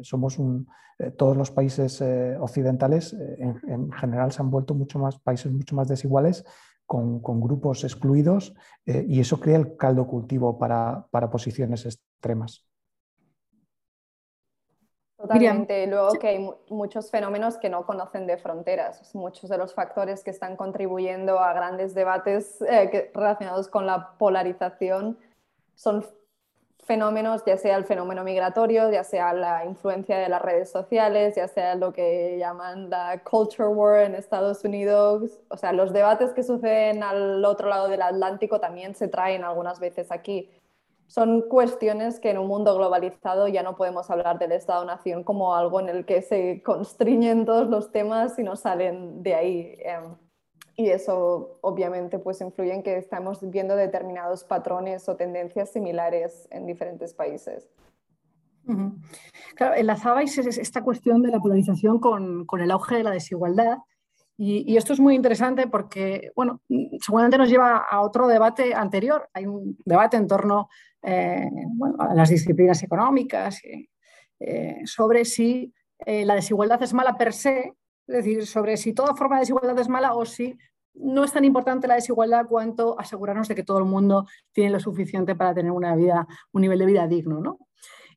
somos 0.00 0.38
todos 1.18 1.36
los 1.36 1.50
países 1.50 2.02
occidentales 2.40 3.12
en, 3.12 3.92
general 3.92 4.32
se 4.32 4.40
han 4.40 4.50
vuelto 4.50 4.74
mucho 4.74 4.98
más 4.98 5.18
países 5.18 5.52
mucho 5.52 5.76
más 5.76 5.86
desiguales 5.88 6.42
con, 6.86 7.20
grupos 7.20 7.84
excluidos 7.84 8.54
y 8.86 9.20
eso 9.20 9.38
crea 9.38 9.58
el 9.58 9.76
caldo 9.76 10.06
cultivo 10.06 10.56
para, 10.58 11.06
posiciones 11.30 11.84
extremas. 11.84 12.64
Totalmente. 15.26 15.86
Luego 15.86 16.12
que 16.20 16.28
hay 16.28 16.50
muchos 16.68 17.10
fenómenos 17.10 17.56
que 17.56 17.70
no 17.70 17.86
conocen 17.86 18.26
de 18.26 18.36
fronteras. 18.36 19.14
Muchos 19.14 19.48
de 19.48 19.56
los 19.56 19.72
factores 19.72 20.22
que 20.22 20.30
están 20.30 20.54
contribuyendo 20.56 21.38
a 21.38 21.54
grandes 21.54 21.94
debates 21.94 22.60
eh, 22.60 23.10
relacionados 23.14 23.68
con 23.68 23.86
la 23.86 24.18
polarización 24.18 25.16
son 25.74 26.04
fenómenos, 26.84 27.42
ya 27.46 27.56
sea 27.56 27.76
el 27.76 27.84
fenómeno 27.86 28.22
migratorio, 28.22 28.90
ya 28.90 29.02
sea 29.02 29.32
la 29.32 29.64
influencia 29.64 30.18
de 30.18 30.28
las 30.28 30.42
redes 30.42 30.70
sociales, 30.70 31.36
ya 31.36 31.48
sea 31.48 31.74
lo 31.74 31.94
que 31.94 32.36
llaman 32.38 32.90
la 32.90 33.22
culture 33.24 33.68
war 33.68 34.02
en 34.02 34.14
Estados 34.14 34.62
Unidos. 34.62 35.40
O 35.48 35.56
sea, 35.56 35.72
los 35.72 35.94
debates 35.94 36.34
que 36.34 36.42
suceden 36.42 37.02
al 37.02 37.42
otro 37.46 37.70
lado 37.70 37.88
del 37.88 38.02
Atlántico 38.02 38.60
también 38.60 38.94
se 38.94 39.08
traen 39.08 39.42
algunas 39.42 39.80
veces 39.80 40.12
aquí. 40.12 40.50
Son 41.14 41.42
cuestiones 41.42 42.18
que 42.18 42.30
en 42.30 42.38
un 42.38 42.48
mundo 42.48 42.74
globalizado 42.74 43.46
ya 43.46 43.62
no 43.62 43.76
podemos 43.76 44.10
hablar 44.10 44.40
del 44.40 44.50
Estado-Nación 44.50 45.22
como 45.22 45.54
algo 45.54 45.78
en 45.78 45.88
el 45.88 46.04
que 46.04 46.22
se 46.22 46.60
constriñen 46.64 47.44
todos 47.44 47.70
los 47.70 47.92
temas 47.92 48.36
y 48.36 48.42
no 48.42 48.56
salen 48.56 49.22
de 49.22 49.34
ahí. 49.36 49.76
Em, 49.78 50.16
y 50.74 50.88
eso 50.88 51.60
obviamente 51.60 52.18
pues 52.18 52.40
influye 52.40 52.74
en 52.74 52.82
que 52.82 52.96
estamos 52.96 53.48
viendo 53.48 53.76
determinados 53.76 54.42
patrones 54.42 55.08
o 55.08 55.14
tendencias 55.14 55.70
similares 55.70 56.48
en 56.50 56.66
diferentes 56.66 57.14
países. 57.14 57.70
Claro, 59.54 59.76
enlazabais 59.76 60.36
esta 60.36 60.82
cuestión 60.82 61.22
de 61.22 61.30
la 61.30 61.38
polarización 61.38 62.00
con, 62.00 62.44
con 62.44 62.60
el 62.60 62.72
auge 62.72 62.96
de 62.96 63.04
la 63.04 63.12
desigualdad 63.12 63.78
y, 64.36 64.76
esto 64.76 64.92
es 64.92 65.00
muy 65.00 65.14
interesante 65.14 65.66
porque, 65.68 66.32
bueno, 66.34 66.60
seguramente 67.00 67.38
nos 67.38 67.48
lleva 67.48 67.78
a 67.78 68.00
otro 68.00 68.26
debate 68.26 68.74
anterior. 68.74 69.28
Hay 69.32 69.46
un 69.46 69.76
debate 69.84 70.16
en 70.16 70.26
torno 70.26 70.68
eh, 71.02 71.48
a 71.98 72.14
las 72.14 72.30
disciplinas 72.30 72.82
económicas 72.82 73.60
eh, 74.40 74.80
sobre 74.84 75.24
si 75.24 75.72
eh, 76.04 76.24
la 76.24 76.34
desigualdad 76.34 76.82
es 76.82 76.92
mala 76.92 77.16
per 77.16 77.32
se 77.32 77.74
es 78.06 78.16
decir, 78.16 78.46
sobre 78.46 78.76
si 78.76 78.92
toda 78.92 79.14
forma 79.14 79.36
de 79.36 79.40
desigualdad 79.40 79.78
es 79.78 79.88
mala 79.88 80.14
o 80.14 80.24
si 80.26 80.56
no 80.94 81.24
es 81.24 81.32
tan 81.32 81.44
importante 81.44 81.88
la 81.88 81.94
desigualdad 81.94 82.46
cuanto 82.46 82.98
asegurarnos 83.00 83.48
de 83.48 83.54
que 83.54 83.64
todo 83.64 83.78
el 83.78 83.84
mundo 83.84 84.26
tiene 84.52 84.70
lo 84.70 84.80
suficiente 84.80 85.34
para 85.34 85.54
tener 85.54 85.72
una 85.72 85.96
vida, 85.96 86.26
un 86.52 86.62
nivel 86.62 86.78
de 86.78 86.86
vida 86.86 87.06
digno. 87.06 87.40
¿no? 87.40 87.58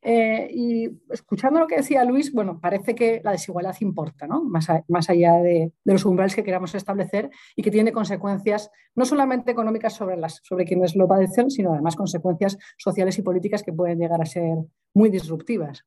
Eh, 0.10 0.48
y 0.54 0.90
escuchando 1.10 1.60
lo 1.60 1.68
que 1.68 1.76
decía 1.76 2.06
Luis, 2.06 2.32
bueno, 2.32 2.62
parece 2.62 2.96
que 2.96 3.20
la 3.26 3.32
desigualdad 3.32 3.76
importa, 3.82 4.26
¿no? 4.26 4.42
más, 4.42 4.70
más, 4.88 5.10
allá 5.10 5.34
de, 5.34 5.74
los 5.84 6.06
umbrales 6.06 6.34
que 6.34 6.46
queramos 6.46 6.74
establecer 6.76 7.30
y 7.58 7.62
que 7.62 7.72
tiene 7.72 7.92
consecuencias 7.92 8.72
no 8.96 9.04
solamente 9.04 9.52
económicas 9.52 9.92
sobre, 9.92 10.16
las, 10.16 10.40
sobre 10.44 10.64
quienes 10.64 10.96
lo 10.96 11.10
padecen, 11.10 11.52
sino 11.52 11.74
además 11.74 11.98
consecuencias 11.98 12.58
sociales 12.78 13.20
y 13.20 13.22
políticas 13.22 13.64
que 13.64 13.74
pueden 13.74 14.00
llegar 14.00 14.22
a 14.22 14.26
ser 14.26 14.60
muy 14.94 15.10
disruptivas. 15.10 15.84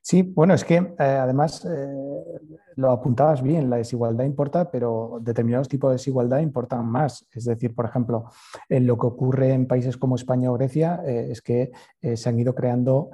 Sí, 0.00 0.22
bueno, 0.22 0.54
es 0.54 0.64
que 0.64 0.76
eh, 0.76 0.94
además 0.98 1.64
eh, 1.64 2.40
lo 2.76 2.90
apuntabas 2.90 3.42
bien, 3.42 3.68
la 3.68 3.76
desigualdad 3.76 4.24
importa, 4.24 4.70
pero 4.70 5.18
determinados 5.20 5.68
tipos 5.68 5.90
de 5.90 5.94
desigualdad 5.94 6.40
importan 6.40 6.86
más. 6.86 7.26
Es 7.32 7.44
decir, 7.44 7.74
por 7.74 7.86
ejemplo, 7.86 8.26
en 8.68 8.86
lo 8.86 8.98
que 8.98 9.06
ocurre 9.06 9.52
en 9.52 9.66
países 9.66 9.96
como 9.96 10.16
España 10.16 10.50
o 10.50 10.54
Grecia 10.54 11.02
eh, 11.04 11.28
es 11.30 11.42
que 11.42 11.72
se 12.14 12.28
han 12.28 12.38
ido 12.38 12.54
creando, 12.54 13.10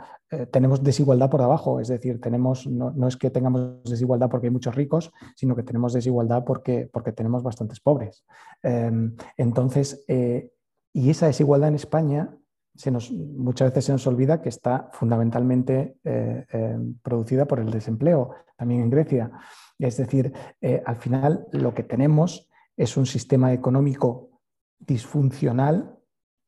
tenemos 0.50 0.82
desigualdad 0.82 1.30
por 1.30 1.42
abajo, 1.42 1.80
es 1.80 1.88
decir, 1.88 2.20
tenemos, 2.20 2.66
no, 2.66 3.06
es 3.06 3.16
que 3.16 3.30
tengamos 3.30 3.82
desigualdad 3.84 4.28
porque 4.28 4.48
hay 4.48 4.52
muchos 4.52 4.74
ricos, 4.74 5.12
sino 5.34 5.56
que 5.56 5.62
tenemos 5.62 5.92
desigualdad 5.92 6.44
porque, 6.44 6.88
porque 6.92 7.12
tenemos 7.12 7.42
bastantes 7.42 7.80
pobres. 7.80 8.24
Em, 8.62 9.14
entonces, 9.36 10.04
y 10.06 11.10
esa 11.10 11.26
desigualdad 11.26 11.68
en 11.68 11.74
España 11.74 12.36
muchas 13.36 13.70
veces 13.70 13.84
se 13.84 13.92
nos 13.92 14.06
olvida 14.06 14.40
que 14.40 14.48
está 14.48 14.88
fundamentalmente 14.92 15.96
eh, 16.04 16.44
eh, 16.52 16.78
producida 17.02 17.46
por 17.46 17.60
el 17.60 17.70
desempleo, 17.70 18.30
también 18.56 18.82
en 18.82 18.90
Grecia. 18.90 19.30
Es 19.78 19.96
decir, 19.96 20.32
eh, 20.60 20.82
al 20.86 20.96
final 20.96 21.46
lo 21.52 21.74
que 21.74 21.82
tenemos 21.82 22.48
es 22.76 22.96
un 22.96 23.06
sistema 23.06 23.52
económico 23.52 24.40
disfuncional 24.78 25.98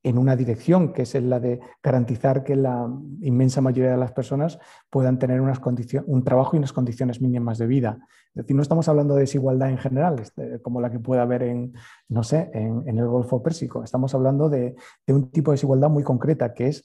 en 0.05 0.19
una 0.19 0.37
dirección, 0.37 0.93
que 0.93 1.03
es 1.03 1.15
la 1.15 1.41
de 1.41 1.61
garantizar 1.83 2.45
que 2.45 2.55
la 2.57 2.87
inmensa 3.23 3.63
mayoría 3.63 3.93
de 3.93 3.97
las 3.97 4.13
personas 4.13 4.59
puedan 4.91 5.19
tener 5.19 5.41
un 5.41 6.25
trabajo 6.25 6.55
y 6.55 6.59
unas 6.59 6.75
condiciones 6.75 7.23
mínimas 7.23 7.57
de 7.57 7.67
vida. 7.67 7.99
Es 8.35 8.43
decir, 8.43 8.55
no 8.55 8.61
estamos 8.61 8.87
hablando 8.87 9.15
de 9.15 9.21
desigualdad 9.21 9.71
en 9.71 9.79
general, 9.79 10.19
este, 10.21 10.61
como 10.61 10.83
la 10.83 10.91
que 10.91 10.99
puede 10.99 11.23
haber 11.23 11.45
en, 11.45 11.73
no 12.09 12.23
sé, 12.23 12.51
en, 12.53 12.87
el 12.87 13.09
Golfo 13.09 13.43
Pérsico. 13.43 13.83
Estamos 13.83 14.15
hablando 14.15 14.51
de, 14.51 14.77
un 15.09 15.31
tipo 15.31 15.53
de 15.53 15.55
desigualdad 15.55 15.89
muy 15.89 16.03
concreta, 16.03 16.53
que 16.53 16.67
es 16.69 16.85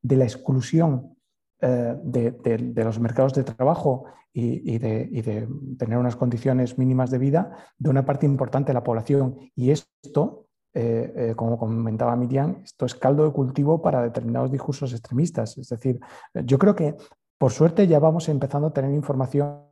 de 0.00 0.16
la 0.16 0.24
exclusión 0.24 1.16
eh, 1.60 1.96
de, 2.04 2.84
los 2.84 3.00
mercados 3.00 3.34
de 3.34 3.42
trabajo 3.42 4.04
y, 4.32 4.78
de, 4.78 5.48
tener 5.76 5.98
unas 5.98 6.14
condiciones 6.14 6.78
mínimas 6.78 7.10
de 7.10 7.18
vida 7.18 7.56
de 7.78 7.90
una 7.90 8.04
parte 8.04 8.26
importante 8.26 8.68
de 8.68 8.74
la 8.74 8.84
población. 8.84 9.50
Y 9.56 9.72
esto 9.72 10.46
eh, 10.72 11.12
eh, 11.16 11.34
como 11.34 11.58
comentaba 11.58 12.14
Miriam, 12.14 12.60
esto 12.62 12.86
es 12.86 12.94
caldo 12.94 13.24
de 13.24 13.32
cultivo 13.32 13.82
para 13.82 14.02
determinados 14.02 14.52
discursos 14.52 14.92
extremistas. 14.92 15.58
Es 15.58 15.68
decir, 15.68 15.98
yo 16.34 16.58
creo 16.58 16.74
que 16.76 16.96
por 17.38 17.50
suerte 17.50 17.86
ya 17.88 17.98
vamos 17.98 18.28
empezando 18.28 18.68
a 18.68 18.72
tener 18.72 18.92
información 18.92 19.62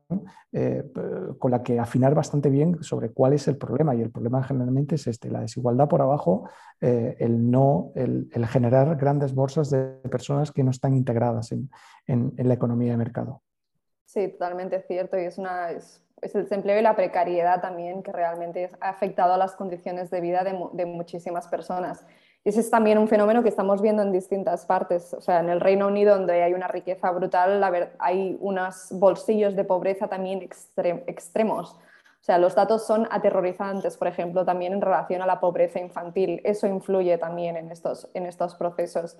eh, 0.52 0.90
con 1.38 1.50
la 1.50 1.62
que 1.62 1.78
afinar 1.78 2.14
bastante 2.14 2.48
bien 2.48 2.82
sobre 2.82 3.10
cuál 3.10 3.34
es 3.34 3.46
el 3.46 3.56
problema. 3.58 3.94
Y 3.94 4.00
el 4.00 4.10
problema 4.10 4.42
generalmente 4.42 4.96
es 4.96 5.06
este, 5.06 5.30
la 5.30 5.40
desigualdad 5.40 5.86
por 5.86 6.02
abajo, 6.02 6.48
el, 6.80 7.50
no, 7.50 7.92
el, 7.94 8.28
generar 8.48 8.96
grandes 8.96 9.34
bolsas 9.34 9.70
de 9.70 9.98
personas 10.10 10.50
que 10.50 10.64
no 10.64 10.70
están 10.70 10.94
integradas 10.94 11.52
en, 11.52 11.70
la 12.06 12.54
economía 12.54 12.92
de 12.92 12.96
mercado. 12.96 13.42
Sí, 14.08 14.28
totalmente 14.28 14.80
cierto. 14.80 15.18
Y 15.18 15.24
es 15.26 15.36
una, 15.36 15.70
es 15.70 16.00
el 16.22 16.44
desempleo 16.44 16.78
y 16.78 16.82
la 16.82 16.96
precariedad 16.96 17.60
también 17.60 18.02
que 18.02 18.10
realmente 18.10 18.70
ha 18.80 18.88
afectado 18.88 19.34
a 19.34 19.36
las 19.36 19.54
condiciones 19.54 20.10
de 20.10 20.22
vida 20.22 20.42
de, 20.44 20.86
muchísimas 20.86 21.46
personas. 21.46 22.06
Y 22.42 22.48
ese 22.48 22.60
es 22.60 22.70
también 22.70 22.96
un 22.96 23.08
fenómeno 23.08 23.42
que 23.42 23.50
estamos 23.50 23.82
viendo 23.82 24.00
en 24.00 24.10
distintas 24.10 24.64
partes. 24.64 25.12
O 25.12 25.20
sea, 25.20 25.40
en 25.40 25.50
el 25.50 25.60
Reino 25.60 25.88
Unido, 25.88 26.16
donde 26.16 26.42
hay 26.42 26.54
una 26.54 26.68
riqueza 26.68 27.10
brutal, 27.10 27.62
hay 27.98 28.38
unos 28.40 28.88
bolsillos 28.92 29.54
de 29.54 29.64
pobreza 29.64 30.08
también 30.08 30.40
extremos. 30.40 31.74
O 31.74 32.24
sea, 32.24 32.38
los 32.38 32.54
datos 32.54 32.86
son 32.86 33.06
aterrorizantes, 33.10 33.98
por 33.98 34.08
ejemplo, 34.08 34.46
también 34.46 34.72
en 34.72 34.80
relación 34.80 35.20
a 35.20 35.26
la 35.26 35.38
pobreza 35.38 35.80
infantil. 35.80 36.40
Eso 36.44 36.66
influye 36.66 37.18
también 37.18 37.58
en 37.58 37.70
estos, 37.70 38.08
en 38.14 38.24
estos 38.24 38.54
procesos 38.54 39.18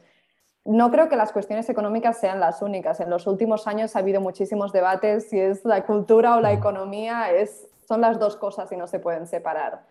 no 0.69 0.91
creo 0.91 1.09
que 1.09 1.17
las 1.17 1.33
cuestiones 1.33 1.69
económicas 1.71 2.19
sean 2.19 2.41
las 2.41 2.61
únicas. 2.61 3.01
En 3.01 3.09
los 3.09 3.27
últimos 3.27 3.67
años 3.67 3.97
ha 3.97 4.01
habido 4.01 4.21
muchísimos 4.21 4.71
debates 4.71 5.31
si 5.31 5.41
es 5.41 5.65
la 5.65 5.87
cultura 5.87 6.37
o 6.37 6.41
la 6.43 6.53
economía, 6.53 7.33
es, 7.33 7.69
son 7.87 8.03
las 8.03 8.19
dos 8.19 8.37
cosas 8.37 8.71
y 8.71 8.77
no 8.77 8.87
se 8.87 8.99
pueden 8.99 9.27
separar. 9.27 9.87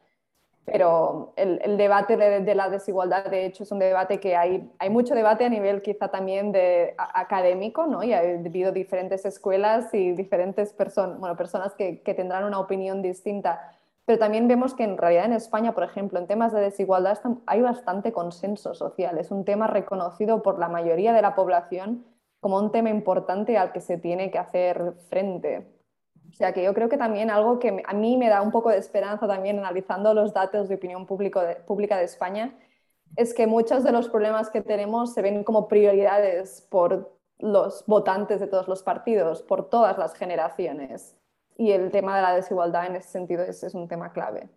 Pero 0.65 1.34
el, 1.36 1.78
debate 1.78 2.15
de, 2.15 2.53
la 2.53 2.69
desigualdad, 2.69 3.25
de 3.25 3.45
hecho, 3.45 3.63
es 3.63 3.71
un 3.71 3.80
debate 3.80 4.19
que 4.19 4.36
hay, 4.36 4.69
hay 4.78 4.89
mucho 4.89 5.15
debate 5.15 5.45
a 5.45 5.49
nivel 5.49 5.82
quizá 5.82 6.09
también 6.09 6.51
de, 6.51 6.93
académico, 6.97 7.88
¿no? 7.88 8.03
Y 8.03 8.13
ha 8.13 8.19
habido 8.19 8.71
diferentes 8.71 9.25
escuelas 9.25 9.91
y 9.93 10.11
diferentes 10.11 10.73
personas, 10.73 11.19
bueno, 11.19 11.36
personas 11.38 11.73
que, 11.73 12.01
que 12.01 12.13
tendrán 12.13 12.43
una 12.43 12.59
opinión 12.59 13.01
distinta 13.01 13.71
pero 14.08 14.20
también 14.20 14.47
vemos 14.47 14.74
que 14.74 14.86
en 14.86 14.97
realidad 14.97 15.26
en 15.26 15.34
España, 15.34 15.74
por 15.74 15.84
ejemplo, 15.84 16.18
en 16.18 16.28
temas 16.28 16.53
de 16.53 16.62
desigualdad 16.62 17.20
hay 17.45 17.62
bastante 17.62 18.14
consenso 18.14 18.74
social. 18.74 19.18
Es 19.18 19.32
un 19.32 19.43
tema 19.43 19.68
reconocido 19.68 20.41
por 20.41 20.60
la 20.60 20.70
mayoría 20.70 21.12
de 21.12 21.22
la 21.22 21.36
población 21.36 22.05
como 22.39 22.58
un 22.58 22.72
tema 22.72 22.89
importante 22.89 23.58
al 23.58 23.74
que 23.74 23.82
se 23.82 23.97
tiene 23.97 24.32
que 24.32 24.38
hacer 24.39 24.93
frente. 25.10 25.68
O 26.30 26.32
sea 26.32 26.53
que 26.53 26.64
yo 26.64 26.74
creo 26.74 26.88
que 26.88 26.95
también 26.95 27.30
algo 27.30 27.60
que 27.60 27.84
a 27.86 27.93
mí 27.93 28.16
me 28.16 28.30
da 28.30 28.41
un 28.41 28.51
poco 28.51 28.70
de 28.70 28.78
esperanza 28.78 29.28
también 29.28 29.60
analizando 29.60 30.14
los 30.14 30.34
datos 30.34 30.70
de 30.70 30.76
opinión 30.76 31.05
pública 31.05 31.97
de 31.97 32.03
España 32.05 32.58
es 33.18 33.34
que 33.34 33.45
muchos 33.45 33.84
de 33.84 33.91
los 33.91 34.08
problemas 34.08 34.49
que 34.49 34.62
tenemos 34.62 35.14
se 35.14 35.22
ven 35.22 35.43
como 35.43 35.68
prioridades 35.68 36.66
por 36.72 37.14
los 37.39 37.84
votantes 37.88 38.39
de 38.39 38.47
todos 38.47 38.70
los 38.70 38.84
partidos, 38.84 39.41
por 39.41 39.70
todas 39.70 39.97
las 39.97 40.14
generaciones 40.14 41.18
y 41.58 41.72
el 41.72 41.91
tema 41.91 42.16
de 42.16 42.22
la 42.22 42.36
desigualdad 42.36 42.86
en 42.86 42.97
ese 42.97 43.10
sentido 43.10 43.43
es, 43.43 43.64
un 43.74 43.88
tema 43.88 44.12
clave. 44.12 44.49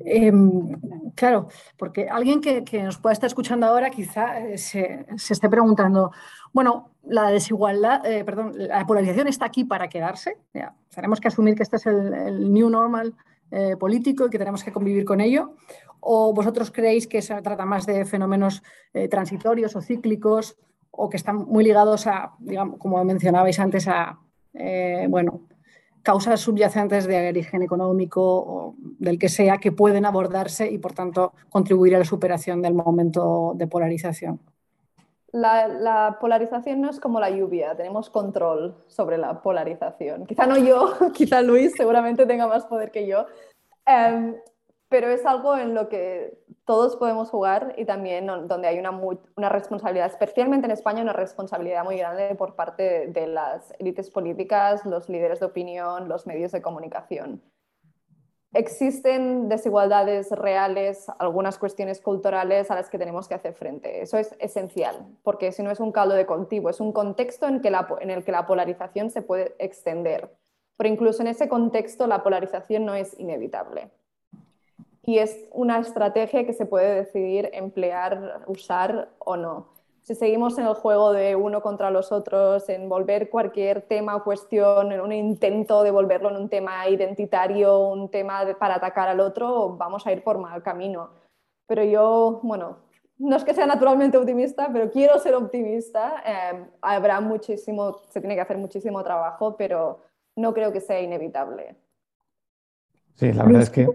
Em, 0.00 1.12
claro, 1.14 1.48
porque 1.78 2.08
alguien 2.08 2.40
que, 2.40 2.82
nos 2.82 2.98
pueda 2.98 3.12
estar 3.12 3.28
escuchando 3.28 3.66
ahora 3.66 3.90
quizá 3.90 4.40
eh, 4.40 4.58
se, 4.58 5.06
esté 5.16 5.48
preguntando, 5.48 6.10
bueno, 6.52 6.90
la 7.02 7.30
desigualdad, 7.30 8.04
eh, 8.04 8.24
perdón, 8.24 8.54
la 8.56 8.84
polarización 8.86 9.28
está 9.28 9.46
aquí 9.46 9.64
para 9.64 9.88
quedarse. 9.88 10.38
tenemos 10.94 11.20
que 11.20 11.28
asumir 11.28 11.54
que 11.54 11.62
este 11.62 11.76
es 11.76 11.86
el, 11.86 12.52
new 12.52 12.68
normal 12.68 13.14
eh, 13.50 13.76
político 13.76 14.26
y 14.26 14.30
que 14.30 14.38
tenemos 14.38 14.64
que 14.64 14.72
convivir 14.72 15.04
con 15.04 15.20
ello. 15.20 15.54
¿O 16.00 16.32
vosotros 16.32 16.70
creéis 16.70 17.06
que 17.06 17.22
se 17.22 17.40
trata 17.42 17.64
más 17.64 17.84
de 17.86 18.04
fenómenos 18.04 18.62
transitorios 19.10 19.74
o 19.74 19.80
cíclicos 19.80 20.56
o 20.90 21.08
que 21.08 21.16
están 21.16 21.36
muy 21.36 21.64
ligados 21.64 22.06
a, 22.06 22.32
digamos, 22.38 22.78
como 22.78 23.02
mencionabais 23.04 23.58
antes, 23.58 23.88
a, 23.88 24.20
eh, 24.58 25.06
bueno, 25.08 25.40
causas 26.02 26.40
subyacentes 26.40 27.06
de 27.06 27.28
origen 27.28 27.62
económico 27.62 28.22
o 28.22 28.74
del 28.78 29.18
que 29.18 29.28
sea 29.28 29.58
que 29.58 29.72
pueden 29.72 30.06
abordarse 30.06 30.70
y, 30.70 30.78
por 30.78 30.92
tanto, 30.92 31.32
contribuir 31.50 31.96
a 31.96 31.98
la 31.98 32.04
superación 32.04 32.62
del 32.62 32.74
momento 32.74 33.54
de 33.56 33.66
polarización. 33.66 34.40
La, 35.32 36.16
polarización 36.20 36.80
no 36.80 36.90
es 36.90 37.00
como 37.00 37.18
la 37.20 37.28
lluvia, 37.28 37.76
tenemos 37.76 38.08
control 38.08 38.76
sobre 38.86 39.18
la 39.18 39.42
polarización. 39.42 40.26
Quizá 40.26 40.46
no 40.46 40.56
yo, 40.56 40.94
quizá 41.12 41.42
Luis 41.42 41.72
seguramente 41.76 42.24
tenga 42.24 42.46
más 42.46 42.64
poder 42.66 42.90
que 42.90 43.06
yo, 43.06 43.26
em, 43.84 44.36
pero 44.88 45.08
es 45.08 45.26
algo 45.26 45.56
en 45.56 45.74
lo 45.74 45.88
que 45.88 46.38
todos 46.64 46.96
podemos 46.96 47.30
jugar 47.30 47.74
y 47.76 47.84
también 47.84 48.26
donde 48.26 48.68
hay 48.68 48.78
una, 48.78 48.90
una, 48.90 49.48
responsabilidad, 49.48 50.06
especialmente 50.06 50.66
en 50.66 50.72
España, 50.72 51.02
una 51.02 51.12
responsabilidad 51.12 51.84
muy 51.84 51.98
grande 51.98 52.34
por 52.36 52.54
parte 52.54 53.08
de 53.08 53.26
las 53.26 53.72
élites 53.78 54.10
políticas, 54.10 54.84
los 54.84 55.08
líderes 55.08 55.40
de 55.40 55.46
opinión, 55.46 56.08
los 56.08 56.26
medios 56.26 56.52
de 56.52 56.62
comunicación. 56.62 57.42
Existen 58.52 59.48
desigualdades 59.48 60.30
reales, 60.30 61.06
algunas 61.18 61.58
cuestiones 61.58 62.00
culturales 62.00 62.70
a 62.70 62.76
las 62.76 62.88
que 62.88 62.98
tenemos 62.98 63.28
que 63.28 63.34
hacer 63.34 63.54
frente. 63.54 64.00
Eso 64.00 64.16
es 64.18 64.34
esencial, 64.38 65.06
porque 65.22 65.52
si 65.52 65.62
no 65.62 65.70
es 65.70 65.80
un 65.80 65.92
caldo 65.92 66.14
de 66.14 66.26
cultivo, 66.26 66.70
es 66.70 66.80
un 66.80 66.92
contexto 66.92 67.48
en, 67.48 67.60
que 67.60 67.72
en 68.00 68.10
el 68.10 68.24
que 68.24 68.32
la 68.32 68.46
polarización 68.46 69.10
se 69.10 69.20
puede 69.20 69.54
extender. 69.58 70.32
Pero 70.76 70.88
incluso 70.88 71.22
en 71.22 71.28
ese 71.28 71.48
contexto 71.48 72.06
la 72.06 72.22
polarización 72.22 72.86
no 72.86 72.94
es 72.94 73.18
inevitable 73.18 73.90
y 75.06 75.18
es 75.18 75.48
una 75.52 75.78
estrategia 75.78 76.44
que 76.44 76.52
se 76.52 76.66
puede 76.66 76.96
decidir 76.96 77.48
emplear, 77.52 78.42
usar 78.48 79.08
o 79.18 79.36
no. 79.36 79.68
Si 80.02 80.14
seguimos 80.14 80.58
en 80.58 80.66
el 80.66 80.74
juego 80.74 81.12
de 81.12 81.36
uno 81.36 81.62
contra 81.62 81.90
los 81.90 82.12
otros, 82.12 82.68
en 82.68 82.88
volver 82.88 83.30
cualquier 83.30 83.82
tema 83.82 84.16
o 84.16 84.24
cuestión, 84.24 84.92
en 84.92 85.00
un 85.00 85.12
intento 85.12 85.82
de 85.84 85.92
volverlo 85.92 86.30
en 86.30 86.36
un 86.36 86.48
tema 86.48 86.88
identitario, 86.88 87.78
un 87.88 88.10
tema 88.10 88.42
para 88.58 88.76
atacar 88.76 89.08
al 89.08 89.20
otro, 89.20 89.76
vamos 89.76 90.06
a 90.06 90.12
ir 90.12 90.22
por 90.22 90.38
mal 90.38 90.62
camino. 90.62 91.10
Pero 91.68 91.84
yo, 91.84 92.40
bueno, 92.42 92.78
no 93.18 93.36
es 93.36 93.44
que 93.44 93.54
sea 93.54 93.66
naturalmente 93.66 94.18
optimista, 94.18 94.68
pero 94.72 94.90
quiero 94.90 95.18
ser 95.18 95.34
optimista. 95.34 96.22
Eh, 96.24 96.66
habrá 96.80 97.20
muchísimo, 97.20 97.98
se 98.10 98.20
tiene 98.20 98.34
que 98.34 98.42
hacer 98.42 98.58
muchísimo 98.58 99.02
trabajo, 99.02 99.56
pero 99.56 100.00
no 100.36 100.52
creo 100.52 100.72
que 100.72 100.80
sea 100.80 101.00
inevitable. 101.00 101.76
Sí, 103.16 103.32
la 103.32 103.44
verdad 103.44 103.62
es 103.62 103.70
que, 103.70 103.88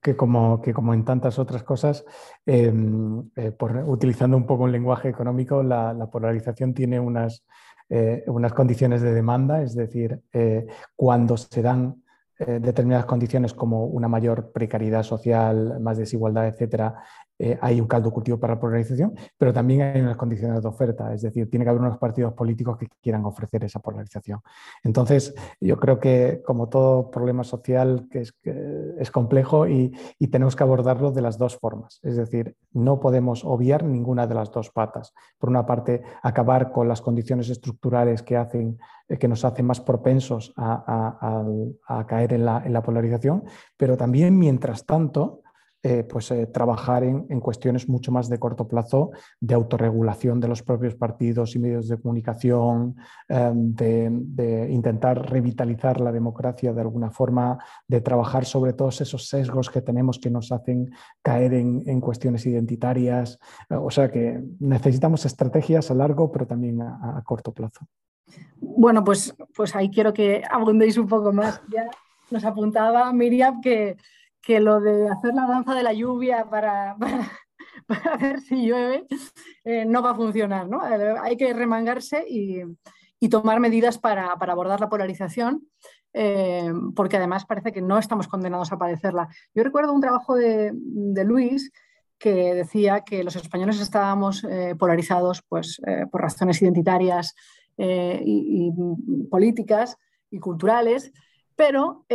que, 0.00 0.16
como, 0.16 0.60
que 0.60 0.74
como 0.74 0.92
en 0.92 1.04
tantas 1.04 1.38
otras 1.38 1.62
cosas, 1.62 2.04
em, 2.44 3.30
eh, 3.36 3.52
por, 3.52 3.76
utilizando 3.86 4.36
un 4.36 4.44
poco 4.44 4.64
un 4.64 4.72
lenguaje 4.72 5.08
económico, 5.08 5.62
la, 5.62 6.08
polarización 6.10 6.74
tiene 6.74 6.98
unas, 6.98 7.44
eh, 7.88 8.24
unas, 8.26 8.52
condiciones 8.52 9.02
de 9.02 9.14
demanda, 9.14 9.62
es 9.62 9.76
decir, 9.76 10.20
eh, 10.32 10.66
cuando 10.96 11.36
se 11.36 11.62
dan 11.62 12.02
determinadas 12.38 13.04
condiciones 13.04 13.52
como 13.52 13.84
una 13.84 14.08
mayor 14.08 14.50
precariedad 14.50 15.02
social, 15.02 15.78
más 15.78 15.98
desigualdad, 15.98 16.48
etcétera, 16.48 16.94
eh, 17.42 17.58
hay 17.62 17.80
un 17.80 17.86
caldo 17.86 18.10
cultivo 18.10 18.38
para 18.38 18.54
la 18.54 18.60
polarización, 18.60 19.14
pero 19.38 19.50
también 19.50 19.80
hay 19.80 20.02
unas 20.02 20.18
condiciones 20.18 20.60
de 20.60 20.68
oferta, 20.68 21.14
es 21.14 21.22
decir, 21.22 21.48
tiene 21.48 21.64
que 21.64 21.70
haber 21.70 21.80
unos 21.80 21.96
partidos 21.96 22.34
políticos 22.34 22.76
que 22.76 22.86
quieran 23.00 23.24
ofrecer 23.24 23.64
esa 23.64 23.80
polarización. 23.80 24.40
Entonces, 24.84 25.34
yo 25.58 25.78
creo 25.78 25.98
que 25.98 26.42
como 26.44 26.68
todo 26.68 27.10
problema 27.10 27.42
social 27.42 28.08
que 28.10 28.20
es, 28.20 29.10
complejo 29.10 29.66
y, 29.66 29.90
tenemos 30.30 30.54
que 30.54 30.62
abordarlo 30.62 31.12
de 31.12 31.22
las 31.22 31.38
dos 31.38 31.56
formas, 31.56 31.98
es 32.02 32.16
decir, 32.16 32.56
no 32.72 33.00
podemos 33.00 33.42
obviar 33.44 33.84
ninguna 33.84 34.26
de 34.26 34.34
las 34.34 34.52
dos 34.52 34.68
patas. 34.70 35.14
Por 35.38 35.48
una 35.48 35.64
parte, 35.64 36.02
acabar 36.22 36.70
con 36.70 36.88
las 36.88 37.00
condiciones 37.00 37.48
estructurales 37.48 38.22
que, 38.22 38.36
hacen, 38.36 38.78
eh, 39.08 39.16
que 39.16 39.28
nos 39.28 39.46
hacen 39.46 39.64
más 39.64 39.80
propensos 39.80 40.52
a, 40.56 42.04
caer 42.06 42.34
en 42.34 42.44
la 42.44 42.82
polarización, 42.82 43.44
pero 43.78 43.96
también, 43.96 44.38
mientras 44.38 44.84
tanto, 44.84 45.40
eh, 45.82 46.04
pues, 46.04 46.30
eh, 46.30 46.46
trabajar 46.46 47.04
en, 47.04 47.40
cuestiones 47.40 47.88
mucho 47.88 48.12
más 48.12 48.28
de 48.28 48.38
corto 48.38 48.68
plazo, 48.68 49.12
de 49.40 49.54
autorregulación 49.54 50.38
de 50.38 50.46
los 50.46 50.62
propios 50.62 50.94
partidos 50.94 51.56
y 51.56 51.58
medios 51.58 51.88
de 51.88 51.98
comunicación, 51.98 52.96
em, 53.28 53.74
de, 53.74 54.68
intentar 54.70 55.30
revitalizar 55.30 55.98
la 55.98 56.12
democracia 56.12 56.74
de 56.74 56.82
alguna 56.82 57.10
forma, 57.10 57.56
de 57.88 58.02
trabajar 58.02 58.44
sobre 58.44 58.74
todos 58.74 59.00
esos 59.00 59.26
sesgos 59.26 59.70
que 59.70 59.80
tenemos 59.80 60.18
que 60.18 60.28
nos 60.28 60.52
hacen 60.52 60.90
caer 61.22 61.54
en, 61.54 62.00
cuestiones 62.00 62.44
identitarias. 62.44 63.38
O 63.70 63.90
sea 63.90 64.10
que 64.10 64.38
necesitamos 64.58 65.24
estrategias 65.24 65.90
a 65.90 65.94
largo, 65.94 66.30
pero 66.30 66.46
también 66.46 66.82
a, 66.82 67.22
corto 67.24 67.52
plazo. 67.52 67.86
Bueno, 68.60 69.02
pues, 69.02 69.34
pues 69.56 69.74
ahí 69.74 69.90
quiero 69.90 70.12
que 70.12 70.42
abundéis 70.50 70.98
un 70.98 71.06
poco 71.06 71.32
más. 71.32 71.62
Ya 71.72 71.88
nos 72.30 72.44
apuntaba 72.44 73.10
Miriam 73.12 73.60
que 73.60 73.96
que 74.42 74.60
lo 74.60 74.80
de 74.80 75.08
hacer 75.08 75.34
la 75.34 75.46
danza 75.46 75.74
de 75.74 75.82
la 75.82 75.92
lluvia 75.92 76.44
para, 76.50 76.96
para, 77.86 78.16
ver 78.16 78.40
si 78.40 78.66
llueve 78.66 79.06
eh, 79.64 79.84
no 79.84 80.02
va 80.02 80.10
a 80.10 80.14
funcionar. 80.16 80.68
¿no? 80.68 80.86
Eh, 80.86 81.14
hay 81.22 81.36
que 81.36 81.52
remangarse 81.52 82.24
y, 82.28 82.62
tomar 83.28 83.60
medidas 83.60 83.98
para, 83.98 84.32
abordar 84.32 84.80
la 84.80 84.88
polarización, 84.88 85.68
eh, 86.14 86.72
porque 86.96 87.18
además 87.18 87.44
parece 87.44 87.70
que 87.70 87.82
no 87.82 87.98
estamos 87.98 88.28
condenados 88.28 88.72
a 88.72 88.78
padecerla. 88.78 89.28
Yo 89.54 89.62
recuerdo 89.62 89.92
un 89.92 90.00
trabajo 90.00 90.36
de, 90.36 90.72
Luis 91.22 91.70
que 92.18 92.54
decía 92.54 93.02
que 93.02 93.22
los 93.22 93.36
españoles 93.36 93.78
estábamos 93.78 94.46
polarizados 94.78 95.42
pues, 95.48 95.80
por 96.10 96.22
razones 96.22 96.62
identitarias 96.62 97.34
y, 97.76 98.72
políticas 99.30 99.98
y 100.30 100.38
culturales, 100.38 101.12
pero 101.56 102.06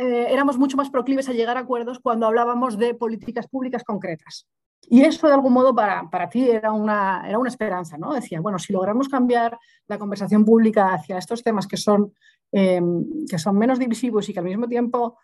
éramos 0.00 0.58
mucho 0.58 0.76
más 0.76 0.90
proclives 0.90 1.28
a 1.28 1.32
llegar 1.32 1.56
a 1.56 1.60
acuerdos 1.60 1.98
cuando 1.98 2.26
hablábamos 2.26 2.78
de 2.78 2.94
políticas 2.94 3.48
públicas 3.48 3.82
concretas. 3.82 4.46
Y 4.90 5.02
eso, 5.02 5.26
de 5.26 5.34
algún 5.34 5.52
modo, 5.52 5.74
para, 5.74 6.08
para 6.08 6.28
ti 6.28 6.48
era 6.48 6.72
una, 6.72 7.24
era 7.26 7.38
una 7.38 7.50
esperanza, 7.50 7.98
¿no? 7.98 8.14
Decía, 8.14 8.40
bueno, 8.40 8.58
si 8.58 8.72
logramos 8.72 9.08
cambiar 9.08 9.58
la 9.86 9.98
conversación 9.98 10.44
pública 10.44 10.94
hacia 10.94 11.18
estos 11.18 11.42
temas 11.42 11.66
que 11.66 11.76
son, 11.76 12.14
eh, 12.52 12.80
que 13.28 13.38
son 13.38 13.58
menos 13.58 13.78
divisivos 13.78 14.28
y 14.28 14.32
que 14.32 14.38
al 14.38 14.46
mismo 14.46 14.66
tiempo 14.66 15.18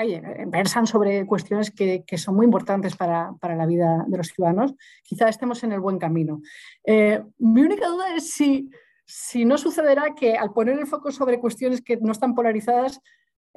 eh, 0.00 0.44
versan 0.48 0.86
sobre 0.86 1.26
cuestiones 1.26 1.70
que, 1.70 2.02
que, 2.04 2.18
son 2.18 2.34
muy 2.34 2.44
importantes 2.44 2.96
para, 2.96 3.32
para, 3.40 3.54
la 3.54 3.66
vida 3.66 4.04
de 4.08 4.16
los 4.16 4.28
ciudadanos, 4.28 4.74
quizá 5.04 5.28
estemos 5.28 5.62
en 5.62 5.72
el 5.72 5.80
buen 5.80 5.98
camino. 5.98 6.40
mi 7.38 7.62
única 7.62 7.88
duda 7.88 8.14
es 8.16 8.30
si, 8.30 8.68
si 9.06 9.44
no 9.44 9.56
sucederá 9.58 10.14
que 10.14 10.36
al 10.36 10.52
poner 10.52 10.78
el 10.78 10.86
foco 10.86 11.12
sobre 11.12 11.38
cuestiones 11.38 11.82
que 11.82 11.98
no 11.98 12.12
están 12.12 12.34
polarizadas, 12.34 13.00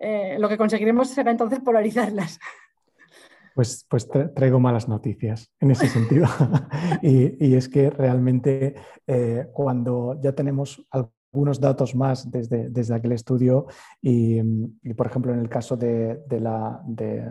eh, 0.02 0.38
lo 0.40 0.50
que 0.50 0.58
conseguiremos 0.58 1.10
será 1.10 1.32
entonces 1.32 1.60
polarizarlas. 1.60 2.40
Pues, 3.54 3.86
pues 3.90 4.08
traigo 4.34 4.60
malas 4.60 4.88
noticias 4.88 5.52
en 5.60 5.72
ese 5.72 5.88
sentido. 5.88 6.28
y, 7.02 7.54
es 7.54 7.70
que 7.70 7.90
realmente 7.90 8.76
eh, 9.06 9.48
cuando 9.54 10.20
ya 10.22 10.34
tenemos 10.34 10.86
algunos 10.90 11.60
datos 11.60 11.94
más 11.94 12.32
desde, 12.32 12.70
desde 12.70 12.96
aquel 12.96 13.12
estudio 13.12 13.68
y, 14.02 14.42
por 14.94 15.08
ejemplo, 15.08 15.34
en 15.34 15.40
el 15.40 15.50
caso 15.50 15.78
de, 15.78 16.24
la, 16.30 16.82
de, 16.86 17.26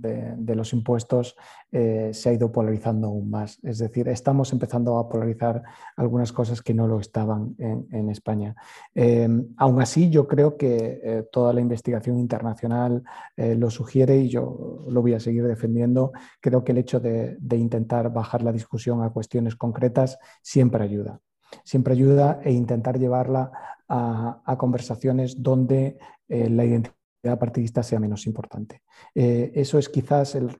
de, 0.00 0.54
los 0.54 0.72
impuestos 0.72 1.36
eh, 1.72 2.10
se 2.12 2.28
ha 2.28 2.32
ido 2.32 2.50
polarizando 2.52 3.08
aún 3.08 3.30
más. 3.30 3.58
Es 3.62 3.78
decir, 3.78 4.08
estamos 4.08 4.52
empezando 4.52 4.98
a 4.98 5.08
polarizar 5.08 5.62
algunas 5.96 6.32
cosas 6.32 6.62
que 6.62 6.74
no 6.74 6.86
lo 6.86 7.00
estaban 7.00 7.54
en, 7.58 8.10
España. 8.10 8.54
Eh, 8.94 9.28
aún 9.56 9.80
así, 9.80 10.10
yo 10.10 10.26
creo 10.28 10.56
que 10.56 11.00
eh, 11.02 11.24
toda 11.32 11.52
la 11.52 11.60
investigación 11.60 12.18
internacional 12.18 13.02
lo 13.36 13.70
sugiere 13.70 14.18
y 14.18 14.28
yo 14.28 14.84
lo 14.88 15.02
voy 15.02 15.14
a 15.14 15.20
seguir 15.20 15.46
defendiendo. 15.46 16.12
Creo 16.40 16.62
que 16.64 16.72
el 16.72 16.78
hecho 16.78 17.00
de, 17.00 17.38
intentar 17.54 18.12
bajar 18.12 18.42
la 18.42 18.52
discusión 18.52 19.02
a 19.02 19.10
cuestiones 19.10 19.56
concretas 19.56 20.18
siempre 20.42 20.82
ayuda 20.84 21.20
siempre 21.62 21.92
ayuda 21.92 22.40
e 22.42 22.50
intentar 22.50 22.98
llevarla 22.98 23.52
a, 23.88 24.56
conversaciones 24.58 25.40
donde 25.40 25.98
la 26.28 26.64
identidad 26.64 27.03
partidista 27.38 27.82
sea 27.82 28.00
menos 28.00 28.26
importante. 28.26 28.82
Eh, 29.14 29.52
eso 29.54 29.78
es 29.78 29.88
quizás 29.88 30.34
el, 30.34 30.50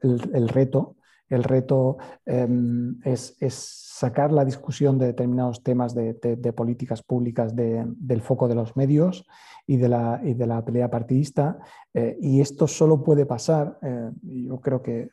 reto. 0.48 0.96
El 1.28 1.42
reto 1.42 1.96
em, 2.26 3.00
es, 3.04 3.34
sacar 3.48 4.32
la 4.32 4.44
discusión 4.44 4.98
de 4.98 5.06
determinados 5.06 5.62
temas 5.62 5.94
de, 5.94 6.52
políticas 6.54 7.02
públicas 7.02 7.54
del 7.54 8.20
foco 8.20 8.48
de 8.48 8.54
los 8.54 8.76
medios 8.76 9.26
y 9.66 9.76
de 9.76 9.88
la, 9.88 10.18
de 10.18 10.46
la 10.46 10.64
pelea 10.64 10.90
partidista. 10.90 11.58
Eh, 11.94 12.18
y 12.20 12.40
esto 12.40 12.66
solo 12.66 13.02
puede 13.02 13.24
pasar, 13.24 13.78
eh, 13.82 14.10
yo 14.22 14.60
creo 14.60 14.82
que, 14.82 15.10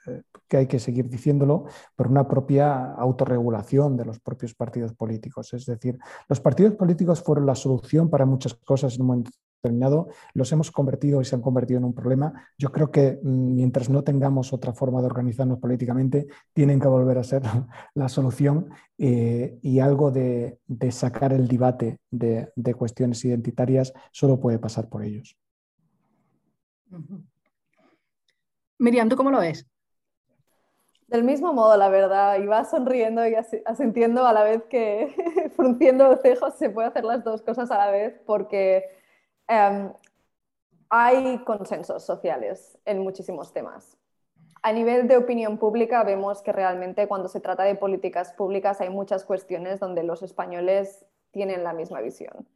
que, 0.47 0.57
hay 0.57 0.67
que 0.67 0.79
seguir 0.79 1.07
diciéndolo, 1.07 1.65
por 1.95 2.07
una 2.07 2.27
propia 2.27 2.93
autorregulación 2.93 3.95
de 3.95 4.05
los 4.05 4.19
propios 4.19 4.55
partidos 4.55 4.93
políticos. 4.93 5.53
Es 5.53 5.65
decir, 5.65 5.97
los 6.27 6.39
partidos 6.39 6.73
políticos 6.73 7.21
fueron 7.21 7.45
la 7.45 7.55
solución 7.55 8.09
para 8.09 8.25
muchas 8.25 8.55
cosas 8.55 8.95
en 8.95 9.01
un 9.01 9.07
momento 9.07 9.32
determinado, 9.61 10.09
los 10.34 10.51
hemos 10.51 10.71
convertido 10.71 11.21
y 11.21 11.25
se 11.25 11.36
han 11.36 11.41
convertido 11.41 11.77
en 11.77 11.86
un 11.86 11.93
problema. 11.93 12.34
Yo 12.57 12.71
creo 12.71 12.91
que 12.91 13.19
mm, 13.21 13.55
mientras 13.55 13.89
no 13.89 14.03
tengamos 14.03 14.53
otra 14.53 14.73
forma 14.73 15.01
de 15.01 15.07
organizarnos 15.07 15.59
políticamente, 15.59 16.27
tienen 16.53 16.79
que 16.79 16.88
volver 16.88 17.17
a 17.17 17.23
ser 17.23 17.43
la 17.93 18.09
solución 18.09 18.69
eh, 18.97 19.59
y 19.61 19.79
algo 19.79 20.11
de, 20.11 20.59
sacar 20.89 21.34
el 21.34 21.47
debate 21.47 21.99
de, 22.09 22.51
cuestiones 22.77 23.23
identitarias 23.25 23.93
solo 24.11 24.39
puede 24.39 24.59
pasar 24.59 24.89
por 24.89 25.03
ellos. 25.03 25.38
Miriam, 28.77 29.09
¿tú 29.09 29.15
cómo 29.15 29.31
lo 29.31 29.39
ves? 29.39 29.67
Del 31.07 31.23
mismo 31.23 31.53
modo, 31.53 31.75
la 31.75 31.89
verdad, 31.89 32.39
iba 32.39 32.63
sonriendo 32.63 33.27
y 33.27 33.35
asintiendo 33.65 34.25
a 34.25 34.33
la 34.33 34.43
vez 34.43 34.63
que 34.69 35.51
frunciendo 35.55 36.07
los 36.07 36.21
cejos 36.21 36.55
se 36.55 36.69
puede 36.69 36.87
hacer 36.87 37.03
las 37.03 37.23
dos 37.23 37.41
cosas 37.41 37.69
a 37.69 37.77
la 37.77 37.91
vez 37.91 38.19
porque 38.25 39.01
Em, 39.51 39.91
hay 40.89 41.39
consensos 41.39 42.05
sociales 42.05 42.77
en 42.85 42.99
muchísimos 42.99 43.51
temas. 43.51 43.97
A 44.63 44.71
nivel 44.71 45.09
de 45.09 45.17
opinión 45.17 45.57
pública 45.57 46.05
vemos 46.05 46.41
que 46.41 46.53
realmente 46.53 47.05
cuando 47.09 47.27
se 47.27 47.41
trata 47.41 47.63
de 47.63 47.75
políticas 47.75 48.31
públicas 48.31 48.79
hay 48.79 48.89
muchas 48.89 49.25
cuestiones 49.25 49.81
donde 49.81 50.03
los 50.03 50.23
españoles 50.23 51.05
tienen 51.31 51.65
la 51.65 51.73
misma 51.73 51.99
visión. 51.99 52.47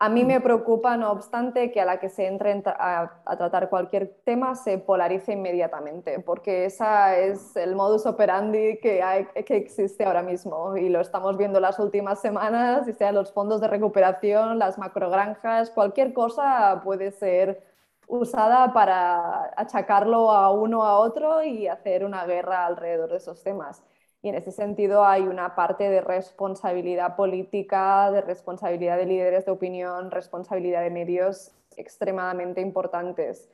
A 0.00 0.08
mí 0.08 0.24
me 0.24 0.40
preocupa, 0.40 0.96
no 0.96 1.10
obstante, 1.10 1.72
que 1.72 1.80
a 1.80 1.84
la 1.84 1.98
que 1.98 2.08
se 2.08 2.28
entre 2.28 2.62
a, 2.66 3.20
tratar 3.36 3.68
cualquier 3.68 4.20
tema 4.24 4.54
se 4.54 4.78
polarice 4.78 5.32
inmediatamente, 5.32 6.20
porque 6.20 6.66
ese 6.66 6.84
es 7.30 7.56
el 7.56 7.74
modus 7.74 8.06
operandi 8.06 8.78
que, 8.78 9.02
que 9.44 9.56
existe 9.56 10.04
ahora 10.04 10.22
mismo 10.22 10.76
y 10.76 10.88
lo 10.88 11.00
estamos 11.00 11.36
viendo 11.36 11.58
las 11.58 11.80
últimas 11.80 12.20
semanas, 12.20 12.86
y 12.86 12.92
sean 12.92 13.16
los 13.16 13.32
fondos 13.32 13.60
de 13.60 13.66
recuperación, 13.66 14.60
las 14.60 14.78
macrogranjas, 14.78 15.70
cualquier 15.70 16.12
cosa 16.12 16.80
puede 16.84 17.10
ser 17.10 17.60
usada 18.06 18.72
para 18.72 19.52
achacarlo 19.56 20.30
a 20.30 20.52
uno 20.52 20.84
a 20.84 20.98
otro 21.00 21.42
y 21.42 21.66
hacer 21.66 22.04
una 22.04 22.24
guerra 22.24 22.66
alrededor 22.66 23.10
de 23.10 23.16
esos 23.16 23.42
temas. 23.42 23.82
Y 24.22 24.28
en 24.30 24.34
ese 24.34 24.50
sentido 24.50 25.04
hay 25.04 25.22
una 25.22 25.54
parte 25.54 25.88
de 25.88 26.00
responsabilidad 26.00 27.14
política, 27.14 28.10
de 28.10 28.20
responsabilidad 28.20 28.96
de 28.96 29.06
líderes 29.06 29.44
de 29.46 29.52
opinión, 29.52 30.10
responsabilidad 30.10 30.82
de 30.82 30.90
medios 30.90 31.52
extremadamente 31.76 32.60
importantes. 32.60 33.48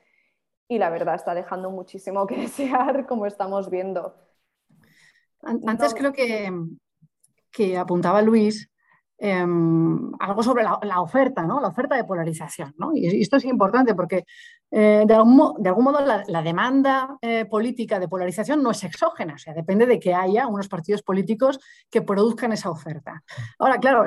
Y 0.66 0.78
la 0.78 0.88
verdad 0.88 1.16
está 1.16 1.34
dejando 1.34 1.70
muchísimo 1.70 2.26
que 2.26 2.36
desear, 2.40 3.06
como 3.06 3.26
estamos 3.26 3.70
viendo. 3.70 4.14
Antes 5.42 5.94
creo 5.94 6.12
que, 6.12 6.50
que 7.50 7.76
apuntaba 7.76 8.22
Luis 8.22 8.70
Em, 9.16 10.10
algo 10.18 10.42
sobre 10.42 10.64
la, 10.64 11.00
oferta, 11.00 11.42
¿no? 11.44 11.60
la 11.60 11.68
oferta 11.68 11.94
de 11.94 12.02
polarización. 12.02 12.74
¿no? 12.76 12.90
Y 12.94 13.22
esto 13.22 13.36
es 13.36 13.44
importante 13.44 13.94
porque 13.94 14.24
eh, 14.72 15.04
de, 15.06 15.14
algún, 15.14 15.36
modo 15.36 16.00
la, 16.00 16.42
demanda 16.42 17.16
eh, 17.22 17.44
política 17.44 18.00
de 18.00 18.08
polarización 18.08 18.60
no 18.60 18.72
es 18.72 18.82
exógena, 18.82 19.34
o 19.34 19.38
sea, 19.38 19.54
depende 19.54 19.86
de 19.86 20.00
que 20.00 20.14
haya 20.14 20.48
unos 20.48 20.68
partidos 20.68 21.02
políticos 21.02 21.60
que 21.88 22.02
produzcan 22.02 22.52
esa 22.52 22.70
oferta. 22.70 23.22
Ahora, 23.60 23.78
claro, 23.78 24.04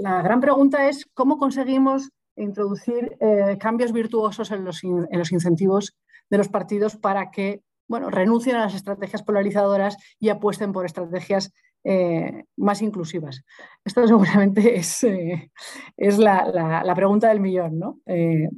la, 0.00 0.20
gran 0.22 0.40
pregunta 0.40 0.88
es 0.88 1.06
cómo 1.14 1.38
conseguimos 1.38 2.10
introducir 2.34 3.16
eh, 3.20 3.56
cambios 3.60 3.92
virtuosos 3.92 4.50
en 4.50 4.64
los, 4.64 4.82
en 4.82 5.18
los 5.18 5.30
incentivos 5.30 5.96
de 6.28 6.38
los 6.38 6.48
partidos 6.48 6.96
para 6.96 7.30
que 7.30 7.62
bueno, 7.86 8.10
renuncien 8.10 8.56
a 8.56 8.60
las 8.60 8.74
estrategias 8.74 9.22
polarizadoras 9.22 9.96
y 10.18 10.30
apuesten 10.30 10.72
por 10.72 10.86
estrategias 10.86 11.52
eh, 11.86 12.46
más 12.56 12.80
inclusivas. 12.80 13.44
Esto 13.84 14.06
seguramente 14.08 14.76
es, 14.76 15.04
eh, 15.04 15.50
es 15.96 16.18
la, 16.18 16.92
pregunta 16.96 17.28
del 17.28 17.40
millón, 17.40 17.78
¿no? 17.78 17.98
Eh, 18.06 18.48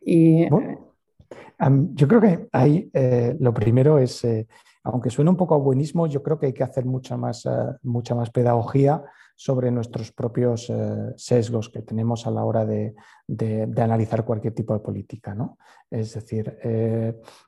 y, 0.00 0.48
yo 1.94 2.06
creo 2.06 2.20
que 2.20 2.48
hay, 2.52 2.90
lo 3.40 3.54
primero 3.54 3.98
es, 3.98 4.26
aunque 4.84 5.08
suene 5.08 5.30
un 5.30 5.38
poco 5.38 5.54
a 5.54 5.58
buenismo, 5.58 6.06
yo 6.06 6.22
creo 6.22 6.38
que 6.38 6.46
hay 6.46 6.52
que 6.52 6.62
hacer 6.62 6.84
mucha 6.84 7.16
más, 7.16 7.48
mucha 7.82 8.14
más 8.14 8.30
pedagogía 8.30 9.02
sobre 9.34 9.70
nuestros 9.70 10.12
propios 10.12 10.70
sesgos 11.16 11.70
que 11.70 11.80
tenemos 11.80 12.26
a 12.26 12.30
la 12.30 12.44
hora 12.44 12.66
de, 12.66 12.94
analizar 13.78 14.26
cualquier 14.26 14.52
tipo 14.52 14.74
de 14.74 14.80
política. 14.80 15.34
¿no? 15.34 15.56
Es 15.90 16.12
decir, 16.12 16.58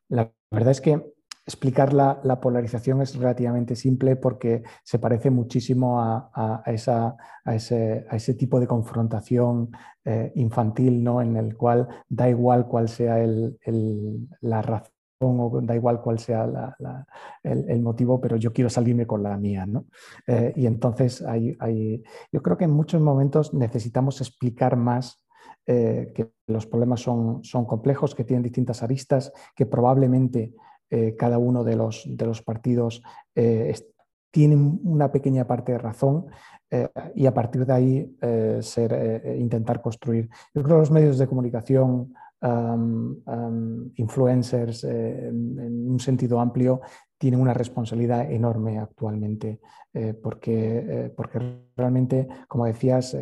la 0.09 0.33
verdad 0.51 0.71
es 0.71 0.81
que 0.81 1.05
explicar 1.49 1.95
la, 1.95 2.41
polarización 2.41 3.01
es 3.01 3.17
relativamente 3.17 3.75
simple 3.75 4.17
porque 4.17 4.63
se 4.85 4.99
parece 4.99 5.31
muchísimo 5.31 5.99
a, 5.99 6.63
ese, 6.67 8.35
tipo 8.35 8.61
de 8.61 8.67
confrontación 8.67 9.71
eh, 10.05 10.31
infantil, 10.35 11.03
¿no? 11.03 11.23
en 11.23 11.39
el 11.39 11.57
cual 11.57 11.89
da 12.07 12.29
igual 12.29 12.67
cuál 12.69 12.91
sea 12.91 13.17
la 14.41 14.63
razón 14.63 14.93
o 15.21 15.61
da 15.63 15.75
igual 15.75 16.03
cuál 16.03 16.19
sea 16.19 16.47
el, 17.43 17.83
motivo, 17.83 18.21
pero 18.21 18.37
yo 18.37 18.53
quiero 18.53 18.69
salirme 18.69 19.07
con 19.07 19.23
la 19.23 19.39
mía. 19.39 19.67
Eh, 20.27 20.53
y 20.55 20.67
entonces 20.67 21.25
yo 22.31 22.43
creo 22.43 22.59
que 22.59 22.65
en 22.65 22.73
muchos 22.73 23.01
momentos 23.01 23.55
necesitamos 23.55 24.21
explicar 24.21 24.77
más 24.77 25.25
eh, 25.67 26.13
que 26.15 26.31
los 26.47 26.67
problemas 26.67 27.01
son 27.01 27.65
complejos, 27.67 28.15
que 28.15 28.25
tienen 28.25 28.43
distintas 28.43 28.83
aristas, 28.83 29.33
que 29.57 29.65
probablemente 29.65 30.55
eh, 30.91 31.17
cada 31.19 31.37
uno 31.39 31.65
de 31.65 31.77
los, 31.77 32.05
de 32.07 32.27
los 32.27 32.43
partidos 32.43 33.03
eh, 33.35 33.75
tiene 34.31 34.57
una 34.57 35.13
pequeña 35.13 35.47
parte 35.47 35.73
de 35.73 35.79
razón 35.79 36.27
eh, 36.71 36.89
y 37.15 37.27
a 37.27 37.35
partir 37.35 37.67
de 37.67 37.73
ahí 37.73 38.17
ser, 38.61 39.37
intentar 39.39 39.83
construir. 39.83 40.29
Yo 40.55 40.63
creo 40.63 40.77
que 40.77 40.81
los 40.81 40.91
medios 40.91 41.19
de 41.19 41.27
comunicación, 41.27 42.15
influencers 43.97 44.85
en, 44.85 45.91
un 45.91 45.99
sentido 45.99 46.41
amplio, 46.41 46.81
tienen 47.19 47.41
una 47.41 47.53
responsabilidad 47.53 48.31
enorme 48.31 48.79
actualmente 48.79 49.61
porque, 50.23 51.13
porque 51.17 51.41
realmente, 51.77 52.29
como 52.47 52.67
decías, 52.67 53.17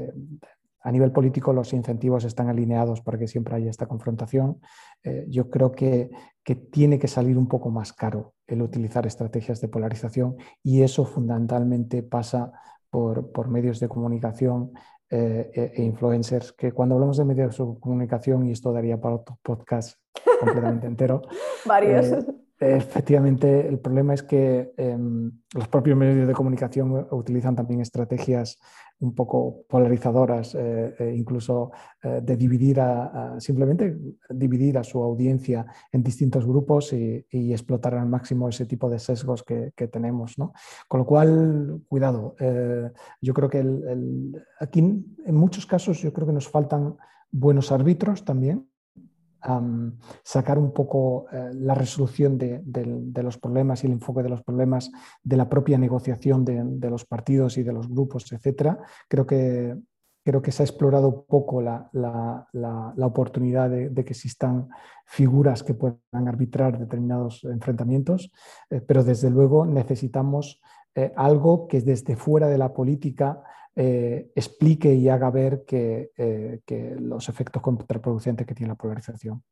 a 0.87 0.93
nivel 0.93 1.11
político 1.11 1.53
los 1.53 1.72
incentivos 1.72 2.22
están 2.22 2.49
alineados 2.49 3.01
para 3.01 3.18
que 3.18 3.26
siempre 3.26 3.57
haya 3.57 3.68
esta 3.68 3.87
confrontación. 3.87 4.61
Eh, 5.03 5.26
yo 5.28 5.51
creo 5.51 5.72
que, 5.72 6.11
tiene 6.70 7.01
que 7.01 7.09
salir 7.09 7.37
un 7.37 7.49
poco 7.49 7.70
más 7.70 7.93
caro 7.93 8.34
el 8.47 8.62
utilizar 8.62 9.05
estrategias 9.05 9.61
de 9.61 9.66
polarización 9.66 10.37
y 10.62 10.82
eso 10.82 11.05
fundamentalmente 11.05 12.05
pasa 12.05 12.53
por, 12.89 13.49
medios 13.49 13.80
de 13.80 13.89
comunicación 13.89 14.70
eh, 15.11 15.51
e, 15.53 15.72
e 15.74 15.82
influencers, 15.82 16.53
que 16.53 16.70
cuando 16.70 16.95
hablamos 16.95 17.16
de 17.16 17.24
medios 17.24 17.59
de 17.59 17.64
comunicación, 17.80 18.47
y 18.47 18.53
esto 18.53 18.72
daría 18.72 19.01
para 19.01 19.16
otro 19.16 19.41
podcast 19.43 19.99
completamente 20.39 20.87
entero. 20.87 21.22
Varios. 21.66 22.12
Eh, 22.12 22.24
efectivamente, 22.59 23.68
el 23.68 23.78
problema 23.78 24.14
es 24.14 24.22
que 24.22 24.72
em, 24.76 25.30
los 25.54 25.68
propios 25.68 25.96
medios 25.96 26.26
de 26.26 26.34
comunicación 26.34 27.07
utilizan 27.11 27.54
también 27.54 27.80
estrategias 27.80 28.59
un 28.98 29.14
poco 29.14 29.64
polarizadoras, 29.68 30.54
eh, 30.54 30.94
eh, 30.98 31.14
incluso 31.14 31.70
eh, 32.02 32.20
de 32.22 32.36
dividir 32.36 32.80
a, 32.80 33.38
simplemente 33.38 33.96
dividir 34.30 34.78
a 34.78 34.84
su 34.84 35.02
audiencia 35.02 35.66
en 35.92 36.02
distintos 36.02 36.46
grupos 36.46 36.92
y, 36.92 37.24
explotar 37.30 37.94
al 37.94 38.09
máximo 38.09 38.48
ese 38.48 38.66
tipo 38.66 38.88
de 38.88 38.98
sesgos 38.98 39.42
que, 39.42 39.72
tenemos. 39.88 40.38
¿no? 40.38 40.52
Con 40.88 41.00
lo 41.00 41.07
cual, 41.07 41.82
cuidado, 41.88 42.34
yo 43.20 43.34
creo 43.34 43.48
que 43.48 43.59
aquí 44.61 44.80
en 44.80 45.34
muchos 45.34 45.64
casos 45.66 46.00
yo 46.00 46.12
creo 46.12 46.26
que 46.26 46.32
nos 46.32 46.48
faltan 46.48 46.96
buenos 47.30 47.72
árbitros 47.72 48.24
también 48.24 48.66
sacar 50.22 50.59
un 50.59 50.72
poco 50.72 51.26
eh, 51.32 51.51
la 51.55 51.74
resolución 51.74 52.38
de, 52.38 52.62
los 53.22 53.38
problemas 53.38 53.82
y 53.82 53.86
el 53.86 53.92
enfoque 53.92 54.22
de 54.22 54.28
los 54.28 54.42
problemas 54.42 54.90
de 55.22 55.36
la 55.36 55.49
propia 55.49 55.78
negociación 55.78 56.44
de, 56.44 56.90
los 56.90 57.05
partidos 57.05 57.59
y 57.59 57.62
de 57.62 57.72
los 57.72 57.88
grupos, 57.88 58.30
etc. 58.32 58.76
Creo 59.09 59.26
que, 59.26 59.76
creo 60.27 60.43
que 60.43 60.51
se 60.51 60.64
ha 60.64 60.66
explorado 60.66 61.24
poco 61.24 61.62
la, 61.62 61.89
oportunidad 63.01 63.70
de, 63.70 63.95
que 63.95 64.11
existan 64.11 64.68
figuras 65.07 65.62
que 65.62 65.74
puedan 65.74 66.27
arbitrar 66.27 66.79
determinados 66.79 67.45
enfrentamientos, 67.45 68.33
eh, 68.68 68.81
pero 68.81 69.05
desde 69.05 69.31
luego 69.31 69.64
necesitamos 69.64 70.61
eh, 70.97 71.12
algo 71.14 71.68
que 71.68 71.81
desde 71.81 72.16
fuera 72.16 72.49
de 72.49 72.59
la 72.59 72.72
política 72.72 73.41
eh, 73.79 74.33
explique 74.35 74.95
y 74.95 75.09
haga 75.09 75.31
ver 75.31 75.64
eh, 75.70 76.61
que, 76.64 76.97
los 76.99 77.29
efectos 77.29 77.62
contraproducentes 77.62 78.47
que 78.47 78.55
tiene 78.55 78.72
la 78.72 78.77
polarización. 78.77 79.43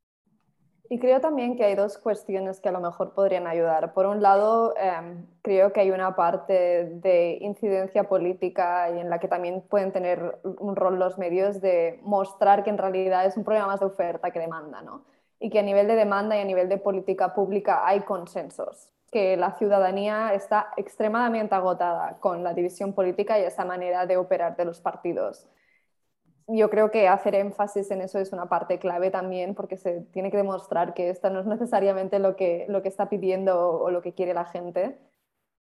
Y 0.91 0.99
creo 0.99 1.21
también 1.21 1.57
que 1.57 1.65
hay 1.65 1.75
dos 1.75 1.97
cuestiones 1.97 2.61
que 2.61 2.69
a 2.69 2.73
lo 2.73 2.81
mejor 2.81 3.15
podrían 3.15 3.47
ayudar. 3.47 3.95
Por 3.95 4.05
un 4.07 4.21
lado, 4.21 4.75
em, 4.77 5.27
creo 5.43 5.73
que 5.73 5.81
hay 5.81 5.91
una 5.91 6.15
parte 6.15 6.85
de 6.85 7.39
incidencia 7.41 8.05
política 8.05 8.91
y 8.91 9.01
en 9.01 9.09
la 9.09 9.19
que 9.19 9.29
también 9.29 9.63
pueden 9.63 9.93
tener 9.93 10.39
un 10.45 10.77
rol 10.77 10.99
los 10.99 11.17
medios 11.17 11.61
de 11.63 12.01
mostrar 12.03 12.65
que 12.65 12.71
en 12.71 12.79
realidad 12.79 13.25
es 13.25 13.37
un 13.37 13.45
problema 13.45 13.67
más 13.67 13.81
de 13.81 13.87
oferta 13.87 14.31
que 14.31 14.39
demanda, 14.39 14.83
¿no? 14.83 15.05
Y 15.41 15.51
que 15.51 15.59
a 15.59 15.63
nivel 15.63 15.87
de 15.87 15.97
demanda 15.97 16.37
y 16.37 16.41
a 16.41 16.45
nivel 16.45 16.69
de 16.69 16.77
política 16.77 17.35
pública 17.35 17.87
hay 17.87 18.01
consensos 18.01 18.91
que 19.15 19.37
la 19.37 19.53
ciudadanía 19.53 20.35
está 20.35 20.73
extremadamente 20.77 21.55
agotada 21.55 22.17
con 22.19 22.43
la 22.43 22.53
división 22.53 22.93
política 22.95 23.39
y 23.39 23.45
esa 23.45 23.65
manera 23.65 24.07
de 24.07 24.17
operar 24.17 24.57
de 24.57 24.65
los 24.65 24.81
partidos. 24.81 25.47
Yo 26.47 26.69
creo 26.69 26.91
que 26.91 27.09
hacer 27.09 27.35
énfasis 27.35 27.91
en 27.91 28.03
eso 28.03 28.19
es 28.19 28.33
una 28.33 28.47
parte 28.49 28.79
clave 28.79 29.11
también 29.11 29.55
porque 29.55 29.77
se 29.79 30.03
tiene 30.13 30.31
que 30.31 30.37
demostrar 30.37 30.93
que 30.95 31.09
esto 31.11 31.31
no 31.31 31.41
es 31.41 31.47
necesariamente 31.47 32.19
lo 32.19 32.37
que, 32.37 32.67
lo 32.69 32.83
que 32.83 32.89
está 32.89 33.09
pidiendo 33.09 33.81
o 33.81 33.91
lo 33.91 34.03
que 34.03 34.13
quiere 34.13 34.35
la 34.35 34.45
gente. 34.45 34.99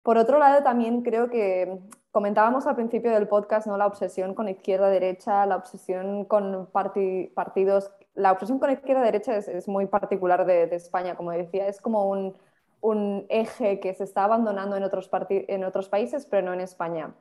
Por 0.04 0.18
otro 0.18 0.40
lado, 0.40 0.64
también 0.64 1.02
creo 1.02 1.30
que 1.30 1.80
comentábamos 2.12 2.68
al 2.68 2.76
principio 2.76 3.12
del 3.12 3.28
podcast 3.30 3.68
¿no? 3.68 3.78
la 3.78 3.88
obsesión 3.88 4.36
con 4.36 4.50
izquierda-derecha, 4.50 5.46
la 5.46 5.56
obsesión 5.56 6.26
con 6.26 6.68
partidos. 6.72 7.92
La 8.14 8.32
obsesión 8.34 8.60
con 8.60 8.72
izquierda-derecha 8.72 9.38
es, 9.38 9.48
es, 9.48 9.68
muy 9.68 9.88
particular 9.88 10.46
de, 10.46 10.68
de 10.68 10.76
España, 10.76 11.16
como 11.16 11.32
decía, 11.32 11.68
es 11.68 11.82
como 11.82 12.10
un, 12.10 12.36
un 12.82 13.26
eje 13.30 13.80
que 13.80 13.94
se 13.94 14.04
está 14.04 14.26
abandonando 14.26 14.76
en 14.76 14.84
otros, 14.84 15.10
en 15.30 15.64
otros 15.64 15.88
países, 15.90 16.26
pero 16.26 16.46
no 16.46 16.54
en 16.54 16.60
España. 16.62 17.16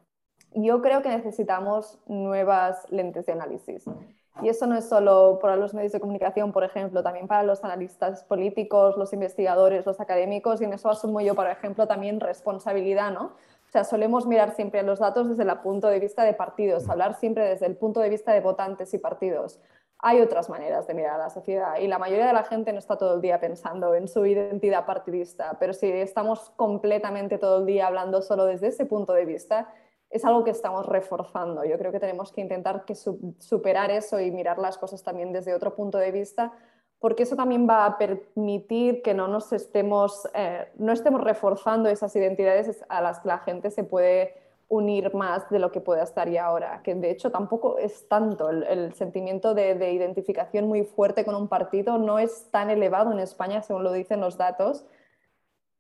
Yo 0.55 0.83
creo 0.83 1.03
que 1.03 1.09
necesitamos 1.09 1.99
nuevas 2.07 2.91
lentes 2.91 3.27
de 3.27 3.33
análisis. 3.33 3.85
Y 4.43 4.49
eso 4.49 4.67
no 4.67 4.77
es 4.77 4.89
solo 4.89 5.39
para 5.41 5.57
los 5.57 5.75
medios 5.75 5.93
de 5.93 6.01
comunicación, 6.01 6.53
por 6.53 6.65
ejemplo, 6.65 7.03
también 7.03 7.27
para 7.29 7.43
los 7.43 7.63
analistas 7.65 8.25
políticos, 8.25 8.97
los 8.97 9.13
investigadores, 9.13 9.85
los 9.85 10.01
académicos, 10.01 10.61
y 10.61 10.65
en 10.65 10.73
eso 10.73 10.89
asumo 10.89 11.21
yo, 11.21 11.35
por 11.35 11.47
ejemplo, 11.47 11.87
también 11.87 12.19
responsabilidad, 12.19 13.13
¿no? 13.13 13.25
O 13.25 13.73
sea, 13.73 13.85
solemos 13.85 14.27
mirar 14.27 14.55
siempre 14.55 14.83
los 14.83 14.99
datos 14.99 15.29
desde 15.29 15.51
el 15.51 15.59
punto 15.59 15.89
de 15.89 16.01
vista 16.01 16.25
de 16.25 16.33
partidos, 16.33 16.89
hablar 16.89 17.15
siempre 17.15 17.49
desde 17.49 17.67
el 17.67 17.77
punto 17.77 18.01
de 18.01 18.09
vista 18.09 18.33
de 18.33 18.41
votantes 18.41 18.93
y 18.95 18.99
partidos 18.99 19.61
hay 20.03 20.21
otras 20.21 20.51
maneras 20.51 20.89
de 20.89 20.95
mirar 20.95 21.15
a 21.15 21.19
la 21.19 21.31
sociedad 21.31 21.79
y 21.79 21.87
la 21.87 21.99
mayoría 21.99 22.27
de 22.27 22.33
la 22.33 22.43
gente 22.43 22.73
no 22.73 22.81
está 22.81 22.99
todo 22.99 23.15
el 23.15 23.21
día 23.21 23.39
pensando 23.39 23.95
en 23.95 24.09
su 24.09 24.27
identidad 24.27 24.85
partidista, 24.85 25.57
pero 25.61 25.73
si 25.73 25.87
estamos 25.93 26.51
completamente 26.57 27.39
todo 27.39 27.61
el 27.61 27.67
día 27.67 27.87
hablando 27.87 28.21
solo 28.21 28.45
desde 28.45 28.67
ese 28.67 28.85
punto 28.85 29.13
de 29.13 29.25
vista, 29.25 29.73
es 30.13 30.25
algo 30.27 30.45
que 30.45 30.51
estamos 30.51 30.87
reforzando. 30.87 31.65
Yo 31.65 31.79
creo 31.79 31.91
que 31.91 31.99
tenemos 31.99 32.33
que 32.33 32.43
intentar 32.43 32.85
que 32.85 32.95
superar 32.95 33.91
eso 33.91 34.21
y 34.21 34.31
mirar 34.31 34.59
las 34.59 34.77
cosas 34.77 35.03
también 35.03 35.33
desde 35.33 35.55
otro 35.55 35.75
punto 35.75 35.97
de 35.99 36.13
vista, 36.13 36.53
porque 37.01 37.25
eso 37.25 37.35
también 37.35 37.67
va 37.69 37.87
a 37.87 37.99
permitir 37.99 39.03
que 39.03 39.15
no 39.15 39.27
nos 39.27 39.53
estemos, 39.53 40.29
eh, 40.35 40.69
no 40.77 40.93
estemos 40.93 41.23
reforzando 41.23 41.89
esas 41.89 42.15
identidades 42.15 42.85
a 42.89 43.01
las 43.01 43.21
que 43.21 43.29
la 43.29 43.39
gente 43.39 43.71
se 43.71 43.85
puede 43.85 44.35
unir 44.69 45.15
más 45.15 45.49
de 45.51 45.59
lo 45.59 45.73
que 45.73 45.81
pueda 45.81 46.03
estar 46.03 46.29
ya 46.31 46.47
ahora, 46.47 46.81
que 46.83 46.95
de 46.95 47.11
hecho 47.11 47.31
tampoco 47.31 47.77
es 47.77 48.09
tanto 48.09 48.49
el, 48.49 48.95
sentimiento 48.95 49.53
de, 49.53 49.93
identificación 49.93 50.67
muy 50.67 50.85
fuerte 50.85 51.25
con 51.25 51.35
un 51.35 51.49
partido, 51.49 51.99
no 51.99 52.19
es 52.19 52.51
tan 52.51 52.71
elevado 52.71 53.13
en 53.13 53.19
España 53.19 53.63
según 53.63 53.85
lo 53.85 53.93
dicen 53.93 54.21
los 54.21 54.39
datos, 54.39 54.87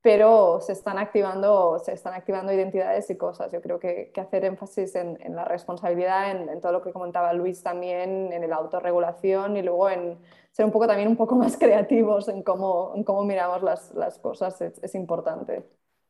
pero 0.02 0.60
se 0.60 0.72
están 0.72 0.98
activando, 0.98 1.78
se 1.78 1.92
están 1.92 2.14
activando 2.14 2.52
identidades 2.52 3.08
y 3.08 3.16
cosas. 3.16 3.52
Yo 3.52 3.62
creo 3.62 3.78
que, 3.78 4.12
hacer 4.20 4.44
énfasis 4.44 4.96
en, 4.96 5.16
la 5.36 5.44
responsabilidad, 5.44 6.32
en, 6.32 6.60
todo 6.60 6.72
lo 6.72 6.82
que 6.82 6.92
comentaba 6.92 7.32
Luis 7.32 7.62
también, 7.62 8.32
en 8.32 8.50
la 8.50 8.56
autorregulación 8.56 9.56
y 9.56 9.62
luego 9.62 9.88
en 9.88 10.18
ser 10.50 10.66
un 10.66 10.72
poco 10.72 10.88
también 10.88 11.08
un 11.08 11.16
poco 11.16 11.34
más 11.36 11.56
creativos 11.56 12.28
en 12.28 12.42
cómo, 12.42 12.92
en 12.96 13.04
cómo 13.04 13.22
miramos 13.22 13.62
las, 13.62 13.94
las 13.94 14.18
cosas 14.18 14.60
es, 14.60 14.94
importante. 14.94 15.64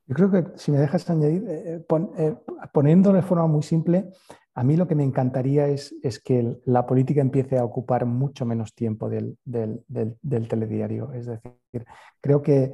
Yo 0.07 0.14
creo 0.14 0.30
que 0.30 0.59
si 0.59 0.72
me 0.72 0.78
dejas 0.78 1.09
añadir, 1.11 1.45
eh, 1.49 1.76
eh, 1.76 1.86
eh, 2.18 2.34
poniendo 2.72 3.12
de 3.12 3.22
forma 3.22 3.47
muy 3.47 3.62
simple, 3.62 4.11
a 4.55 4.65
mí 4.65 4.77
lo 4.77 4.87
que 4.87 4.95
me 4.95 5.05
encantaría 5.05 5.69
es, 5.69 5.95
es 6.03 6.21
que 6.21 6.59
la 6.65 6.87
política 6.87 7.21
empiece 7.21 7.59
a 7.59 7.65
ocupar 7.65 8.07
mucho 8.07 8.45
menos 8.45 8.75
tiempo 8.75 9.09
del, 9.09 9.39
del, 9.45 10.49
telediario. 10.49 11.13
Es 11.13 11.27
decir, 11.27 11.87
creo 12.21 12.43
que, 12.43 12.73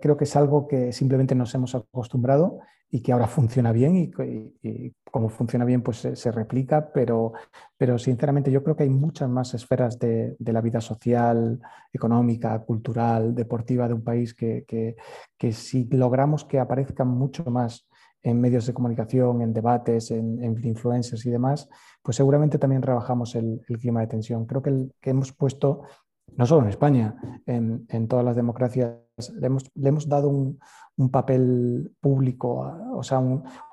creo 0.00 0.16
que 0.16 0.24
es 0.24 0.36
algo 0.36 0.66
que 0.66 0.92
simplemente 0.92 1.34
nos 1.34 1.54
hemos 1.54 1.74
acostumbrado 1.74 2.60
y 2.90 3.02
que 3.02 3.12
ahora 3.12 3.26
funciona 3.28 3.72
bien 3.72 3.96
y, 3.96 4.92
como 5.10 5.28
funciona 5.28 5.64
bien 5.64 5.82
pues 5.82 5.98
se, 5.98 6.32
replica, 6.32 6.92
pero, 6.92 7.32
pero 7.76 7.98
sinceramente 7.98 8.50
yo 8.50 8.62
creo 8.62 8.76
que 8.76 8.82
hay 8.82 8.90
muchas 8.90 9.28
más 9.28 9.54
esferas 9.54 9.98
de, 9.98 10.36
la 10.38 10.60
vida 10.60 10.80
social, 10.80 11.60
económica, 11.92 12.58
cultural, 12.60 13.34
deportiva 13.34 13.86
de 13.86 13.94
un 13.94 14.02
país 14.02 14.34
que, 14.34 14.64
que, 14.66 15.52
si 15.52 15.84
logramos 15.84 16.44
que 16.44 16.58
aparezcan 16.58 17.08
mucho 17.08 17.44
más 17.44 17.86
en 18.22 18.40
medios 18.40 18.66
de 18.66 18.74
comunicación, 18.74 19.42
en 19.42 19.52
debates, 19.52 20.10
en, 20.10 20.42
influencers 20.64 21.24
y 21.26 21.30
demás, 21.30 21.68
pues 22.02 22.16
seguramente 22.16 22.58
también 22.58 22.82
rebajamos 22.82 23.34
el, 23.34 23.62
clima 23.80 24.00
de 24.00 24.08
tensión. 24.08 24.46
Creo 24.46 24.62
que, 24.62 24.70
el, 24.70 24.94
que 25.00 25.10
hemos 25.10 25.32
puesto, 25.32 25.82
no 26.36 26.46
solo 26.46 26.62
en 26.62 26.68
España, 26.68 27.16
en, 27.46 27.86
en 27.88 28.08
todas 28.08 28.24
las 28.24 28.36
democracias, 28.36 28.96
le 29.38 29.46
hemos, 29.46 29.70
le 29.74 29.88
hemos 29.88 30.08
dado 30.08 30.28
un, 30.28 30.58
un, 30.96 31.10
papel 31.10 31.94
público, 32.00 32.72
o 32.94 33.02
sea, 33.02 33.20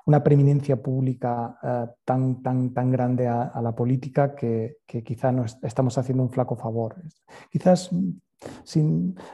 una 0.06 0.22
preeminencia 0.22 0.82
pública 0.82 1.58
eh, 1.62 1.86
tan, 2.04 2.42
tan, 2.42 2.74
tan 2.74 2.90
grande 2.90 3.26
a, 3.28 3.42
a 3.42 3.62
la 3.62 3.74
política 3.74 4.34
que, 4.34 4.78
que 4.86 5.02
quizá 5.02 5.32
nos 5.32 5.58
estamos 5.62 5.96
haciendo 5.98 6.22
un 6.22 6.30
flaco 6.30 6.56
favor. 6.56 6.96
Quizás 7.50 7.90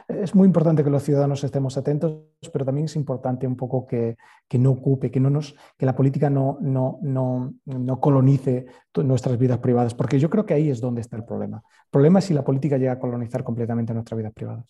es 0.07 0.35
muy 0.35 0.45
importante 0.47 0.83
que 0.83 0.89
los 0.89 1.03
ciudadanos 1.03 1.43
estemos 1.43 1.77
atentos, 1.77 2.23
pero 2.51 2.65
también 2.65 2.85
es 2.85 2.95
importante 2.95 3.45
un 3.45 3.55
poco 3.55 3.85
que, 3.85 4.17
no 4.53 4.71
ocupe, 4.71 5.11
que, 5.11 5.19
no 5.19 5.29
nos, 5.29 5.55
que 5.77 5.85
la 5.85 5.95
política 5.95 6.29
no, 6.29 6.57
no, 6.61 6.99
no, 7.01 7.53
no, 7.65 7.99
colonice 7.99 8.65
nuestras 8.95 9.37
vidas 9.37 9.59
privadas, 9.59 9.93
porque 9.93 10.19
yo 10.19 10.29
creo 10.29 10.45
que 10.45 10.55
ahí 10.55 10.69
es 10.69 10.81
donde 10.81 11.01
está 11.01 11.17
el 11.17 11.23
problema. 11.23 11.57
El 11.67 11.89
problema 11.91 12.19
es 12.19 12.25
si 12.25 12.33
la 12.33 12.43
política 12.43 12.77
llega 12.77 12.93
a 12.93 12.99
colonizar 12.99 13.43
completamente 13.43 13.93
nuestras 13.93 14.17
vidas 14.17 14.33
privadas. 14.33 14.65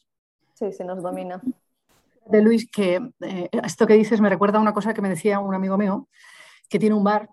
Sí, 0.54 0.72
se 0.72 0.84
nos 0.84 1.02
domina. 1.02 1.42
De 2.28 2.42
Luis, 2.42 2.70
que 2.70 2.96
eh, 3.22 3.50
esto 3.52 3.86
que 3.86 3.94
dices 3.94 4.20
me 4.20 4.30
recuerda 4.30 4.58
a 4.58 4.62
una 4.62 4.74
cosa 4.74 4.94
que 4.94 5.02
me 5.02 5.10
decía 5.10 5.40
un 5.40 5.54
amigo 5.54 5.78
mío, 5.78 6.08
que 6.70 6.80
tiene 6.80 6.96
un 6.96 7.04
bar 7.04 7.30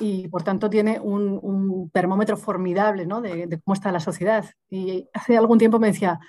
y 0.00 0.28
por 0.28 0.42
tanto 0.42 0.68
tiene 0.70 1.00
un, 1.00 1.90
termómetro 1.92 2.36
formidable 2.36 3.06
¿no? 3.06 3.20
de, 3.20 3.60
cómo 3.64 3.74
está 3.74 3.92
la 3.92 4.00
sociedad. 4.00 4.44
Y 4.70 5.08
hace 5.12 5.36
algún 5.36 5.58
tiempo 5.58 5.78
me 5.78 5.88
decía, 5.88 6.20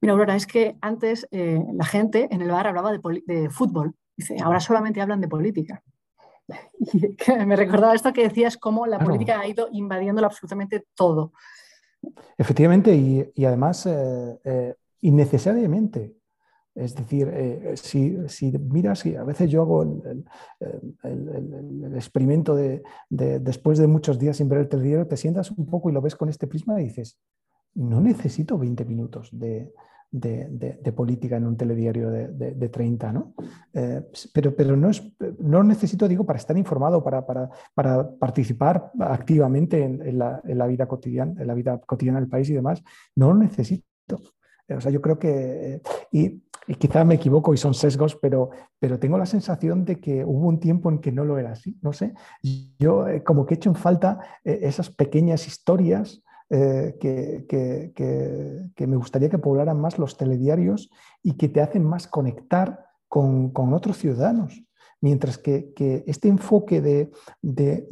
mira 0.00 0.12
Aurora, 0.12 0.36
es 0.36 0.46
que 0.46 0.76
antes 0.80 1.26
eh, 1.30 1.62
la 1.74 1.84
gente 1.84 2.28
en 2.30 2.42
el 2.42 2.50
bar 2.50 2.66
hablaba 2.66 2.92
de, 2.92 3.50
fútbol, 3.50 3.94
dice, 4.16 4.36
ahora 4.42 4.60
solamente 4.60 5.00
hablan 5.00 5.20
de 5.20 5.28
política. 5.28 5.82
Y 6.78 7.44
me 7.44 7.56
recordaba 7.56 7.94
esto 7.94 8.12
que 8.12 8.22
decías, 8.22 8.56
cómo 8.56 8.86
la 8.86 9.00
política 9.00 9.40
ha 9.40 9.48
ido 9.48 9.68
invadiendo 9.72 10.24
absolutamente 10.24 10.86
todo. 10.94 11.32
Efectivamente, 12.38 12.94
y, 12.94 13.44
además 13.44 13.86
eh, 13.86 14.38
eh, 14.44 14.74
innecesariamente. 15.00 16.14
Es 16.76 16.94
decir, 16.94 17.30
eh, 17.32 17.72
si, 17.76 18.18
si, 18.28 18.52
miras, 18.58 19.04
a 19.06 19.24
veces 19.24 19.50
yo 19.50 19.62
hago 19.62 19.82
el, 19.82 20.24
experimento 21.96 22.54
de, 22.54 22.82
después 23.08 23.78
de 23.78 23.86
muchos 23.86 24.18
días 24.18 24.36
sin 24.36 24.50
ver 24.50 24.58
el 24.58 24.68
telediario, 24.68 25.06
te 25.06 25.16
sientas 25.16 25.50
un 25.50 25.66
poco 25.66 25.88
y 25.88 25.94
lo 25.94 26.02
ves 26.02 26.14
con 26.14 26.28
este 26.28 26.46
prisma 26.46 26.78
y 26.78 26.84
dices, 26.84 27.18
no 27.74 28.02
necesito 28.02 28.58
20 28.58 28.84
minutos 28.84 29.30
de, 29.32 29.72
política 30.94 31.38
en 31.38 31.46
un 31.46 31.56
telediario 31.56 32.10
de, 32.10 32.68
30, 32.68 33.10
¿no? 33.10 33.32
Eh, 33.72 34.02
pero, 34.34 34.54
pero 34.54 34.76
no, 34.76 34.90
es, 34.90 35.02
no 35.38 35.62
necesito, 35.62 36.06
digo, 36.06 36.26
para 36.26 36.38
estar 36.38 36.58
informado, 36.58 37.02
para, 37.02 37.24
para, 37.24 37.48
para 37.72 38.10
participar 38.10 38.92
activamente 39.00 39.82
en, 39.82 40.18
la, 40.18 40.42
la, 40.44 40.66
vida 40.66 40.86
cotidiana, 40.86 41.40
en 41.40 41.46
la 41.46 41.54
vida 41.54 41.80
cotidiana 41.86 42.20
del 42.20 42.28
país 42.28 42.50
y 42.50 42.54
demás, 42.54 42.84
no 43.14 43.28
lo 43.32 43.38
necesito. 43.38 44.20
O 44.68 44.80
sea, 44.80 44.90
yo 44.90 45.00
creo 45.00 45.18
que, 45.18 45.80
y 46.10 46.42
y 46.66 46.74
quizá 46.74 47.04
me 47.04 47.14
equivoco 47.14 47.54
y 47.54 47.56
son 47.56 47.74
sesgos, 47.74 48.16
pero, 48.16 48.50
pero 48.78 48.98
tengo 48.98 49.18
la 49.18 49.26
sensación 49.26 49.84
de 49.84 50.00
que 50.00 50.24
hubo 50.24 50.48
un 50.48 50.58
tiempo 50.58 50.90
en 50.90 50.98
que 50.98 51.12
no 51.12 51.24
lo 51.24 51.38
era 51.38 51.52
así. 51.52 51.78
No 51.82 51.92
sé, 51.92 52.14
yo 52.78 53.06
eh, 53.08 53.22
como 53.22 53.46
que 53.46 53.54
he 53.54 53.56
hecho 53.56 53.70
en 53.70 53.76
falta 53.76 54.18
eh, 54.44 54.60
esas 54.62 54.90
pequeñas 54.90 55.46
historias 55.46 56.22
eh, 56.50 56.96
que, 57.00 57.44
que, 57.48 58.86
me 58.86 58.96
gustaría 58.96 59.28
que 59.28 59.38
poblaran 59.38 59.80
más 59.80 59.98
los 59.98 60.16
telediarios 60.16 60.90
y 61.22 61.32
que 61.36 61.48
te 61.48 61.60
hacen 61.60 61.84
más 61.84 62.06
conectar 62.06 62.86
con, 63.08 63.50
con 63.50 63.72
otros 63.72 63.98
ciudadanos. 63.98 64.62
Mientras 65.00 65.38
que, 65.38 65.72
este 66.06 66.28
enfoque 66.28 66.80
de, 66.80 67.10
de, 67.42 67.86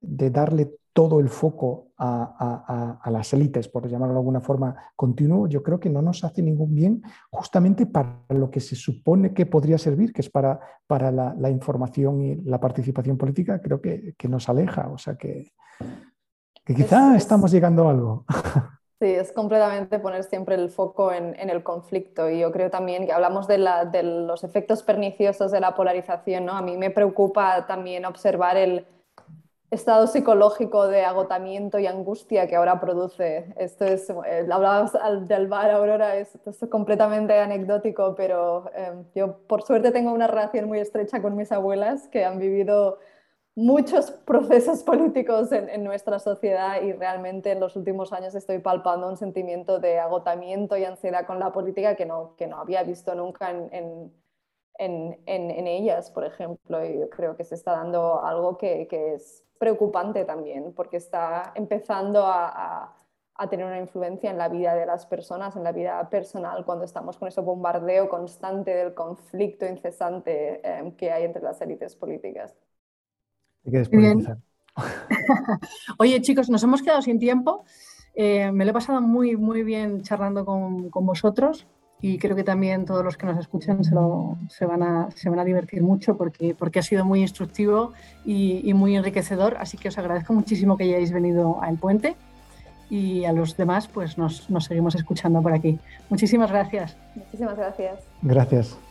de 0.00 0.30
darle 0.30 0.72
todo 0.96 1.20
el 1.20 1.28
foco 1.28 1.88
a, 1.98 3.10
las 3.10 3.30
élites, 3.34 3.68
por 3.68 3.86
llamarlo 3.86 4.14
de 4.14 4.20
alguna 4.20 4.40
forma, 4.40 4.74
continuo, 4.96 5.46
yo 5.46 5.62
creo 5.62 5.78
que 5.78 5.90
no 5.90 6.00
nos 6.00 6.24
hace 6.24 6.40
ningún 6.40 6.74
bien 6.74 7.02
justamente 7.30 7.84
para 7.84 8.22
lo 8.30 8.50
que 8.50 8.60
se 8.60 8.76
supone 8.76 9.34
que 9.34 9.44
podría 9.44 9.76
servir, 9.76 10.14
que 10.14 10.22
es 10.22 10.30
para, 10.30 10.58
para 10.86 11.10
la, 11.10 11.50
información 11.50 12.22
y 12.22 12.36
la 12.36 12.58
participación 12.58 13.18
política, 13.18 13.60
creo 13.60 13.82
que, 13.82 14.14
nos 14.26 14.48
aleja. 14.48 14.88
O 14.88 14.96
sea 14.96 15.16
que, 15.16 15.52
quizá 16.64 17.14
estamos 17.14 17.52
llegando 17.52 17.86
a 17.86 17.90
algo. 17.90 18.24
Sí, 18.98 19.10
es 19.10 19.30
completamente 19.30 19.98
poner 19.98 20.24
siempre 20.24 20.54
el 20.54 20.70
foco 20.70 21.12
en, 21.12 21.34
el 21.38 21.62
conflicto 21.62 22.30
y 22.30 22.38
yo 22.38 22.50
creo 22.50 22.70
también 22.70 23.04
que 23.04 23.12
hablamos 23.12 23.46
de, 23.46 23.58
de, 23.92 24.02
los 24.02 24.42
efectos 24.42 24.82
perniciosos 24.82 25.52
de 25.52 25.60
la 25.60 25.74
polarización, 25.74 26.46
¿no? 26.46 26.52
A 26.52 26.62
mí 26.62 26.78
me 26.78 26.88
preocupa 26.88 27.66
también 27.66 28.06
observar 28.06 28.56
el, 28.56 28.86
estado 29.70 30.06
psicológico 30.06 30.86
de 30.86 31.04
agotamiento 31.04 31.78
y 31.78 31.86
angustia 31.86 32.46
que 32.46 32.56
ahora 32.56 32.80
produce. 32.80 33.52
Esto 33.56 33.84
es, 33.84 34.08
eh, 34.10 34.46
hablabas 34.50 34.92
del 35.26 35.48
bar 35.48 35.70
Aurora, 35.70 36.16
esto 36.16 36.50
es 36.50 36.58
completamente 36.70 37.38
anecdótico, 37.38 38.14
pero 38.14 38.70
eh, 38.74 38.92
yo 39.14 39.38
por 39.46 39.62
suerte 39.62 39.90
tengo 39.90 40.12
una 40.12 40.26
relación 40.26 40.66
muy 40.66 40.78
estrecha 40.78 41.20
con 41.20 41.36
mis 41.36 41.50
abuelas 41.52 42.08
que 42.08 42.24
han 42.24 42.38
vivido 42.38 42.98
muchos 43.56 44.10
procesos 44.10 44.82
políticos 44.82 45.50
en, 45.50 45.82
nuestra 45.82 46.18
sociedad 46.18 46.82
y 46.82 46.92
realmente 46.92 47.52
en 47.52 47.60
los 47.60 47.74
últimos 47.74 48.12
años 48.12 48.34
estoy 48.34 48.58
palpando 48.58 49.08
un 49.08 49.16
sentimiento 49.16 49.78
de 49.78 49.98
agotamiento 49.98 50.76
y 50.76 50.84
ansiedad 50.84 51.26
con 51.26 51.38
la 51.40 51.52
política 51.52 51.96
que 51.96 52.04
no, 52.04 52.36
que 52.36 52.46
no 52.46 52.58
había 52.58 52.82
visto 52.82 53.14
nunca 53.14 53.50
en, 53.50 54.12
en 54.78 55.66
ellas, 55.66 56.10
por 56.10 56.24
ejemplo. 56.24 56.84
Y 56.84 56.98
yo 56.98 57.10
creo 57.10 57.36
que 57.36 57.44
se 57.44 57.54
está 57.54 57.72
dando 57.72 58.24
algo 58.24 58.56
que, 58.56 58.86
que 58.88 59.14
es 59.14 59.46
preocupante 59.58 60.24
también, 60.24 60.72
porque 60.74 60.96
está 60.96 61.52
empezando 61.54 62.24
a, 62.24 62.92
tener 63.50 63.66
una 63.66 63.78
influencia 63.78 64.30
en 64.30 64.38
la 64.38 64.48
vida 64.48 64.74
de 64.74 64.86
las 64.86 65.04
personas, 65.04 65.56
en 65.56 65.62
la 65.62 65.72
vida 65.72 66.08
personal, 66.08 66.64
cuando 66.64 66.84
estamos 66.84 67.18
con 67.18 67.28
ese 67.28 67.42
bombardeo 67.42 68.08
constante 68.08 68.74
del 68.74 68.94
conflicto 68.94 69.66
incesante 69.66 70.60
em, 70.66 70.92
que 70.92 71.10
hay 71.10 71.24
entre 71.24 71.42
las 71.42 71.60
élites 71.60 71.94
políticas. 71.96 72.56
Oye, 75.98 76.20
chicos, 76.22 76.48
nos 76.48 76.62
hemos 76.62 76.82
quedado 76.82 77.02
sin 77.02 77.18
tiempo. 77.18 77.64
Eh, 78.14 78.50
me 78.52 78.64
lo 78.64 78.70
he 78.70 78.74
pasado 78.74 79.02
muy, 79.02 79.36
muy 79.36 79.62
bien 79.62 80.02
charlando 80.02 80.46
con, 80.46 80.88
con 80.88 81.04
vosotros 81.04 81.66
y 82.00 82.18
creo 82.18 82.36
que 82.36 82.44
también 82.44 82.84
todos 82.84 83.04
los 83.04 83.16
que 83.16 83.26
nos 83.26 83.38
escuchan 83.38 83.82
se, 83.82 83.94
se, 84.48 84.66
van, 84.66 84.82
a, 84.82 85.08
se 85.14 85.30
van 85.30 85.38
a 85.38 85.44
divertir 85.44 85.82
mucho 85.82 86.16
porque, 86.16 86.54
porque 86.54 86.78
ha 86.78 86.82
sido 86.82 87.04
muy 87.04 87.20
instructivo 87.20 87.92
y, 88.24 88.72
muy 88.74 88.96
enriquecedor. 88.96 89.56
Así 89.58 89.78
que 89.78 89.88
os 89.88 89.98
agradezco 89.98 90.32
muchísimo 90.34 90.76
que 90.76 90.84
hayáis 90.84 91.10
venido 91.10 91.62
al 91.62 91.78
puente 91.78 92.16
y 92.90 93.24
a 93.24 93.32
los 93.32 93.56
demás 93.56 93.88
pues 93.88 94.18
nos, 94.18 94.48
nos 94.50 94.64
seguimos 94.66 94.94
escuchando 94.94 95.40
por 95.42 95.52
aquí. 95.52 95.78
Muchísimas 96.10 96.50
gracias. 96.50 96.96
Muchísimas 97.14 97.56
gracias. 97.56 98.00
Gracias. 98.22 98.85